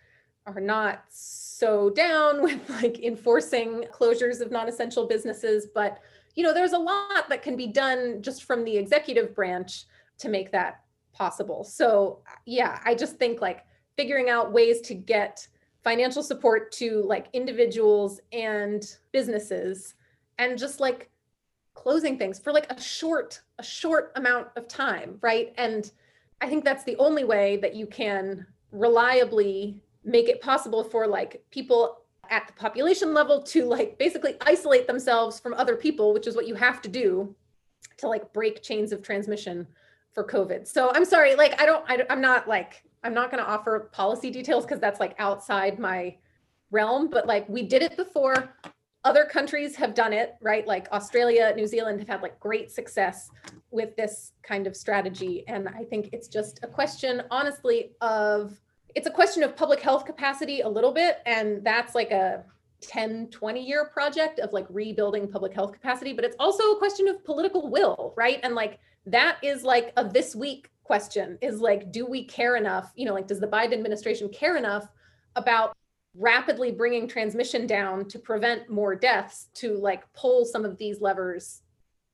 are 0.46 0.60
not 0.60 1.04
so 1.10 1.89
down 1.89 2.41
with 2.44 2.70
like 2.70 3.00
enforcing 3.00 3.86
closures 3.94 4.41
of 4.41 4.52
non-essential 4.52 5.08
businesses 5.08 5.68
but 5.74 6.00
you 6.36 6.44
know 6.44 6.54
there's 6.54 6.74
a 6.74 6.78
lot 6.78 7.30
that 7.30 7.41
can 7.44 7.56
be 7.56 7.68
done 7.68 8.22
just 8.22 8.44
from 8.44 8.64
the 8.64 8.76
executive 8.76 9.36
branch 9.36 9.86
to 10.18 10.30
make 10.30 10.52
that 10.52 10.82
possible. 11.14 11.64
So 11.64 12.22
yeah 12.46 12.80
i 12.86 12.96
just 12.96 13.18
think 13.18 13.39
like 13.41 13.66
figuring 13.96 14.30
out 14.30 14.52
ways 14.52 14.82
to 14.82 14.96
get 14.96 15.48
financial 15.84 16.24
support 16.24 16.72
to 16.72 17.04
like 17.04 17.28
individuals 17.34 18.20
and 18.32 18.98
businesses 19.12 19.96
and 20.39 20.58
just 20.58 20.80
like 20.80 21.10
closing 21.76 22.18
things 22.18 22.39
for 22.39 22.54
like 22.54 22.72
a 22.72 22.82
short 22.82 23.41
a 23.60 23.64
short 23.64 24.12
amount 24.16 24.48
of 24.56 24.68
time 24.68 25.18
right? 25.22 25.54
And 25.58 25.91
i 26.41 26.48
think 26.48 26.64
that's 26.64 26.84
the 26.84 26.98
only 26.98 27.24
way 27.24 27.58
that 27.58 27.76
you 27.76 27.86
can 27.86 28.46
reliably 28.72 29.82
make 30.04 30.30
it 30.30 30.41
possible 30.41 30.84
for 30.84 31.08
like 31.08 31.43
people 31.51 31.99
at 32.30 32.47
the 32.47 32.54
population 32.54 33.14
level 33.14 33.41
to 33.41 33.66
like 33.66 33.97
basically 33.97 34.36
isolate 34.41 34.88
themselves 34.88 35.39
from 35.39 35.54
other 35.54 35.76
people 35.76 36.14
which 36.14 36.28
is 36.28 36.36
what 36.36 36.47
you 36.47 36.56
have 36.56 36.82
to 36.82 36.89
do 36.89 37.36
to 37.97 38.08
like 38.08 38.32
break 38.34 38.64
chains 38.64 38.91
of 38.91 39.01
transmission 39.01 39.68
for 40.14 40.24
covid. 40.24 40.68
So 40.68 40.91
i'm 40.93 41.06
sorry 41.06 41.36
like 41.36 41.60
i 41.62 41.66
don't 41.66 41.84
I, 41.89 42.06
i'm 42.10 42.22
not 42.22 42.47
like 42.47 42.84
i'm 43.04 43.14
not 43.14 43.32
going 43.32 43.43
to 43.43 43.49
offer 43.49 43.89
policy 43.91 44.30
details 44.32 44.66
because 44.66 44.80
that's 44.80 44.99
like 44.99 45.16
outside 45.20 45.80
my 45.80 46.16
realm 46.72 47.10
but 47.10 47.28
like 47.28 47.47
we 47.49 47.64
did 47.64 47.82
it 47.82 47.97
before. 47.97 48.56
Other 49.06 49.26
countries 49.26 49.76
have 49.76 49.93
done 49.93 50.14
it 50.14 50.36
right? 50.41 50.66
Like 50.66 50.88
australia 50.93 51.54
new 51.58 51.68
zealand 51.68 51.99
have 51.99 52.08
had 52.08 52.22
like 52.22 52.39
great 52.39 52.72
success 52.72 53.30
with 53.70 53.95
this 53.97 54.32
kind 54.43 54.66
of 54.66 54.78
strategy 54.78 55.43
and 55.47 55.68
i 55.68 55.84
think 55.84 56.10
it's 56.14 56.30
just 56.30 56.60
a 56.64 56.68
question 56.68 57.24
honestly 57.32 57.91
of 57.99 58.58
it's 58.96 59.08
a 59.08 59.12
question 59.12 59.44
of 59.44 59.56
public 59.56 59.80
health 59.80 60.06
capacity 60.06 60.62
a 60.62 60.70
little 60.70 60.91
bit 60.91 61.18
and 61.26 61.64
that's 61.64 61.96
like 61.96 62.12
a 62.12 62.44
10 62.82 63.30
20 63.30 63.66
year 63.66 63.86
project 63.94 64.39
of 64.39 64.52
like 64.52 64.66
rebuilding 64.70 65.28
public 65.28 65.54
health 65.54 65.72
capacity 65.72 66.14
but 66.14 66.26
it's 66.26 66.36
also 66.39 66.72
a 66.72 66.78
question 66.78 67.08
of 67.08 67.24
political 67.24 67.70
will 67.70 68.14
right? 68.18 68.39
And 68.44 68.56
like 68.56 68.80
that 69.06 69.38
is 69.41 69.64
like 69.64 69.94
a 69.98 70.08
this 70.08 70.36
week 70.36 70.70
question 70.84 71.38
is 71.41 71.60
like 71.60 71.91
do 71.91 72.06
we 72.06 72.26
care 72.26 72.58
enough 72.58 72.91
you 72.96 73.06
know 73.06 73.14
like 73.14 73.28
does 73.28 73.39
the 73.39 73.48
biden 73.48 73.74
administration 73.74 74.28
care 74.30 74.58
enough 74.58 74.88
about 75.38 75.76
rapidly 76.16 76.72
bringing 76.72 77.08
transmission 77.08 77.66
down 77.66 78.08
to 78.08 78.20
prevent 78.20 78.70
more 78.70 78.94
deaths 78.96 79.48
to 79.56 79.78
like 79.78 80.04
pull 80.14 80.46
some 80.46 80.66
of 80.66 80.78
these 80.78 81.02
levers 81.02 81.62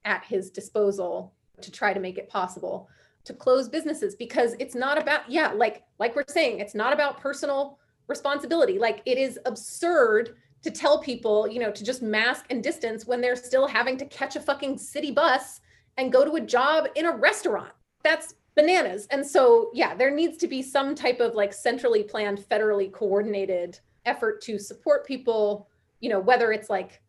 at 0.05 0.23
his 0.23 0.51
disposal 0.51 1.33
to 1.61 1.71
try 1.71 1.93
to 1.93 1.99
make 1.99 2.17
it 2.17 2.29
possible 2.29 2.87
to 3.29 3.33
close 3.35 3.69
businesses 3.69 4.15
because 4.15 4.55
it's 4.59 4.73
not 4.73 4.99
about 4.99 5.21
yeah 5.29 5.51
like 5.51 5.83
like 5.99 6.15
we're 6.15 6.23
saying 6.27 6.59
it's 6.59 6.73
not 6.73 6.91
about 6.91 7.21
personal 7.21 7.77
responsibility. 8.07 8.79
Like 8.79 9.03
it 9.05 9.19
is 9.19 9.39
absurd 9.45 10.35
to 10.63 10.71
tell 10.71 10.99
people 10.99 11.47
you 11.47 11.59
know 11.59 11.71
to 11.71 11.83
just 11.83 12.01
mask 12.01 12.45
and 12.49 12.63
distance 12.63 13.05
when 13.05 13.21
they're 13.21 13.35
still 13.35 13.67
having 13.67 13.97
to 13.97 14.05
catch 14.05 14.35
a 14.35 14.39
fucking 14.39 14.79
city 14.79 15.11
bus 15.11 15.61
and 15.97 16.11
go 16.11 16.25
to 16.25 16.35
a 16.35 16.41
job 16.41 16.87
in 16.95 17.05
a 17.05 17.15
restaurant. 17.15 17.71
That's 18.03 18.33
bananas. 18.55 19.07
And 19.11 19.25
so 19.25 19.69
yeah 19.73 19.93
there 19.93 20.11
needs 20.11 20.35
to 20.37 20.47
be 20.47 20.63
some 20.63 20.95
type 20.95 21.19
of 21.19 21.35
like 21.35 21.53
centrally 21.53 22.01
planned 22.01 22.39
federally 22.39 22.91
coordinated 22.91 23.79
effort 24.05 24.41
to 24.41 24.57
support 24.57 25.05
people 25.05 25.67
you 25.99 26.09
know 26.09 26.19
whether 26.19 26.51
it's 26.51 26.69
like 26.69 26.99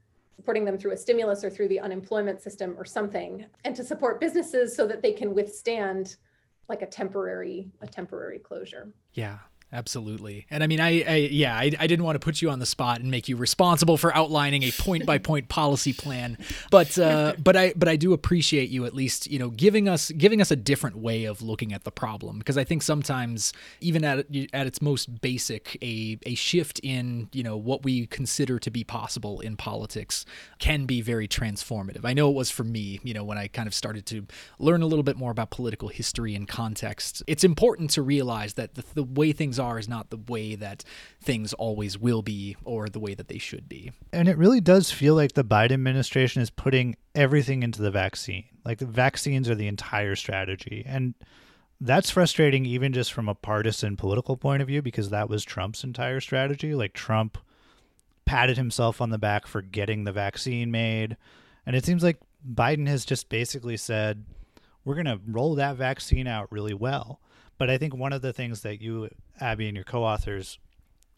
supporting 0.40 0.64
them 0.64 0.78
through 0.78 0.92
a 0.92 0.96
stimulus 0.96 1.44
or 1.44 1.50
through 1.50 1.68
the 1.68 1.78
unemployment 1.78 2.40
system 2.40 2.74
or 2.78 2.84
something 2.84 3.44
and 3.66 3.76
to 3.76 3.84
support 3.84 4.18
businesses 4.20 4.74
so 4.74 4.86
that 4.86 5.02
they 5.02 5.12
can 5.12 5.34
withstand 5.34 6.16
like 6.66 6.80
a 6.80 6.86
temporary 6.86 7.68
a 7.82 7.86
temporary 7.86 8.38
closure. 8.38 8.90
Yeah 9.12 9.38
absolutely. 9.72 10.46
And 10.50 10.62
i 10.62 10.66
mean 10.66 10.80
i, 10.80 11.02
I 11.02 11.16
yeah 11.30 11.54
I, 11.56 11.72
I, 11.78 11.86
didn't 11.86 12.04
want 12.04 12.16
to 12.16 12.24
put 12.24 12.42
you 12.42 12.50
on 12.50 12.58
the 12.58 12.66
spot 12.66 13.00
and 13.00 13.10
make 13.10 13.28
you 13.28 13.36
responsible 13.36 13.96
for 13.96 14.14
outlining 14.16 14.62
a 14.62 14.70
point 14.72 15.06
by 15.06 15.18
point 15.18 15.48
policy 15.48 15.92
plan. 15.92 16.38
But 16.70 16.98
uh, 16.98 17.34
but 17.42 17.56
i 17.56 17.72
but 17.76 17.88
i 17.88 17.96
do 17.96 18.12
appreciate 18.12 18.70
you 18.70 18.84
at 18.84 18.94
least 18.94 19.30
you 19.30 19.38
know 19.38 19.50
giving 19.50 19.88
us 19.88 20.10
giving 20.10 20.40
us 20.40 20.50
a 20.50 20.56
different 20.56 20.96
way 20.96 21.24
of 21.24 21.42
looking 21.42 21.72
at 21.72 21.84
the 21.84 21.90
problem. 21.90 22.38
Because 22.38 22.58
i 22.58 22.64
think 22.64 22.82
sometimes 22.82 23.52
even 23.80 24.04
at 24.04 24.26
at 24.52 24.66
its 24.66 24.82
most 24.82 25.20
basic 25.20 25.76
a 25.82 26.18
a 26.26 26.34
shift 26.34 26.80
in 26.82 27.28
you 27.32 27.42
know 27.42 27.56
what 27.56 27.84
we 27.84 28.06
consider 28.06 28.58
to 28.58 28.70
be 28.70 28.84
possible 28.84 29.40
in 29.40 29.56
politics 29.56 30.24
can 30.58 30.86
be 30.86 31.00
very 31.00 31.28
transformative. 31.28 32.04
I 32.04 32.12
know 32.12 32.30
it 32.30 32.34
was 32.34 32.50
for 32.50 32.64
me 32.64 33.00
you 33.02 33.14
know 33.14 33.24
when 33.24 33.38
i 33.38 33.46
kind 33.46 33.66
of 33.66 33.74
started 33.74 34.06
to 34.06 34.26
learn 34.58 34.82
a 34.82 34.86
little 34.86 35.02
bit 35.02 35.16
more 35.16 35.30
about 35.30 35.50
political 35.50 35.88
history 35.88 36.34
and 36.34 36.48
context. 36.48 37.22
It's 37.26 37.44
important 37.44 37.90
to 37.90 38.02
realize 38.02 38.54
that 38.54 38.74
the, 38.74 38.84
the 38.94 39.02
way 39.02 39.32
things 39.32 39.58
are 39.60 39.78
is 39.78 39.88
not 39.88 40.10
the 40.10 40.16
way 40.16 40.56
that 40.56 40.82
things 41.22 41.52
always 41.52 41.98
will 41.98 42.22
be 42.22 42.56
or 42.64 42.88
the 42.88 42.98
way 42.98 43.14
that 43.14 43.28
they 43.28 43.38
should 43.38 43.68
be. 43.68 43.92
And 44.12 44.28
it 44.28 44.36
really 44.36 44.60
does 44.60 44.90
feel 44.90 45.14
like 45.14 45.32
the 45.32 45.44
Biden 45.44 45.72
administration 45.72 46.42
is 46.42 46.50
putting 46.50 46.96
everything 47.14 47.62
into 47.62 47.82
the 47.82 47.90
vaccine. 47.90 48.46
Like 48.64 48.78
the 48.78 48.86
vaccines 48.86 49.48
are 49.48 49.54
the 49.54 49.68
entire 49.68 50.16
strategy. 50.16 50.84
And 50.86 51.14
that's 51.80 52.10
frustrating 52.10 52.66
even 52.66 52.92
just 52.92 53.12
from 53.12 53.28
a 53.28 53.34
partisan 53.34 53.96
political 53.96 54.36
point 54.36 54.62
of 54.62 54.68
view 54.68 54.82
because 54.82 55.10
that 55.10 55.28
was 55.28 55.44
Trump's 55.44 55.84
entire 55.84 56.20
strategy. 56.20 56.74
Like 56.74 56.92
Trump 56.92 57.38
patted 58.24 58.56
himself 58.56 59.00
on 59.00 59.10
the 59.10 59.18
back 59.18 59.46
for 59.46 59.62
getting 59.62 60.04
the 60.04 60.12
vaccine 60.12 60.70
made. 60.70 61.16
And 61.66 61.74
it 61.74 61.84
seems 61.84 62.02
like 62.02 62.18
Biden 62.48 62.86
has 62.86 63.04
just 63.04 63.28
basically 63.28 63.76
said, 63.76 64.24
we're 64.84 64.94
going 64.94 65.06
to 65.06 65.20
roll 65.26 65.54
that 65.56 65.76
vaccine 65.76 66.26
out 66.26 66.50
really 66.50 66.74
well. 66.74 67.20
But 67.58 67.70
I 67.70 67.76
think 67.76 67.94
one 67.94 68.12
of 68.12 68.22
the 68.22 68.32
things 68.32 68.62
that 68.62 68.80
you, 68.80 69.10
Abby, 69.40 69.66
and 69.68 69.76
your 69.76 69.84
co 69.84 70.04
authors 70.04 70.58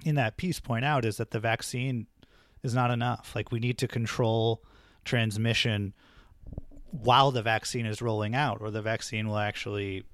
in 0.05 0.15
that 0.17 0.37
piece 0.37 0.61
point 0.61 0.85
out 0.85 1.05
is 1.05 1.17
that 1.17 1.31
the 1.31 1.41
vaccine 1.41 2.07
is 2.63 2.75
not 2.75 2.91
enough. 2.91 3.33
Like, 3.35 3.53
we 3.53 3.61
need 3.61 3.79
to 3.79 3.89
control 3.89 4.63
transmission 5.05 5.95
while 6.91 7.31
the 7.31 7.43
vaccine 7.43 7.87
is 7.87 8.03
rolling 8.03 8.35
out, 8.35 8.59
or 8.61 8.71
the 8.71 8.83
vaccine 8.83 9.29
will 9.29 9.39
actually 9.39 10.05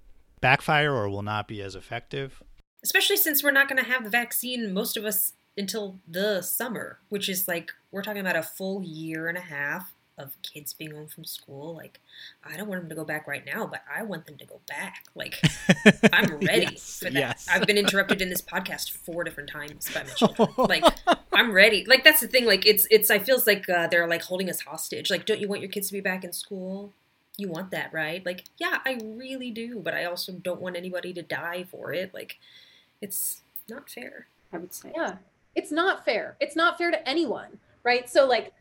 backfire 0.40 0.92
or 0.92 1.08
will 1.08 1.22
not 1.22 1.48
be 1.48 1.60
as 1.60 1.74
effective. 1.74 2.42
Especially 2.84 3.16
since 3.16 3.42
we're 3.42 3.50
not 3.50 3.68
going 3.68 3.82
to 3.82 3.90
have 3.90 4.04
the 4.04 4.10
vaccine, 4.10 4.72
most 4.72 4.96
of 4.96 5.04
us, 5.04 5.32
until 5.56 5.98
the 6.06 6.40
summer, 6.42 7.00
which 7.08 7.28
is 7.28 7.48
like, 7.48 7.72
we're 7.90 8.02
talking 8.02 8.20
about 8.20 8.36
a 8.36 8.42
full 8.42 8.82
year 8.82 9.28
and 9.28 9.36
a 9.36 9.42
half 9.42 9.92
of 10.18 10.36
kids 10.42 10.72
being 10.72 10.92
home 10.92 11.06
from 11.06 11.24
school. 11.24 11.74
Like, 11.74 12.00
I 12.44 12.56
don't 12.56 12.68
want 12.68 12.80
them 12.82 12.88
to 12.88 12.94
go 12.94 13.04
back 13.04 13.26
right 13.26 13.44
now, 13.46 13.66
but 13.66 13.82
I 13.92 14.02
want 14.02 14.26
them 14.26 14.36
to 14.38 14.44
go 14.44 14.60
back. 14.68 15.04
Like, 15.14 15.40
I'm 16.12 16.36
ready 16.40 16.66
Yes, 16.72 16.98
for 16.98 17.04
that. 17.06 17.12
yes. 17.14 17.48
I've 17.50 17.66
been 17.66 17.78
interrupted 17.78 18.20
in 18.20 18.28
this 18.28 18.42
podcast 18.42 18.90
four 18.90 19.24
different 19.24 19.48
times 19.50 19.88
by 19.94 20.02
my 20.02 20.10
children. 20.10 20.48
like, 20.58 20.84
I'm 21.32 21.52
ready. 21.52 21.84
Like, 21.86 22.04
that's 22.04 22.20
the 22.20 22.28
thing. 22.28 22.44
Like, 22.46 22.66
it's 22.66 22.86
it's. 22.90 23.10
I 23.10 23.18
feels 23.18 23.46
like 23.46 23.68
uh, 23.68 23.86
they're 23.86 24.08
like 24.08 24.22
holding 24.22 24.50
us 24.50 24.60
hostage. 24.62 25.10
Like, 25.10 25.24
don't 25.26 25.40
you 25.40 25.48
want 25.48 25.60
your 25.60 25.70
kids 25.70 25.88
to 25.88 25.92
be 25.92 26.00
back 26.00 26.24
in 26.24 26.32
school? 26.32 26.92
You 27.36 27.48
want 27.48 27.70
that, 27.70 27.92
right? 27.92 28.24
Like, 28.26 28.44
yeah, 28.58 28.78
I 28.84 28.98
really 29.04 29.50
do, 29.52 29.78
but 29.78 29.94
I 29.94 30.04
also 30.04 30.32
don't 30.32 30.60
want 30.60 30.76
anybody 30.76 31.12
to 31.12 31.22
die 31.22 31.64
for 31.70 31.92
it. 31.92 32.12
Like, 32.12 32.38
it's 33.00 33.42
not 33.68 33.88
fair. 33.88 34.26
I 34.52 34.58
would 34.58 34.74
say. 34.74 34.92
Yeah. 34.96 35.16
It's 35.54 35.70
not 35.70 36.04
fair. 36.04 36.36
It's 36.40 36.56
not 36.56 36.78
fair 36.78 36.90
to 36.90 37.08
anyone, 37.08 37.58
right? 37.84 38.08
So, 38.08 38.26
like, 38.26 38.52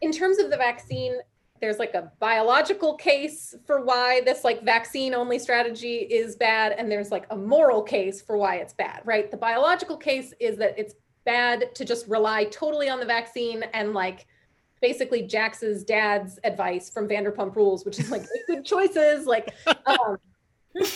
in 0.00 0.12
terms 0.12 0.38
of 0.38 0.50
the 0.50 0.56
vaccine, 0.56 1.16
there's 1.60 1.78
like 1.78 1.94
a 1.94 2.10
biological 2.18 2.94
case 2.94 3.54
for 3.66 3.84
why 3.84 4.22
this 4.22 4.44
like 4.44 4.62
vaccine 4.62 5.14
only 5.14 5.38
strategy 5.38 5.98
is 5.98 6.36
bad, 6.36 6.72
and 6.72 6.90
there's 6.90 7.10
like 7.10 7.26
a 7.30 7.36
moral 7.36 7.82
case 7.82 8.22
for 8.22 8.36
why 8.36 8.56
it's 8.56 8.72
bad, 8.72 9.02
right? 9.04 9.30
The 9.30 9.36
biological 9.36 9.96
case 9.96 10.32
is 10.40 10.56
that 10.56 10.78
it's 10.78 10.94
bad 11.24 11.74
to 11.74 11.84
just 11.84 12.06
rely 12.08 12.44
totally 12.44 12.88
on 12.88 12.98
the 12.98 13.06
vaccine 13.06 13.62
and 13.74 13.92
like 13.92 14.26
basically 14.80 15.22
Jax's 15.22 15.84
dad's 15.84 16.38
advice 16.44 16.88
from 16.88 17.06
Vanderpump 17.06 17.54
Rules, 17.54 17.84
which 17.84 17.98
is 17.98 18.10
like 18.10 18.24
good 18.46 18.64
choices, 18.64 19.26
like 19.26 19.54
um, 19.86 20.18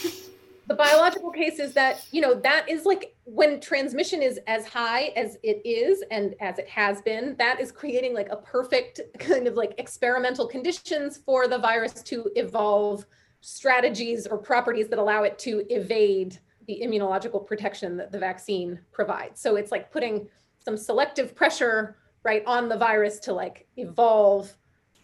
the 0.67 0.75
biological 0.75 1.31
case 1.31 1.59
is 1.59 1.75
that 1.75 2.07
you 2.11 2.21
know 2.21 2.35
that 2.35 2.69
is 2.69 2.85
like 2.85 3.15
when 3.25 3.61
transmission 3.61 4.23
is 4.23 4.39
as 4.47 4.67
high 4.67 5.13
as 5.17 5.37
it 5.43 5.61
is 5.65 6.03
and 6.11 6.35
as 6.41 6.59
it 6.59 6.69
has 6.69 7.03
been 7.03 7.35
that 7.39 7.61
is 7.61 7.71
creating 7.71 8.15
like 8.15 8.29
a 8.31 8.37
perfect 8.37 9.01
kind 9.19 9.47
of 9.47 9.55
like 9.55 9.75
experimental 9.79 10.47
conditions 10.47 11.19
for 11.19 11.49
the 11.49 11.59
virus 11.59 12.03
to 12.03 12.31
evolve 12.37 13.05
strategies 13.41 14.27
or 14.27 14.39
properties 14.39 14.89
that 14.89 14.99
allow 14.99 15.23
it 15.23 15.39
to 15.39 15.67
evade 15.69 16.39
the 16.67 16.81
immunological 16.83 17.47
protection 17.47 17.95
that 17.97 18.11
the 18.11 18.19
vaccine 18.19 18.81
provides. 18.91 19.39
So 19.39 19.57
it's 19.57 19.71
like 19.71 19.93
putting 19.93 20.27
some 20.59 20.79
selective 20.79 21.35
pressure 21.35 21.97
right 22.23 22.43
on 22.47 22.71
the 22.71 22.77
virus 22.79 23.19
to 23.21 23.35
like 23.35 23.67
evolve 23.77 24.57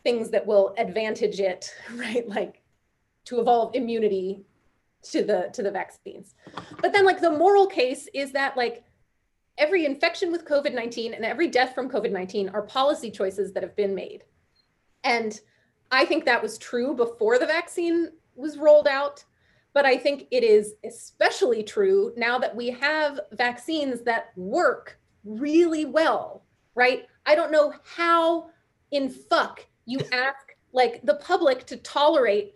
things 0.02 0.30
that 0.30 0.46
will 0.46 0.74
advantage 0.78 1.38
it 1.38 1.74
right 1.94 2.26
like 2.26 2.62
to 3.26 3.40
evolve 3.40 3.74
immunity 3.74 4.42
to 5.02 5.24
the 5.24 5.50
to 5.52 5.62
the 5.62 5.70
vaccines. 5.70 6.34
But 6.80 6.92
then 6.92 7.04
like 7.04 7.20
the 7.20 7.30
moral 7.30 7.66
case 7.66 8.08
is 8.14 8.32
that 8.32 8.56
like 8.56 8.84
every 9.58 9.84
infection 9.84 10.32
with 10.32 10.46
covid-19 10.46 11.14
and 11.14 11.24
every 11.24 11.48
death 11.48 11.74
from 11.74 11.90
covid-19 11.90 12.54
are 12.54 12.62
policy 12.62 13.10
choices 13.10 13.52
that 13.52 13.62
have 13.62 13.76
been 13.76 13.94
made. 13.94 14.24
And 15.04 15.38
i 15.90 16.04
think 16.04 16.24
that 16.24 16.42
was 16.42 16.58
true 16.58 16.94
before 16.94 17.38
the 17.38 17.46
vaccine 17.46 18.10
was 18.36 18.56
rolled 18.56 18.86
out 18.86 19.24
but 19.72 19.84
i 19.84 19.96
think 19.96 20.28
it 20.30 20.44
is 20.44 20.74
especially 20.84 21.64
true 21.64 22.12
now 22.16 22.38
that 22.38 22.54
we 22.54 22.70
have 22.70 23.18
vaccines 23.32 24.02
that 24.02 24.30
work 24.36 25.00
really 25.24 25.84
well 25.84 26.44
right? 26.74 27.06
I 27.26 27.34
don't 27.34 27.52
know 27.52 27.74
how 27.84 28.50
in 28.90 29.10
fuck 29.10 29.66
you 29.86 30.00
ask 30.12 30.56
like 30.72 31.00
the 31.04 31.16
public 31.16 31.66
to 31.66 31.76
tolerate 31.76 32.54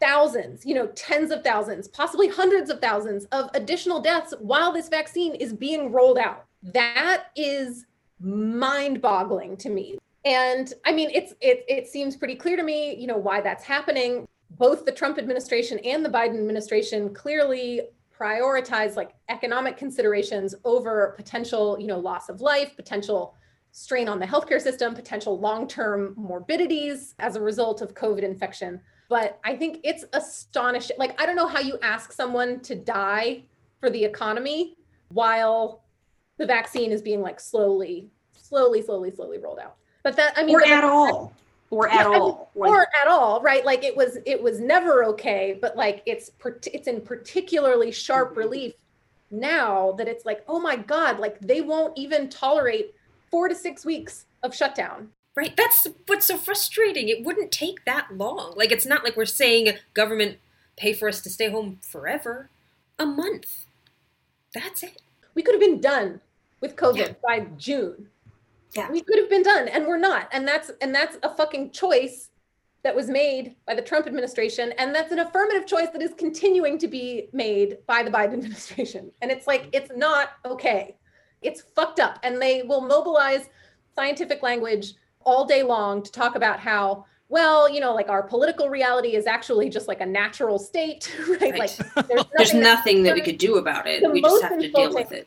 thousands, 0.00 0.66
you 0.66 0.74
know, 0.74 0.86
tens 0.88 1.30
of 1.30 1.42
thousands, 1.42 1.88
possibly 1.88 2.28
hundreds 2.28 2.70
of 2.70 2.80
thousands 2.80 3.24
of 3.26 3.48
additional 3.54 4.00
deaths 4.00 4.34
while 4.40 4.72
this 4.72 4.88
vaccine 4.88 5.34
is 5.34 5.52
being 5.52 5.92
rolled 5.92 6.18
out. 6.18 6.44
That 6.62 7.26
is 7.36 7.86
mind-boggling 8.20 9.56
to 9.58 9.68
me. 9.70 9.98
And 10.24 10.72
I 10.84 10.92
mean, 10.92 11.10
it's 11.14 11.34
it 11.40 11.64
it 11.68 11.86
seems 11.86 12.16
pretty 12.16 12.34
clear 12.34 12.56
to 12.56 12.62
me, 12.62 12.96
you 12.96 13.06
know, 13.06 13.16
why 13.16 13.40
that's 13.40 13.64
happening. 13.64 14.26
Both 14.50 14.84
the 14.84 14.92
Trump 14.92 15.18
administration 15.18 15.78
and 15.80 16.04
the 16.04 16.08
Biden 16.08 16.34
administration 16.34 17.14
clearly 17.14 17.82
prioritize 18.18 18.96
like 18.96 19.14
economic 19.28 19.76
considerations 19.76 20.54
over 20.64 21.14
potential, 21.16 21.78
you 21.78 21.86
know, 21.86 21.98
loss 21.98 22.28
of 22.28 22.40
life, 22.40 22.74
potential 22.74 23.34
strain 23.72 24.08
on 24.08 24.18
the 24.18 24.26
healthcare 24.26 24.60
system, 24.60 24.94
potential 24.94 25.38
long-term 25.38 26.14
morbidities 26.16 27.14
as 27.18 27.36
a 27.36 27.40
result 27.40 27.82
of 27.82 27.94
COVID 27.94 28.22
infection 28.22 28.80
but 29.08 29.38
I 29.44 29.56
think 29.56 29.80
it's 29.84 30.04
astonishing. 30.12 30.96
Like, 30.98 31.20
I 31.20 31.26
don't 31.26 31.36
know 31.36 31.46
how 31.46 31.60
you 31.60 31.78
ask 31.82 32.12
someone 32.12 32.60
to 32.60 32.74
die 32.74 33.42
for 33.80 33.90
the 33.90 34.04
economy 34.04 34.76
while 35.08 35.82
the 36.38 36.46
vaccine 36.46 36.92
is 36.92 37.02
being 37.02 37.20
like 37.20 37.40
slowly, 37.40 38.10
slowly, 38.32 38.82
slowly, 38.82 39.10
slowly 39.10 39.38
rolled 39.38 39.58
out. 39.58 39.76
But 40.02 40.16
that, 40.16 40.34
I 40.36 40.44
mean, 40.44 40.56
or 40.56 40.64
at 40.64 40.84
all. 40.84 41.32
Or 41.70 41.88
Yeah, 41.88 42.00
at 42.00 42.06
I 42.06 42.10
mean, 42.10 42.20
all. 42.20 42.50
Like, 42.54 42.70
or 42.70 42.82
at 43.02 43.08
all, 43.08 43.40
right? 43.42 43.64
Like 43.64 43.84
it 43.84 43.96
was, 43.96 44.18
it 44.24 44.40
was 44.40 44.60
never 44.60 45.04
okay, 45.04 45.58
but 45.60 45.76
like 45.76 46.02
it's, 46.06 46.30
it's 46.72 46.88
in 46.88 47.00
particularly 47.00 47.90
sharp 47.90 48.30
mm-hmm. 48.30 48.38
relief 48.38 48.74
now 49.30 49.92
that 49.92 50.08
it's 50.08 50.24
like, 50.24 50.44
oh 50.48 50.60
my 50.60 50.76
God, 50.76 51.18
like 51.18 51.40
they 51.40 51.60
won't 51.60 51.96
even 51.98 52.28
tolerate 52.28 52.94
four 53.30 53.48
to 53.48 53.54
six 53.54 53.84
weeks 53.84 54.26
of 54.42 54.54
shutdown. 54.54 55.10
Right. 55.36 55.54
That's 55.54 55.86
what's 56.06 56.26
so 56.26 56.38
frustrating. 56.38 57.08
It 57.10 57.22
wouldn't 57.22 57.52
take 57.52 57.84
that 57.84 58.16
long. 58.16 58.54
Like 58.56 58.72
it's 58.72 58.86
not 58.86 59.04
like 59.04 59.16
we're 59.18 59.26
saying 59.26 59.74
government 59.92 60.38
pay 60.78 60.94
for 60.94 61.08
us 61.08 61.20
to 61.20 61.30
stay 61.30 61.50
home 61.50 61.78
forever. 61.82 62.48
A 62.98 63.04
month. 63.04 63.66
That's 64.54 64.82
it. 64.82 65.02
We 65.34 65.42
could 65.42 65.54
have 65.54 65.60
been 65.60 65.80
done 65.80 66.22
with 66.62 66.74
COVID 66.76 66.96
Yeah. 66.96 67.12
by 67.22 67.40
June. 67.58 68.08
Yeah. 68.74 68.90
We 68.90 69.02
could 69.02 69.18
have 69.18 69.28
been 69.28 69.42
done 69.42 69.68
and 69.68 69.86
we're 69.86 69.98
not. 69.98 70.28
And 70.32 70.48
that's 70.48 70.70
and 70.80 70.94
that's 70.94 71.18
a 71.22 71.34
fucking 71.36 71.70
choice 71.72 72.30
that 72.82 72.96
was 72.96 73.08
made 73.08 73.56
by 73.66 73.74
the 73.74 73.82
Trump 73.82 74.06
administration 74.06 74.72
and 74.78 74.94
that's 74.94 75.12
an 75.12 75.18
affirmative 75.18 75.66
choice 75.66 75.88
that 75.92 76.00
is 76.00 76.14
continuing 76.16 76.78
to 76.78 76.88
be 76.88 77.28
made 77.34 77.76
by 77.86 78.02
the 78.02 78.10
Biden 78.10 78.32
administration. 78.38 79.12
And 79.20 79.30
it's 79.30 79.46
like 79.46 79.68
it's 79.72 79.90
not 79.94 80.30
okay. 80.46 80.96
It's 81.42 81.60
fucked 81.60 82.00
up 82.00 82.18
and 82.22 82.40
they 82.40 82.62
will 82.62 82.80
mobilize 82.80 83.50
scientific 83.94 84.42
language 84.42 84.94
all 85.26 85.44
day 85.44 85.62
long 85.62 86.02
to 86.02 86.10
talk 86.10 86.34
about 86.36 86.58
how 86.60 87.04
well, 87.28 87.68
you 87.68 87.80
know, 87.80 87.92
like 87.92 88.08
our 88.08 88.22
political 88.22 88.68
reality 88.68 89.16
is 89.16 89.26
actually 89.26 89.68
just 89.68 89.88
like 89.88 90.00
a 90.00 90.06
natural 90.06 90.60
state, 90.60 91.12
right? 91.28 91.40
Right. 91.40 91.58
Like 91.58 91.76
there's 92.08 92.24
There's 92.36 92.54
nothing 92.54 92.60
that- 92.62 92.62
nothing 92.62 93.02
that 93.02 93.14
we 93.14 93.20
could 93.20 93.38
do 93.38 93.56
about 93.56 93.86
it. 93.88 94.00
The 94.02 94.10
We 94.10 94.22
just 94.22 94.42
have 94.44 94.58
to 94.60 94.70
deal 94.70 94.94
with 94.94 95.10
it. 95.10 95.26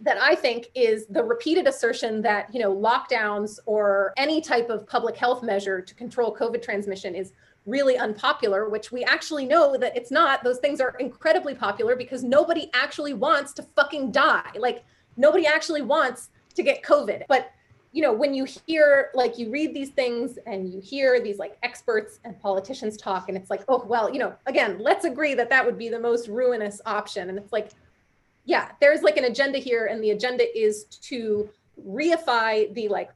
that 0.00 0.16
I 0.16 0.34
think 0.36 0.70
is 0.74 1.04
the 1.06 1.22
repeated 1.22 1.66
assertion 1.66 2.22
that, 2.22 2.52
you 2.54 2.60
know, 2.60 2.74
lockdowns 2.74 3.58
or 3.66 4.14
any 4.16 4.40
type 4.40 4.70
of 4.70 4.86
public 4.86 5.16
health 5.16 5.42
measure 5.42 5.82
to 5.82 5.94
control 5.94 6.34
COVID 6.34 6.62
transmission 6.62 7.14
is 7.14 7.32
really 7.66 7.98
unpopular, 7.98 8.70
which 8.70 8.90
we 8.90 9.04
actually 9.04 9.44
know 9.44 9.76
that 9.76 9.94
it's 9.94 10.10
not. 10.10 10.42
Those 10.44 10.58
things 10.58 10.80
are 10.80 10.94
incredibly 10.98 11.54
popular 11.54 11.94
because 11.94 12.24
nobody 12.24 12.70
actually 12.72 13.12
wants 13.12 13.52
to 13.54 13.62
fucking 13.62 14.12
die. 14.12 14.50
Like 14.58 14.82
nobody 15.18 15.46
actually 15.46 15.82
wants 15.82 16.30
to 16.54 16.62
get 16.62 16.82
COVID. 16.82 17.24
But 17.28 17.50
you 17.94 18.02
know, 18.02 18.12
when 18.12 18.34
you 18.34 18.44
hear 18.66 19.10
like 19.14 19.38
you 19.38 19.50
read 19.50 19.72
these 19.72 19.90
things 19.90 20.36
and 20.46 20.68
you 20.68 20.80
hear 20.80 21.20
these 21.20 21.38
like 21.38 21.56
experts 21.62 22.18
and 22.24 22.36
politicians 22.40 22.96
talk 22.96 23.28
and 23.28 23.38
it's 23.38 23.50
like, 23.50 23.62
"Oh, 23.68 23.84
well, 23.86 24.12
you 24.12 24.18
know, 24.18 24.34
again, 24.46 24.78
let's 24.80 25.04
agree 25.04 25.34
that 25.34 25.48
that 25.50 25.64
would 25.64 25.78
be 25.78 25.88
the 25.88 26.00
most 26.00 26.26
ruinous 26.26 26.80
option." 26.86 27.28
And 27.28 27.38
it's 27.38 27.52
like, 27.52 27.70
yeah, 28.46 28.72
there's 28.80 29.02
like 29.02 29.16
an 29.16 29.26
agenda 29.26 29.58
here, 29.58 29.86
and 29.86 30.02
the 30.02 30.10
agenda 30.10 30.44
is 30.58 30.86
to 31.02 31.48
reify 31.86 32.74
the 32.74 32.88
like 32.88 33.10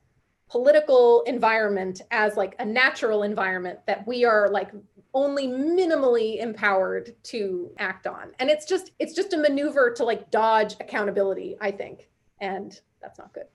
political 0.48 1.22
environment 1.22 2.02
as 2.12 2.36
like 2.36 2.54
a 2.60 2.64
natural 2.64 3.24
environment 3.24 3.80
that 3.86 4.06
we 4.06 4.24
are 4.24 4.48
like 4.48 4.70
only 5.12 5.48
minimally 5.48 6.40
empowered 6.40 7.16
to 7.24 7.68
act 7.78 8.06
on. 8.06 8.30
And 8.38 8.48
it's 8.48 8.64
just 8.64 8.92
it's 9.00 9.12
just 9.12 9.32
a 9.32 9.38
maneuver 9.38 9.90
to 9.94 10.04
like 10.04 10.30
dodge 10.30 10.74
accountability, 10.78 11.56
I 11.60 11.72
think. 11.72 12.08
And 12.40 12.80
that's 13.02 13.18
not 13.18 13.32
good. 13.32 13.46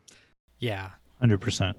Yeah, 0.59 0.89
Hundred 1.23 1.39
percent. 1.39 1.77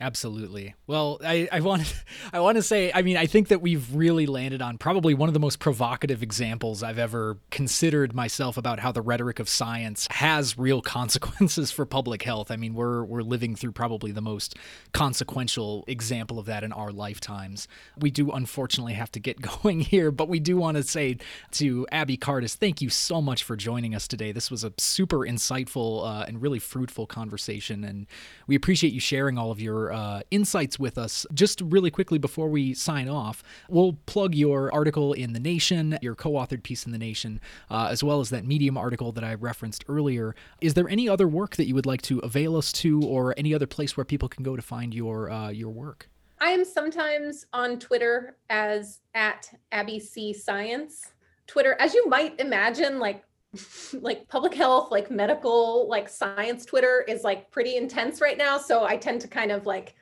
Absolutely. 0.00 0.76
Well, 0.86 1.18
I, 1.24 1.48
I 1.50 1.58
want 1.58 1.92
I 2.32 2.38
want 2.38 2.56
to 2.56 2.62
say, 2.62 2.92
I 2.94 3.02
mean, 3.02 3.16
I 3.16 3.26
think 3.26 3.48
that 3.48 3.60
we've 3.60 3.94
really 3.94 4.26
landed 4.26 4.62
on 4.62 4.78
probably 4.78 5.12
one 5.12 5.28
of 5.28 5.32
the 5.32 5.40
most 5.40 5.58
provocative 5.58 6.22
examples 6.22 6.84
I've 6.84 7.00
ever 7.00 7.38
considered 7.50 8.14
myself 8.14 8.56
about 8.56 8.78
how 8.78 8.92
the 8.92 9.02
rhetoric 9.02 9.40
of 9.40 9.48
science 9.48 10.06
has 10.12 10.56
real 10.56 10.80
consequences 10.98 11.72
for 11.72 11.84
public 11.84 12.22
health. 12.22 12.52
I 12.52 12.56
mean, 12.56 12.74
we're 12.74 13.02
we're 13.04 13.22
living 13.22 13.56
through 13.56 13.72
probably 13.72 14.12
the 14.12 14.20
most 14.20 14.54
consequential 14.92 15.84
example 15.88 16.38
of 16.38 16.46
that 16.46 16.62
in 16.62 16.72
our 16.72 16.92
lifetimes. 16.92 17.66
We 17.98 18.12
do 18.12 18.30
unfortunately 18.30 18.94
have 18.94 19.10
to 19.12 19.20
get 19.20 19.40
going 19.62 19.80
here, 19.80 20.12
but 20.12 20.28
we 20.28 20.38
do 20.38 20.56
want 20.56 20.76
to 20.76 20.84
say 20.84 21.18
to 21.52 21.88
Abby 21.90 22.16
Cartus, 22.16 22.54
thank 22.54 22.80
you 22.80 22.88
so 22.88 23.20
much 23.20 23.42
for 23.42 23.56
joining 23.56 23.96
us 23.96 24.06
today. 24.06 24.30
This 24.30 24.48
was 24.48 24.62
a 24.62 24.72
super 24.78 25.18
insightful 25.18 26.06
uh, 26.06 26.24
and 26.28 26.40
really 26.40 26.60
fruitful 26.60 27.08
conversation, 27.08 27.82
and 27.82 28.06
we 28.46 28.54
appreciate 28.54 28.92
you 28.92 29.00
sharing 29.00 29.36
all 29.36 29.50
of 29.50 29.60
your 29.60 29.87
uh, 29.92 30.20
insights 30.30 30.78
with 30.78 30.98
us. 30.98 31.26
Just 31.32 31.60
really 31.60 31.90
quickly 31.90 32.18
before 32.18 32.48
we 32.48 32.74
sign 32.74 33.08
off, 33.08 33.42
we'll 33.68 33.94
plug 34.06 34.34
your 34.34 34.72
article 34.72 35.12
in 35.12 35.32
The 35.32 35.40
Nation, 35.40 35.98
your 36.02 36.14
co 36.14 36.32
authored 36.32 36.62
piece 36.62 36.86
in 36.86 36.92
The 36.92 36.98
Nation, 36.98 37.40
uh, 37.70 37.88
as 37.90 38.02
well 38.02 38.20
as 38.20 38.30
that 38.30 38.44
Medium 38.44 38.76
article 38.76 39.12
that 39.12 39.24
I 39.24 39.34
referenced 39.34 39.84
earlier. 39.88 40.34
Is 40.60 40.74
there 40.74 40.88
any 40.88 41.08
other 41.08 41.28
work 41.28 41.56
that 41.56 41.66
you 41.66 41.74
would 41.74 41.86
like 41.86 42.02
to 42.02 42.18
avail 42.20 42.56
us 42.56 42.72
to, 42.74 43.02
or 43.02 43.34
any 43.36 43.54
other 43.54 43.66
place 43.66 43.96
where 43.96 44.04
people 44.04 44.28
can 44.28 44.42
go 44.42 44.56
to 44.56 44.62
find 44.62 44.94
your, 44.94 45.30
uh, 45.30 45.50
your 45.50 45.70
work? 45.70 46.08
I 46.40 46.50
am 46.50 46.64
sometimes 46.64 47.46
on 47.52 47.78
Twitter 47.78 48.36
as 48.48 49.00
at 49.14 49.50
Abby 49.72 49.98
C 49.98 50.32
Science. 50.32 51.12
Twitter, 51.46 51.76
as 51.80 51.94
you 51.94 52.08
might 52.08 52.38
imagine, 52.38 52.98
like 52.98 53.24
like 54.00 54.28
public 54.28 54.54
health, 54.54 54.90
like 54.90 55.10
medical, 55.10 55.88
like 55.88 56.08
science 56.08 56.64
Twitter 56.64 57.04
is 57.08 57.24
like 57.24 57.50
pretty 57.50 57.76
intense 57.76 58.20
right 58.20 58.38
now. 58.38 58.58
So 58.58 58.84
I 58.84 58.96
tend 58.96 59.20
to 59.22 59.28
kind 59.28 59.52
of 59.52 59.66
like 59.66 59.94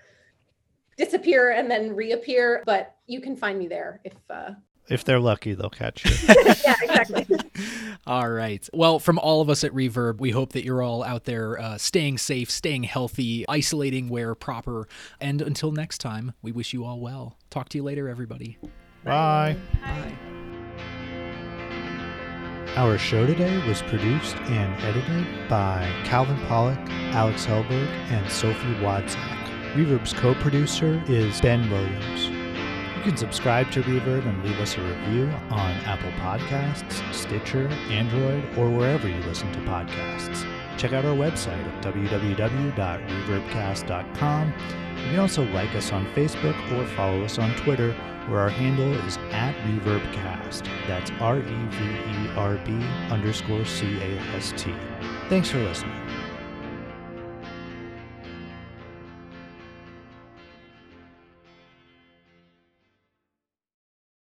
disappear 0.97 1.53
and 1.53 1.71
then 1.71 1.95
reappear. 1.95 2.63
But 2.67 2.97
you 3.07 3.21
can 3.21 3.37
find 3.37 3.59
me 3.59 3.69
there 3.69 4.01
if 4.05 4.15
uh 4.31 4.53
if 4.89 5.05
they're 5.05 5.21
lucky, 5.21 5.55
they'll 5.55 5.69
catch 5.69 6.05
you. 6.05 6.35
yeah, 6.65 6.77
exactly. 6.81 7.27
all 8.07 8.31
right. 8.31 8.69
Well, 8.73 8.99
from 8.99 9.19
all 9.19 9.41
of 9.41 9.51
us 9.51 9.65
at 9.65 9.73
Reverb, 9.73 10.21
we 10.21 10.31
hope 10.31 10.53
that 10.53 10.65
you're 10.65 10.83
all 10.83 11.03
out 11.03 11.25
there 11.25 11.59
uh, 11.61 11.77
staying 11.77 12.19
safe, 12.19 12.51
staying 12.51 12.85
healthy, 12.85 13.45
isolating 13.49 14.09
where 14.09 14.35
proper. 14.35 14.87
And 15.21 15.43
until 15.43 15.73
next 15.73 15.99
time, 15.99 16.35
we 16.41 16.53
wish 16.53 16.73
you 16.73 16.85
all 16.85 17.01
well. 17.01 17.37
Talk 17.51 17.69
to 17.71 17.79
you 17.79 17.83
later, 17.83 18.09
everybody. 18.09 18.59
Bye. 19.03 19.57
Bye. 19.83 20.36
Our 22.77 22.99
show 22.99 23.27
today 23.27 23.67
was 23.67 23.81
produced 23.81 24.37
and 24.37 24.79
edited 24.83 25.49
by 25.49 25.91
Calvin 26.05 26.37
Pollock, 26.47 26.79
Alex 27.15 27.47
Helberg, 27.47 27.89
and 28.11 28.31
Sophie 28.31 28.75
Wadzak. 28.83 29.75
Reverb's 29.75 30.13
co 30.13 30.35
producer 30.35 31.03
is 31.09 31.41
Ben 31.41 31.71
Williams. 31.71 32.29
You 32.29 33.03
can 33.03 33.17
subscribe 33.17 33.71
to 33.71 33.83
Reverb 33.83 34.27
and 34.27 34.45
leave 34.45 34.59
us 34.59 34.77
a 34.77 34.83
review 34.83 35.27
on 35.49 35.71
Apple 35.87 36.11
Podcasts, 36.21 37.01
Stitcher, 37.15 37.67
Android, 37.89 38.45
or 38.59 38.69
wherever 38.69 39.09
you 39.09 39.23
listen 39.23 39.51
to 39.53 39.59
podcasts. 39.61 40.45
Check 40.77 40.93
out 40.93 41.07
our 41.07 41.17
website 41.17 41.67
at 41.67 41.83
www.reverbcast.com. 41.83 44.53
You 44.99 45.05
can 45.13 45.19
also 45.19 45.45
like 45.53 45.75
us 45.75 45.93
on 45.93 46.05
Facebook 46.13 46.73
or 46.73 46.85
follow 46.89 47.23
us 47.23 47.39
on 47.39 47.55
Twitter, 47.57 47.97
where 48.29 48.41
our 48.41 48.49
handle 48.49 48.93
is 49.07 49.17
at 49.31 49.55
ReverbCast. 49.65 50.65
That's 50.87 51.11
R 51.21 51.39
E 51.39 51.43
V 51.43 51.85
E 51.85 52.31
R 52.37 52.57
B 52.65 52.73
underscore 53.11 53.65
C 53.65 53.99
A 54.01 54.19
S 54.37 54.53
T. 54.57 54.75
Thanks 55.29 55.51
for 55.51 55.59
listening. 55.59 56.06